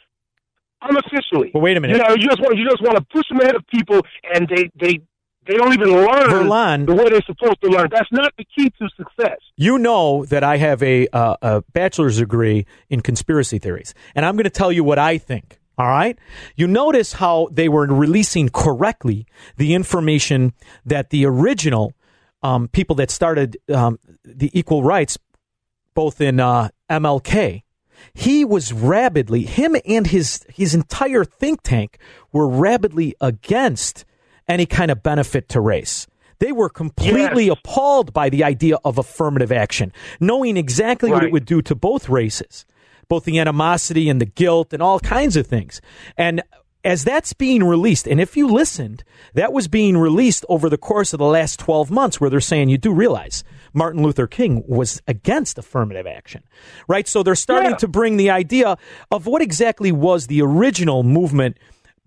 unofficially. 0.82 1.52
Well, 1.54 1.62
wait 1.62 1.76
a 1.76 1.82
minute. 1.82 1.98
You 1.98 2.04
know, 2.04 2.16
you 2.16 2.28
just 2.30 2.40
want 2.40 2.58
you 2.58 2.70
just 2.70 2.82
want 2.82 2.98
to 2.98 3.04
push 3.12 3.28
them 3.28 3.42
ahead 3.42 3.56
of 3.56 3.68
people, 3.68 4.02
and 4.34 4.48
they 4.48 4.72
they 4.80 5.02
they 5.50 5.58
don't 5.58 5.74
even 5.74 5.90
learn 5.90 6.86
the 6.86 6.94
way 6.94 7.10
they're 7.10 7.22
supposed 7.24 7.60
to 7.64 7.70
learn. 7.70 7.90
That's 7.92 8.12
not 8.12 8.32
the 8.38 8.46
key 8.46 8.70
to 8.70 8.88
success. 8.96 9.40
You 9.56 9.80
know 9.80 10.24
that 10.26 10.44
I 10.44 10.58
have 10.58 10.84
a, 10.84 11.08
uh, 11.08 11.38
a 11.42 11.62
bachelor's 11.74 12.20
degree 12.20 12.68
in 12.88 13.02
conspiracy 13.02 13.58
theories, 13.58 13.96
and 14.14 14.28
I'm 14.28 14.36
going 14.36 14.44
to 14.44 14.52
tell 14.52 14.72
you 14.72 14.84
what 14.84 15.00
I 15.00 15.18
think. 15.18 15.60
All 15.80 15.88
right. 15.88 16.20
You 16.56 16.68
notice 16.68 17.14
how 17.14 17.48
they 17.52 17.68
were 17.68 17.88
releasing 17.88 18.50
correctly 18.50 19.26
the 19.58 19.74
information 19.74 20.54
that 20.86 21.10
the 21.10 21.26
original 21.26 21.94
um, 22.44 22.68
people 22.68 22.96
that 22.98 23.10
started 23.10 23.58
um, 23.74 23.98
the 24.24 24.52
equal 24.54 24.84
rights, 24.84 25.18
both 25.96 26.22
in 26.22 26.40
uh, 26.40 26.70
MLK, 26.92 27.64
he 28.14 28.46
was 28.46 28.72
rabidly 28.72 29.44
him 29.44 29.76
and 29.86 30.08
his 30.08 30.46
his 30.50 30.76
entire 30.76 31.26
think 31.26 31.62
tank 31.64 31.98
were 32.32 32.48
rabidly 32.48 33.16
against 33.20 34.06
any 34.50 34.66
kind 34.66 34.92
of 34.92 35.04
benefit 35.04 35.48
to 35.50 35.62
race. 35.62 36.08
They 36.40 36.52
were 36.52 36.70
completely 36.70 37.50
appalled 37.50 38.14
by 38.14 38.30
the 38.30 38.44
idea 38.44 38.78
of 38.84 38.98
affirmative 38.98 39.52
action, 39.52 39.94
knowing 40.20 40.58
exactly 40.58 41.12
what 41.12 41.24
it 41.24 41.32
would 41.32 41.46
do 41.46 41.62
to 41.64 41.76
both 41.76 42.10
races, 42.10 42.66
both 43.08 43.26
the 43.26 43.40
animosity 43.40 44.10
and 44.10 44.20
the 44.22 44.26
guilt 44.26 44.74
and 44.74 44.82
all 44.82 45.00
kinds 45.00 45.36
of 45.36 45.48
things. 45.48 45.82
And 46.18 46.42
as 46.86 47.04
that's 47.04 47.34
being 47.34 47.62
released, 47.66 48.08
and 48.08 48.22
if 48.22 48.38
you 48.38 48.48
listened, 48.48 49.04
that 49.34 49.52
was 49.52 49.68
being 49.68 49.98
released 49.98 50.46
over 50.48 50.70
the 50.70 50.78
course 50.78 51.12
of 51.12 51.18
the 51.18 51.26
last 51.26 51.60
12 51.60 51.92
months, 51.92 52.22
where 52.22 52.30
they're 52.30 52.40
saying 52.40 52.70
you 52.70 52.78
do 52.78 52.94
realize 52.94 53.44
Martin 53.74 54.02
Luther 54.02 54.28
King 54.28 54.64
was 54.66 55.02
against 55.10 55.58
affirmative 55.58 56.08
action, 56.08 56.42
right? 56.88 57.06
So 57.06 57.22
they're 57.22 57.36
starting 57.36 57.72
Yeah. 57.72 57.78
to 57.78 57.88
bring 57.90 58.16
the 58.16 58.30
idea 58.30 58.78
of 59.12 59.26
what 59.28 59.42
exactly 59.42 59.92
was 59.92 60.28
the 60.28 60.42
original 60.42 61.04
movement 61.04 61.58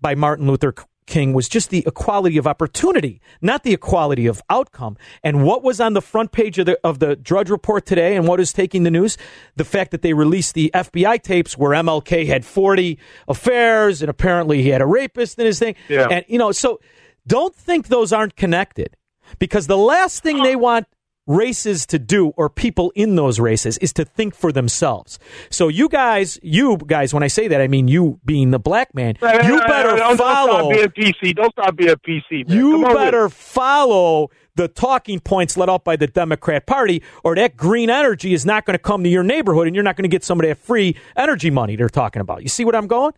by 0.01 0.15
Martin 0.15 0.47
Luther 0.47 0.73
King 1.05 1.33
was 1.33 1.49
just 1.49 1.69
the 1.69 1.83
equality 1.85 2.37
of 2.37 2.47
opportunity, 2.47 3.21
not 3.41 3.63
the 3.63 3.73
equality 3.73 4.25
of 4.25 4.41
outcome. 4.49 4.97
And 5.23 5.43
what 5.43 5.63
was 5.63 5.79
on 5.79 5.93
the 5.93 6.01
front 6.01 6.31
page 6.31 6.59
of 6.59 6.65
the 6.65 6.79
of 6.83 6.99
the 6.99 7.15
Drudge 7.15 7.49
Report 7.49 7.85
today, 7.85 8.15
and 8.15 8.27
what 8.27 8.39
is 8.39 8.53
taking 8.53 8.83
the 8.83 8.91
news? 8.91 9.17
The 9.55 9.65
fact 9.65 9.91
that 9.91 10.01
they 10.01 10.13
released 10.13 10.53
the 10.53 10.71
FBI 10.73 11.21
tapes 11.21 11.57
where 11.57 11.71
MLK 11.71 12.25
had 12.27 12.45
forty 12.45 12.99
affairs, 13.27 14.01
and 14.01 14.09
apparently 14.09 14.63
he 14.63 14.69
had 14.69 14.81
a 14.81 14.85
rapist 14.85 15.39
in 15.39 15.45
his 15.45 15.59
thing. 15.59 15.75
Yeah. 15.89 16.07
And 16.09 16.25
you 16.27 16.37
know, 16.37 16.51
so 16.51 16.79
don't 17.27 17.55
think 17.55 17.87
those 17.87 18.11
aren't 18.11 18.35
connected, 18.35 18.95
because 19.39 19.67
the 19.67 19.77
last 19.77 20.23
thing 20.23 20.43
they 20.43 20.55
want 20.55 20.87
races 21.25 21.85
to 21.87 21.99
do 21.99 22.29
or 22.29 22.49
people 22.49 22.91
in 22.95 23.15
those 23.15 23.39
races 23.39 23.77
is 23.77 23.93
to 23.93 24.05
think 24.05 24.35
for 24.35 24.51
themselves. 24.51 25.19
So 25.49 25.67
you 25.67 25.89
guys, 25.89 26.39
you 26.43 26.77
guys, 26.77 27.13
when 27.13 27.23
I 27.23 27.27
say 27.27 27.47
that, 27.47 27.61
I 27.61 27.67
mean 27.67 27.87
you 27.87 28.19
being 28.25 28.51
the 28.51 28.59
black 28.59 28.93
man, 28.93 29.15
you 29.21 29.59
better 29.61 29.97
follow. 30.15 30.71
Don't 30.71 30.75
stop 30.75 30.95
being 30.95 31.13
PC. 31.13 31.35
Don't 31.35 31.51
stop 31.53 31.75
being 31.75 31.95
PC. 31.95 32.47
Man. 32.47 32.57
You 32.57 32.75
on 32.75 32.81
with 32.81 32.93
better 32.93 33.29
follow 33.29 34.29
the 34.55 34.67
talking 34.67 35.19
points 35.19 35.57
let 35.57 35.69
out 35.69 35.83
by 35.83 35.95
the 35.95 36.05
Democrat 36.07 36.67
Party, 36.67 37.01
or 37.23 37.35
that 37.35 37.57
green 37.57 37.89
energy 37.89 38.33
is 38.33 38.45
not 38.45 38.65
going 38.65 38.75
to 38.75 38.81
come 38.81 39.03
to 39.03 39.09
your 39.09 39.23
neighborhood, 39.23 39.65
and 39.65 39.75
you're 39.75 39.83
not 39.83 39.95
going 39.95 40.03
to 40.03 40.09
get 40.09 40.23
some 40.23 40.39
of 40.39 40.45
that 40.45 40.57
free 40.59 40.95
energy 41.15 41.49
money 41.49 41.75
they're 41.75 41.89
talking 41.89 42.21
about. 42.21 42.43
You 42.43 42.49
see 42.49 42.63
what 42.63 42.75
I'm 42.75 42.87
going? 42.87 43.13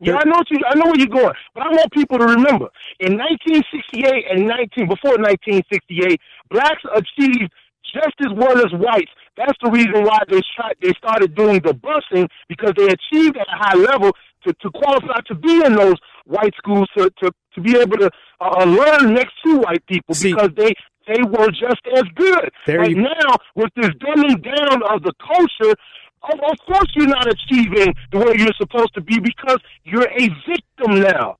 Yeah, 0.00 0.16
I 0.20 0.24
know 0.24 0.36
what 0.38 0.50
you. 0.50 0.58
I 0.68 0.74
know 0.76 0.86
where 0.86 0.98
you're 0.98 1.06
going, 1.08 1.34
but 1.54 1.62
I 1.64 1.68
want 1.70 1.92
people 1.92 2.18
to 2.18 2.24
remember 2.24 2.68
in 3.00 3.18
1968 3.18 4.24
and 4.30 4.46
19 4.46 4.88
before 4.88 5.18
1968, 5.18 6.20
blacks 6.50 6.82
achieved 6.94 7.50
just 7.82 8.14
as 8.20 8.32
well 8.36 8.58
as 8.58 8.70
whites. 8.72 9.10
That's 9.36 9.56
the 9.62 9.70
reason 9.70 10.04
why 10.04 10.18
they 10.28 10.40
tried, 10.54 10.74
they 10.82 10.92
started 10.98 11.34
doing 11.34 11.60
the 11.60 11.72
busing 11.74 12.28
because 12.48 12.72
they 12.76 12.86
achieved 12.86 13.36
at 13.36 13.46
a 13.48 13.56
high 13.56 13.76
level 13.76 14.12
to, 14.44 14.52
to 14.52 14.70
qualify 14.70 15.20
to 15.26 15.34
be 15.34 15.64
in 15.64 15.74
those 15.74 15.94
white 16.26 16.54
schools 16.56 16.88
to 16.96 17.10
to, 17.22 17.32
to 17.54 17.60
be 17.60 17.76
able 17.78 17.96
to 17.98 18.10
uh, 18.40 18.64
learn 18.64 19.14
next 19.14 19.34
to 19.44 19.58
white 19.58 19.84
people 19.86 20.14
because 20.14 20.50
they 20.56 20.74
they 21.06 21.22
were 21.22 21.50
just 21.50 21.80
as 21.96 22.04
good. 22.14 22.50
There 22.66 22.78
but 22.80 22.90
you- 22.90 23.02
now 23.02 23.36
with 23.56 23.70
this 23.74 23.90
dumbing 23.90 24.42
down 24.44 24.82
of 24.92 25.02
the 25.02 25.12
culture. 25.26 25.74
Of, 26.22 26.58
course, 26.66 26.90
you're 26.94 27.06
not 27.06 27.26
achieving 27.26 27.94
the 28.12 28.18
way 28.18 28.34
you're 28.36 28.52
supposed 28.58 28.94
to 28.94 29.00
be 29.00 29.18
because 29.18 29.58
you're 29.84 30.08
a 30.08 30.28
victim 30.48 31.00
now. 31.00 31.38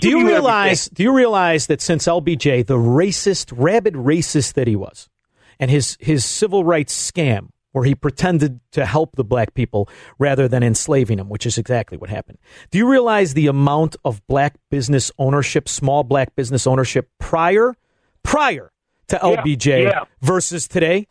Do 0.00 0.08
you 0.08 0.18
everything. 0.18 0.26
realize? 0.26 0.88
Do 0.88 1.02
you 1.02 1.12
realize 1.14 1.66
that 1.68 1.80
since 1.80 2.06
LBJ, 2.06 2.66
the 2.66 2.76
racist, 2.76 3.52
rabid 3.56 3.94
racist 3.94 4.54
that 4.54 4.66
he 4.66 4.74
was, 4.76 5.08
and 5.60 5.70
his 5.70 5.96
his 6.00 6.24
civil 6.24 6.64
rights 6.64 6.92
scam, 7.12 7.50
where 7.70 7.84
he 7.84 7.94
pretended 7.94 8.58
to 8.72 8.84
help 8.84 9.14
the 9.14 9.22
black 9.24 9.54
people 9.54 9.88
rather 10.18 10.48
than 10.48 10.64
enslaving 10.64 11.18
them, 11.18 11.28
which 11.28 11.46
is 11.46 11.56
exactly 11.56 11.96
what 11.96 12.10
happened. 12.10 12.38
Do 12.72 12.78
you 12.78 12.88
realize 12.90 13.34
the 13.34 13.46
amount 13.46 13.94
of 14.04 14.26
black 14.26 14.56
business 14.70 15.12
ownership, 15.18 15.68
small 15.68 16.02
black 16.02 16.34
business 16.34 16.66
ownership 16.66 17.08
prior 17.20 17.74
prior 18.24 18.72
to 19.08 19.20
Yeah, 19.22 19.36
LBJ 19.42 19.82
yeah. 19.84 20.04
versus 20.20 20.66
today? 20.66 21.06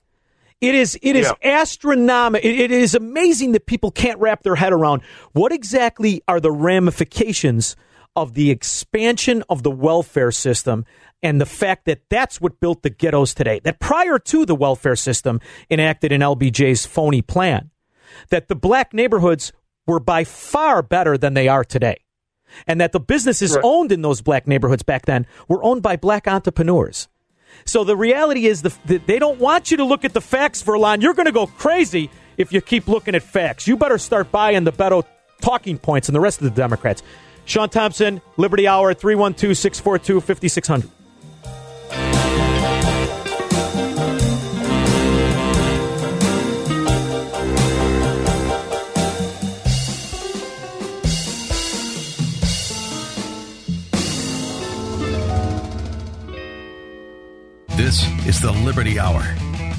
It 0.63 0.75
is 0.75 0.97
it 1.01 1.15
is 1.17 1.27
Yeah. 1.43 1.59
astronomical. 1.61 2.49
It, 2.49 2.57
it 2.59 2.71
is 2.71 2.95
amazing 2.95 3.51
that 3.51 3.65
people 3.65 3.91
can't 3.91 4.17
wrap 4.19 4.43
their 4.43 4.55
head 4.55 4.71
around 4.71 5.01
what 5.33 5.51
exactly 5.51 6.21
are 6.27 6.39
the 6.39 6.51
ramifications 6.51 7.75
of 8.15 8.33
the 8.33 8.49
expansion 8.49 9.43
of 9.49 9.63
the 9.63 9.71
welfare 9.71 10.31
system 10.31 10.85
and 11.21 11.41
the 11.41 11.45
fact 11.45 11.85
that 11.85 12.01
that's 12.09 12.39
what 12.39 12.59
built 12.61 12.81
the 12.81 12.89
ghettos 12.89 13.33
today. 13.33 13.59
That 13.63 13.79
prior 13.79 14.19
to 14.19 14.45
the 14.45 14.55
welfare 14.55 14.95
system 14.95 15.41
enacted 15.69 16.11
in 16.13 16.21
LBJ's 16.21 16.85
phony 16.85 17.21
plan, 17.21 17.69
that 18.29 18.47
the 18.47 18.55
black 18.55 18.93
neighborhoods 18.93 19.51
were 19.85 19.99
by 19.99 20.23
far 20.23 20.81
better 20.81 21.17
than 21.17 21.33
they 21.33 21.47
are 21.49 21.65
today. 21.65 21.97
And 22.67 22.79
that 22.79 22.91
the 22.93 22.99
businesses 22.99 23.55
Right. 23.55 23.61
owned 23.65 23.91
in 23.91 24.01
those 24.01 24.21
black 24.21 24.47
neighborhoods 24.47 24.83
back 24.83 25.07
then 25.07 25.25
were 25.49 25.61
owned 25.63 25.81
by 25.81 25.97
black 25.97 26.27
entrepreneurs. 26.27 27.07
So 27.65 27.83
the 27.83 27.95
reality 27.95 28.45
is 28.45 28.61
the, 28.61 28.73
the, 28.85 28.97
they 28.97 29.19
don't 29.19 29.39
want 29.39 29.71
you 29.71 29.77
to 29.77 29.85
look 29.85 30.05
at 30.05 30.13
the 30.13 30.21
facts, 30.21 30.61
Verlon. 30.63 31.01
You're 31.01 31.13
going 31.13 31.25
to 31.25 31.31
go 31.31 31.47
crazy 31.47 32.09
if 32.37 32.51
you 32.51 32.61
keep 32.61 32.87
looking 32.87 33.15
at 33.15 33.23
facts. 33.23 33.67
You 33.67 33.77
better 33.77 33.97
start 33.97 34.31
buying 34.31 34.63
the 34.63 34.71
Beto 34.71 35.05
talking 35.41 35.77
points 35.77 36.07
and 36.09 36.15
the 36.15 36.19
rest 36.19 36.41
of 36.41 36.45
the 36.45 36.55
Democrats. 36.61 37.03
Sean 37.45 37.69
Thompson, 37.69 38.21
Liberty 38.37 38.67
Hour, 38.67 38.93
312 38.93 39.57
642 39.57 40.21
5600. 40.21 40.89
This 57.93 58.25
is 58.25 58.41
the 58.41 58.51
Liberty 58.51 58.99
Hour. 58.99 59.21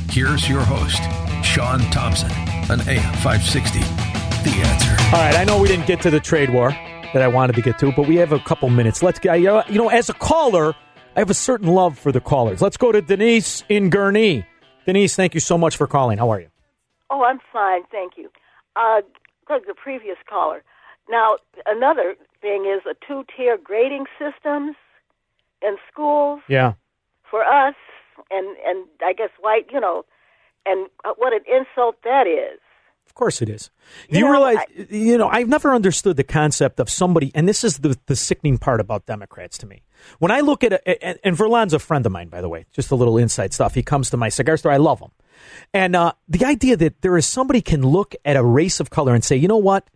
Here's 0.09 0.49
your 0.49 0.61
host, 0.61 1.03
Sean 1.45 1.81
Thompson, 1.91 2.31
an 2.71 2.81
AM 2.89 3.12
560. 3.15 3.81
The 3.81 4.57
answer. 4.57 5.17
All 5.17 5.21
right, 5.21 5.35
I 5.35 5.43
know 5.43 5.61
we 5.61 5.67
didn't 5.67 5.89
get 5.89 6.01
to 6.03 6.11
the 6.11 6.21
trade 6.21 6.51
war 6.51 6.71
that 7.12 7.23
I 7.23 7.27
wanted 7.27 7.57
to 7.57 7.61
get 7.61 7.77
to, 7.81 7.91
but 7.91 8.07
we 8.07 8.15
have 8.15 8.31
a 8.31 8.39
couple 8.39 8.71
minutes. 8.71 9.03
Let's 9.03 9.19
get, 9.19 9.41
you 9.41 9.65
know, 9.71 9.89
as 9.89 10.11
a 10.11 10.12
caller, 10.12 10.77
I 11.17 11.19
have 11.19 11.29
a 11.29 11.35
certain 11.35 11.67
love 11.67 11.99
for 11.99 12.12
the 12.12 12.21
callers. 12.21 12.62
Let's 12.62 12.77
go 12.77 12.93
to 12.93 13.03
Denise 13.03 13.65
in 13.69 13.91
Gurnee. 13.91 14.47
Denise, 14.87 15.17
thank 15.17 15.35
you 15.35 15.41
so 15.41 15.59
much 15.59 15.77
for 15.77 15.89
calling. 15.89 16.19
How 16.19 16.31
are 16.31 16.41
you? 16.41 16.51
Oh, 17.11 17.25
I'm 17.25 17.41
fine, 17.53 17.83
thank 17.91 18.12
you. 18.17 18.31
Uh, 18.77 19.01
like 19.51 19.67
the 19.67 19.75
previous 19.75 20.19
caller. 20.31 20.62
Now, 21.11 21.39
another 21.67 22.15
thing 22.41 22.65
is 22.65 22.83
a 22.89 22.95
two-tier 23.05 23.59
grading 23.59 24.05
systems 24.21 24.77
in 25.62 25.79
schools. 25.91 26.43
Yeah. 26.49 26.75
For 27.29 27.43
us, 27.43 27.75
and 28.31 28.57
and 28.66 28.87
I 29.05 29.12
guess 29.12 29.31
white, 29.41 29.66
you 29.72 29.81
know, 29.81 30.05
and 30.66 30.89
what 31.16 31.33
an 31.33 31.43
insult 31.47 31.97
that 32.05 32.27
is. 32.27 32.61
Of 33.07 33.14
course 33.14 33.43
it 33.43 33.49
is. 33.49 33.70
You, 34.09 34.18
you 34.18 34.25
know, 34.25 34.31
realize, 34.31 34.57
I, 34.57 34.87
you 34.91 35.18
know, 35.18 35.29
I've 35.29 35.49
never 35.49 35.72
understood 35.72 36.16
the 36.16 36.25
concept 36.25 36.81
of 36.81 36.89
somebody, 36.89 37.31
and 37.35 37.47
this 37.47 37.62
is 37.62 37.79
the, 37.79 37.97
the 38.07 38.16
sickening 38.16 38.59
part 38.59 38.81
about 38.81 39.07
Democrats 39.07 39.59
to 39.59 39.66
me. 39.66 39.83
When 40.18 40.33
I 40.33 40.41
look 40.41 40.64
at, 40.64 40.72
a, 40.72 41.05
and, 41.05 41.18
and 41.22 41.37
Verlon's 41.37 41.75
a 41.75 41.79
friend 41.79 42.05
of 42.07 42.12
mine, 42.12 42.29
by 42.29 42.41
the 42.41 42.49
way, 42.49 42.66
just 42.72 42.91
a 42.91 42.97
little 42.97 43.16
inside 43.16 43.53
stuff. 43.53 43.75
He 43.75 43.83
comes 43.83 44.11
to 44.11 44.16
my 44.16 44.31
cigar 44.31 44.57
store. 44.57 44.72
I 44.72 44.79
love 44.79 45.01
him. 45.01 45.11
And 45.72 45.95
uh, 45.95 46.14
the 46.29 46.45
idea 46.45 46.77
that 46.77 47.03
there 47.03 47.16
is 47.16 47.27
somebody 47.27 47.61
can 47.61 47.83
look 47.83 48.14
at 48.25 48.37
a 48.37 48.43
race 48.43 48.81
of 48.81 48.91
color 48.91 49.14
and 49.14 49.22
say, 49.22 49.37
you 49.37 49.49
know 49.49 49.59
what? 49.59 49.89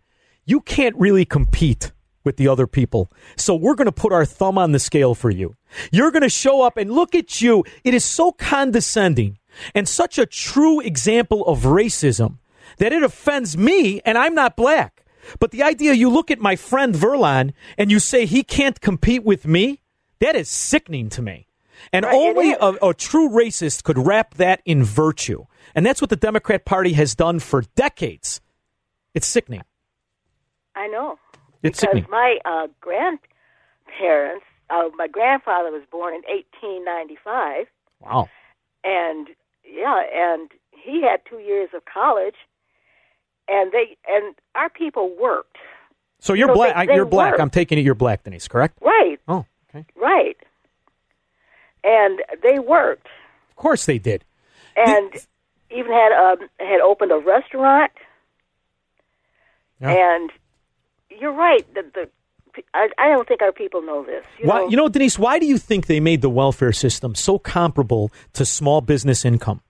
You 0.45 0.61
can't 0.61 0.95
really 0.95 1.25
compete 1.25 1.91
with 2.23 2.37
the 2.37 2.47
other 2.47 2.67
people. 2.67 3.11
So 3.35 3.55
we're 3.55 3.75
going 3.75 3.85
to 3.85 3.91
put 3.91 4.13
our 4.13 4.25
thumb 4.25 4.57
on 4.57 4.71
the 4.71 4.79
scale 4.79 5.15
for 5.15 5.29
you. 5.29 5.55
You're 5.91 6.11
going 6.11 6.23
to 6.23 6.29
show 6.29 6.61
up 6.61 6.77
and 6.77 6.91
look 6.91 7.15
at 7.15 7.41
you. 7.41 7.63
It 7.83 7.93
is 7.93 8.05
so 8.05 8.31
condescending 8.31 9.37
and 9.73 9.87
such 9.87 10.17
a 10.17 10.25
true 10.25 10.79
example 10.79 11.45
of 11.45 11.63
racism 11.63 12.37
that 12.77 12.93
it 12.93 13.03
offends 13.03 13.57
me 13.57 14.01
and 14.05 14.17
I'm 14.17 14.35
not 14.35 14.55
black. 14.55 15.05
But 15.39 15.51
the 15.51 15.63
idea 15.63 15.93
you 15.93 16.09
look 16.09 16.31
at 16.31 16.39
my 16.39 16.55
friend 16.55 16.95
Verlon 16.95 17.53
and 17.77 17.91
you 17.91 17.99
say 17.99 18.25
he 18.25 18.43
can't 18.43 18.79
compete 18.81 19.23
with 19.23 19.45
me, 19.45 19.81
that 20.19 20.35
is 20.35 20.49
sickening 20.49 21.09
to 21.09 21.21
me. 21.21 21.47
And 21.93 22.05
right, 22.05 22.13
only 22.13 22.51
a, 22.53 22.89
a 22.89 22.93
true 22.93 23.29
racist 23.29 23.83
could 23.83 23.97
wrap 23.97 24.35
that 24.35 24.61
in 24.65 24.83
virtue. 24.83 25.45
And 25.75 25.85
that's 25.85 26.01
what 26.01 26.09
the 26.09 26.15
Democrat 26.15 26.65
Party 26.65 26.93
has 26.93 27.15
done 27.15 27.39
for 27.39 27.63
decades. 27.75 28.41
It's 29.13 29.27
sickening. 29.27 29.61
I 30.75 30.87
know. 30.87 31.19
It's 31.63 31.79
because 31.79 31.95
sickening. 31.95 32.09
my 32.09 32.37
uh, 32.45 32.67
grandparents, 32.79 34.45
uh, 34.69 34.89
my 34.95 35.07
grandfather 35.07 35.71
was 35.71 35.83
born 35.91 36.13
in 36.13 36.21
1895. 36.21 37.67
Wow. 38.01 38.29
And 38.83 39.27
yeah, 39.65 40.01
and 40.13 40.49
he 40.71 41.01
had 41.01 41.21
two 41.29 41.39
years 41.39 41.69
of 41.75 41.83
college, 41.85 42.35
and 43.47 43.71
they 43.71 43.97
and 44.07 44.35
our 44.55 44.69
people 44.69 45.15
worked. 45.19 45.57
So 46.19 46.33
you're 46.33 46.47
so 46.47 46.53
black. 46.53 46.75
They, 46.75 46.85
they 46.87 46.95
you're 46.95 47.05
black. 47.05 47.31
Worked. 47.31 47.41
I'm 47.41 47.49
taking 47.49 47.77
it 47.77 47.81
you're 47.81 47.95
black, 47.95 48.23
Denise. 48.23 48.47
Correct? 48.47 48.77
Right. 48.81 49.19
Oh, 49.27 49.45
okay. 49.69 49.85
Right. 49.95 50.37
And 51.83 52.21
they 52.43 52.59
worked. 52.59 53.07
Of 53.49 53.55
course 53.55 53.85
they 53.85 53.99
did. 53.99 54.23
And 54.75 55.13
even 55.71 55.91
had 55.91 56.11
um, 56.13 56.49
had 56.59 56.81
opened 56.81 57.11
a 57.11 57.19
restaurant. 57.19 57.91
Yeah. 59.81 59.91
And 59.91 60.31
you're 61.09 61.33
right. 61.33 61.65
The, 61.73 61.83
the 61.93 62.09
I, 62.73 62.89
I, 62.97 63.09
don't 63.09 63.27
think 63.27 63.41
our 63.41 63.51
people 63.51 63.81
know 63.81 64.03
this. 64.03 64.25
You 64.39 64.47
why, 64.47 64.59
know? 64.59 64.69
you 64.69 64.77
know, 64.77 64.89
Denise, 64.89 65.19
why 65.19 65.39
do 65.39 65.45
you 65.45 65.57
think 65.57 65.85
they 65.85 65.99
made 65.99 66.21
the 66.21 66.29
welfare 66.29 66.71
system 66.71 67.15
so 67.15 67.39
comparable 67.39 68.11
to 68.33 68.45
small 68.45 68.81
business 68.81 69.23
income? 69.23 69.61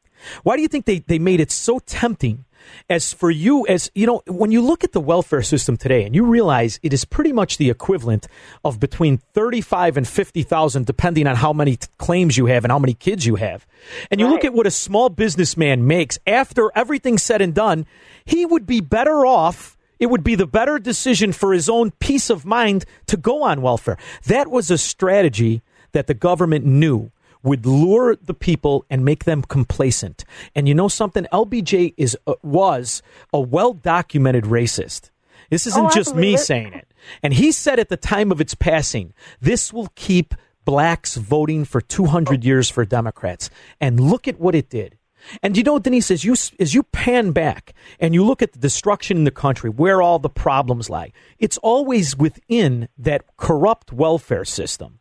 Why 0.43 0.55
do 0.55 0.61
you 0.61 0.67
think 0.67 0.85
they, 0.85 0.99
they 0.99 1.19
made 1.19 1.39
it 1.39 1.51
so 1.51 1.79
tempting 1.79 2.45
as 2.89 3.13
for 3.13 3.31
you 3.31 3.65
as 3.67 3.89
you 3.95 4.05
know 4.05 4.21
when 4.27 4.51
you 4.51 4.61
look 4.61 4.83
at 4.83 4.91
the 4.91 4.99
welfare 4.99 5.41
system 5.41 5.77
today 5.77 6.03
and 6.03 6.13
you 6.13 6.25
realize 6.25 6.77
it 6.83 6.93
is 6.93 7.05
pretty 7.05 7.31
much 7.31 7.57
the 7.57 7.69
equivalent 7.69 8.27
of 8.63 8.79
between 8.79 9.17
35 9.33 9.97
and 9.97 10.07
50,000 10.07 10.85
depending 10.85 11.25
on 11.25 11.37
how 11.37 11.53
many 11.53 11.77
t- 11.77 11.87
claims 11.97 12.37
you 12.37 12.47
have 12.47 12.65
and 12.65 12.71
how 12.71 12.77
many 12.77 12.93
kids 12.93 13.25
you 13.25 13.35
have 13.37 13.65
and 14.11 14.19
you 14.19 14.25
right. 14.25 14.33
look 14.33 14.45
at 14.45 14.53
what 14.53 14.67
a 14.67 14.71
small 14.71 15.09
businessman 15.09 15.87
makes 15.87 16.19
after 16.27 16.69
everything's 16.75 17.23
said 17.23 17.41
and 17.41 17.53
done 17.53 17.85
he 18.25 18.45
would 18.45 18.67
be 18.67 18.81
better 18.81 19.25
off 19.25 19.77
it 19.99 20.07
would 20.09 20.23
be 20.23 20.35
the 20.35 20.47
better 20.47 20.79
decision 20.79 21.31
for 21.31 21.53
his 21.53 21.69
own 21.69 21.91
peace 21.99 22.29
of 22.29 22.45
mind 22.45 22.85
to 23.07 23.17
go 23.17 23.43
on 23.43 23.61
welfare. 23.61 23.97
That 24.25 24.49
was 24.49 24.71
a 24.71 24.77
strategy 24.77 25.61
that 25.91 26.07
the 26.07 26.13
government 26.13 26.65
knew 26.65 27.11
would 27.43 27.65
lure 27.65 28.15
the 28.15 28.33
people 28.33 28.85
and 28.89 29.05
make 29.05 29.23
them 29.23 29.41
complacent. 29.41 30.25
And 30.55 30.67
you 30.67 30.75
know 30.75 30.87
something? 30.87 31.25
LBJ 31.31 31.93
is 31.97 32.17
uh, 32.27 32.35
was 32.41 33.01
a 33.33 33.39
well 33.39 33.73
documented 33.73 34.45
racist. 34.45 35.09
This 35.49 35.65
isn't 35.65 35.85
oh, 35.85 35.89
just 35.89 36.15
me 36.15 36.35
it. 36.35 36.39
saying 36.39 36.73
it. 36.73 36.87
And 37.23 37.33
he 37.33 37.51
said 37.51 37.79
at 37.79 37.89
the 37.89 37.97
time 37.97 38.31
of 38.31 38.41
its 38.41 38.53
passing, 38.53 39.13
this 39.41 39.73
will 39.73 39.89
keep 39.95 40.35
blacks 40.65 41.15
voting 41.15 41.65
for 41.65 41.81
200 41.81 42.43
years 42.43 42.69
for 42.69 42.85
Democrats. 42.85 43.49
And 43.81 43.99
look 43.99 44.27
at 44.27 44.39
what 44.39 44.53
it 44.53 44.69
did. 44.69 44.98
And 45.41 45.57
you 45.57 45.63
know, 45.63 45.79
Denise, 45.79 46.11
as 46.11 46.23
you 46.23 46.35
as 46.59 46.73
you 46.73 46.83
pan 46.83 47.31
back 47.31 47.73
and 47.99 48.13
you 48.13 48.23
look 48.23 48.41
at 48.41 48.53
the 48.53 48.59
destruction 48.59 49.17
in 49.17 49.23
the 49.23 49.31
country, 49.31 49.69
where 49.69 50.01
all 50.01 50.19
the 50.19 50.29
problems 50.29 50.89
lie, 50.89 51.11
it's 51.37 51.57
always 51.59 52.17
within 52.17 52.87
that 52.97 53.25
corrupt 53.37 53.91
welfare 53.91 54.45
system. 54.45 54.98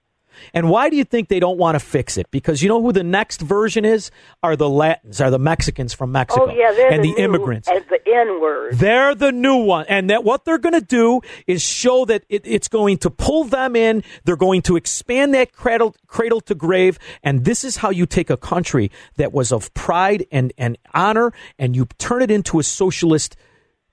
And 0.54 0.68
why 0.68 0.90
do 0.90 0.96
you 0.96 1.04
think 1.04 1.28
they 1.28 1.40
don't 1.40 1.58
want 1.58 1.74
to 1.74 1.80
fix 1.80 2.16
it? 2.16 2.30
Because 2.30 2.62
you 2.62 2.68
know 2.68 2.82
who 2.82 2.92
the 2.92 3.04
next 3.04 3.40
version 3.40 3.84
is? 3.84 4.10
Are 4.42 4.56
the 4.56 4.68
Latins, 4.68 5.20
are 5.20 5.30
the 5.30 5.38
Mexicans 5.38 5.92
from 5.94 6.12
Mexico, 6.12 6.46
oh, 6.50 6.54
yeah, 6.54 6.72
they're 6.72 6.92
and 6.92 7.04
the, 7.04 7.12
the, 7.12 7.18
new, 7.18 7.24
immigrants. 7.24 7.68
And 7.68 7.84
the 7.88 8.00
N 8.06 8.40
word. 8.40 8.74
They're 8.74 9.14
the 9.14 9.32
new 9.32 9.56
one, 9.56 9.86
and 9.88 10.10
that 10.10 10.24
what 10.24 10.44
they're 10.44 10.58
going 10.58 10.74
to 10.74 10.80
do 10.80 11.20
is 11.46 11.62
show 11.62 12.04
that 12.06 12.24
it, 12.28 12.42
it's 12.44 12.68
going 12.68 12.98
to 12.98 13.10
pull 13.10 13.44
them 13.44 13.76
in. 13.76 14.02
They're 14.24 14.36
going 14.36 14.62
to 14.62 14.76
expand 14.76 15.34
that 15.34 15.52
cradle, 15.52 15.94
cradle 16.06 16.40
to 16.42 16.54
grave, 16.54 16.98
and 17.22 17.44
this 17.44 17.64
is 17.64 17.76
how 17.76 17.90
you 17.90 18.06
take 18.06 18.30
a 18.30 18.36
country 18.36 18.90
that 19.16 19.32
was 19.32 19.52
of 19.52 19.72
pride 19.74 20.26
and 20.30 20.52
and 20.58 20.78
honor, 20.94 21.32
and 21.58 21.74
you 21.76 21.86
turn 21.98 22.22
it 22.22 22.30
into 22.30 22.58
a 22.58 22.62
socialist, 22.62 23.36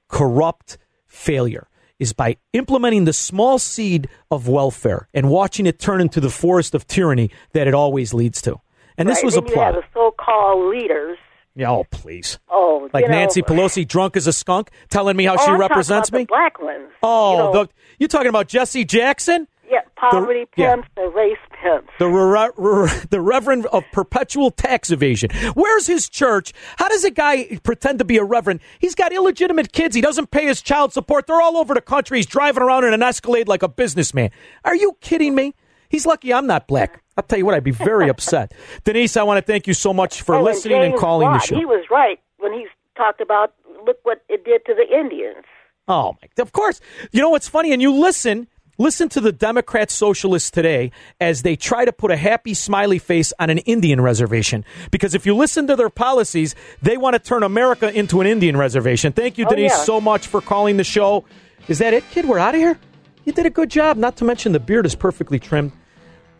corrupt 0.07 0.77
failure 1.07 1.67
is 1.99 2.13
by 2.13 2.37
implementing 2.53 3.05
the 3.05 3.13
small 3.13 3.57
seed 3.59 4.07
of 4.31 4.47
welfare 4.47 5.07
and 5.13 5.29
watching 5.29 5.65
it 5.65 5.79
turn 5.79 6.01
into 6.01 6.19
the 6.19 6.29
forest 6.29 6.75
of 6.75 6.87
tyranny 6.87 7.31
that 7.53 7.67
it 7.67 7.73
always 7.73 8.13
leads 8.13 8.41
to. 8.41 8.59
And 8.97 9.09
this 9.09 9.17
right. 9.17 9.25
was 9.25 9.37
a 9.37 9.41
plot. 9.41 9.55
You 9.55 9.61
have 9.61 9.75
the 9.75 9.83
so-called 9.93 10.73
leaders. 10.73 11.17
Yeah, 11.57 11.71
oh, 11.71 11.85
please. 11.89 12.37
Oh, 12.49 12.89
like 12.93 13.03
you 13.03 13.09
know, 13.09 13.15
Nancy 13.15 13.41
Pelosi, 13.41 13.87
drunk 13.87 14.17
as 14.17 14.27
a 14.27 14.33
skunk, 14.33 14.71
telling 14.89 15.15
me 15.15 15.23
how 15.23 15.35
oh, 15.39 15.45
she 15.45 15.51
I'm 15.51 15.59
represents 15.59 16.11
me. 16.11 16.25
black 16.25 16.61
ones. 16.61 16.89
Oh, 17.01 17.31
you 17.31 17.37
know, 17.37 17.51
the, 17.63 17.69
you 17.97 18.07
talking 18.09 18.27
about 18.27 18.49
Jesse 18.49 18.83
Jackson? 18.83 19.47
Poverty 19.95 20.41
the, 20.41 20.47
pimps 20.47 20.87
yeah. 20.97 21.03
and 21.03 21.15
race 21.15 21.37
pimps. 21.61 21.89
The, 21.99 22.07
re- 22.07 22.51
re- 22.57 23.01
the 23.09 23.21
Reverend 23.21 23.65
of 23.67 23.83
Perpetual 23.91 24.51
Tax 24.51 24.91
Evasion. 24.91 25.29
Where's 25.53 25.87
his 25.87 26.09
church? 26.09 26.53
How 26.77 26.89
does 26.89 27.03
a 27.03 27.11
guy 27.11 27.59
pretend 27.63 27.99
to 27.99 28.05
be 28.05 28.17
a 28.17 28.23
reverend? 28.23 28.59
He's 28.79 28.95
got 28.95 29.13
illegitimate 29.13 29.71
kids. 29.71 29.95
He 29.95 30.01
doesn't 30.01 30.31
pay 30.31 30.45
his 30.45 30.61
child 30.61 30.93
support. 30.93 31.27
They're 31.27 31.41
all 31.41 31.57
over 31.57 31.73
the 31.73 31.81
country. 31.81 32.17
He's 32.17 32.25
driving 32.25 32.63
around 32.63 32.83
in 32.83 32.93
an 32.93 33.03
Escalade 33.03 33.47
like 33.47 33.63
a 33.63 33.69
businessman. 33.69 34.31
Are 34.63 34.75
you 34.75 34.97
kidding 35.01 35.33
me? 35.33 35.53
He's 35.89 36.05
lucky 36.05 36.33
I'm 36.33 36.47
not 36.47 36.67
black. 36.67 37.01
I'll 37.17 37.23
tell 37.23 37.39
you 37.39 37.45
what, 37.45 37.55
I'd 37.55 37.63
be 37.63 37.71
very 37.71 38.09
upset. 38.09 38.53
Denise, 38.83 39.15
I 39.15 39.23
want 39.23 39.37
to 39.37 39.51
thank 39.51 39.67
you 39.67 39.73
so 39.73 39.93
much 39.93 40.21
for 40.21 40.35
oh, 40.35 40.43
listening 40.43 40.77
and, 40.77 40.93
and 40.93 40.97
calling 40.97 41.27
Watt, 41.27 41.41
the 41.41 41.47
show. 41.47 41.55
He 41.55 41.65
was 41.65 41.85
right 41.89 42.19
when 42.37 42.53
he 42.53 42.67
talked 42.97 43.21
about 43.21 43.53
look 43.85 43.97
what 44.03 44.23
it 44.29 44.43
did 44.43 44.65
to 44.65 44.73
the 44.73 44.85
Indians. 44.93 45.45
Oh, 45.87 46.17
my, 46.21 46.41
of 46.41 46.51
course. 46.51 46.81
You 47.11 47.21
know 47.21 47.29
what's 47.29 47.47
funny? 47.47 47.71
And 47.71 47.81
you 47.81 47.93
listen 47.93 48.47
Listen 48.77 49.07
to 49.09 49.21
the 49.21 49.31
Democrat 49.31 49.89
socialists 49.89 50.51
today 50.51 50.91
as 51.21 51.43
they 51.43 51.55
try 51.55 51.85
to 51.85 51.93
put 51.93 52.11
a 52.11 52.17
happy 52.17 52.53
smiley 52.53 52.99
face 52.99 53.31
on 53.39 53.49
an 53.49 53.59
Indian 53.59 54.01
reservation. 54.01 54.65
Because 54.91 55.15
if 55.15 55.25
you 55.25 55.33
listen 55.33 55.67
to 55.67 55.75
their 55.77 55.89
policies, 55.89 56.55
they 56.81 56.97
want 56.97 57.13
to 57.13 57.19
turn 57.19 57.43
America 57.43 57.91
into 57.91 58.19
an 58.19 58.27
Indian 58.27 58.57
reservation. 58.57 59.13
Thank 59.13 59.37
you, 59.37 59.45
oh, 59.45 59.49
Denise, 59.49 59.71
yeah. 59.71 59.83
so 59.83 60.01
much 60.01 60.27
for 60.27 60.41
calling 60.41 60.75
the 60.75 60.83
show. 60.83 61.23
Is 61.69 61.79
that 61.79 61.93
it, 61.93 62.03
kid? 62.11 62.25
We're 62.25 62.39
out 62.39 62.53
of 62.53 62.59
here? 62.59 62.77
You 63.23 63.31
did 63.31 63.45
a 63.45 63.49
good 63.49 63.69
job. 63.69 63.97
Not 63.97 64.17
to 64.17 64.25
mention 64.25 64.51
the 64.51 64.59
beard 64.59 64.85
is 64.85 64.95
perfectly 64.95 65.39
trimmed. 65.39 65.71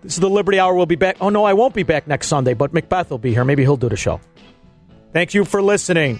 This 0.04 0.14
is 0.14 0.20
the 0.20 0.30
Liberty 0.30 0.60
Hour. 0.60 0.76
We'll 0.76 0.86
be 0.86 0.96
back. 0.96 1.18
Oh, 1.22 1.30
no, 1.30 1.46
I 1.46 1.54
won't 1.54 1.74
be 1.74 1.84
back 1.84 2.06
next 2.06 2.28
Sunday, 2.28 2.54
but 2.54 2.74
Macbeth 2.74 3.10
will 3.10 3.18
be 3.18 3.32
here. 3.32 3.46
Maybe 3.46 3.64
he'll 3.64 3.78
do 3.78 3.90
the 3.90 3.96
show. 3.96 4.20
Thank 5.14 5.34
you 5.34 5.46
for 5.46 5.62
listening. 5.62 6.20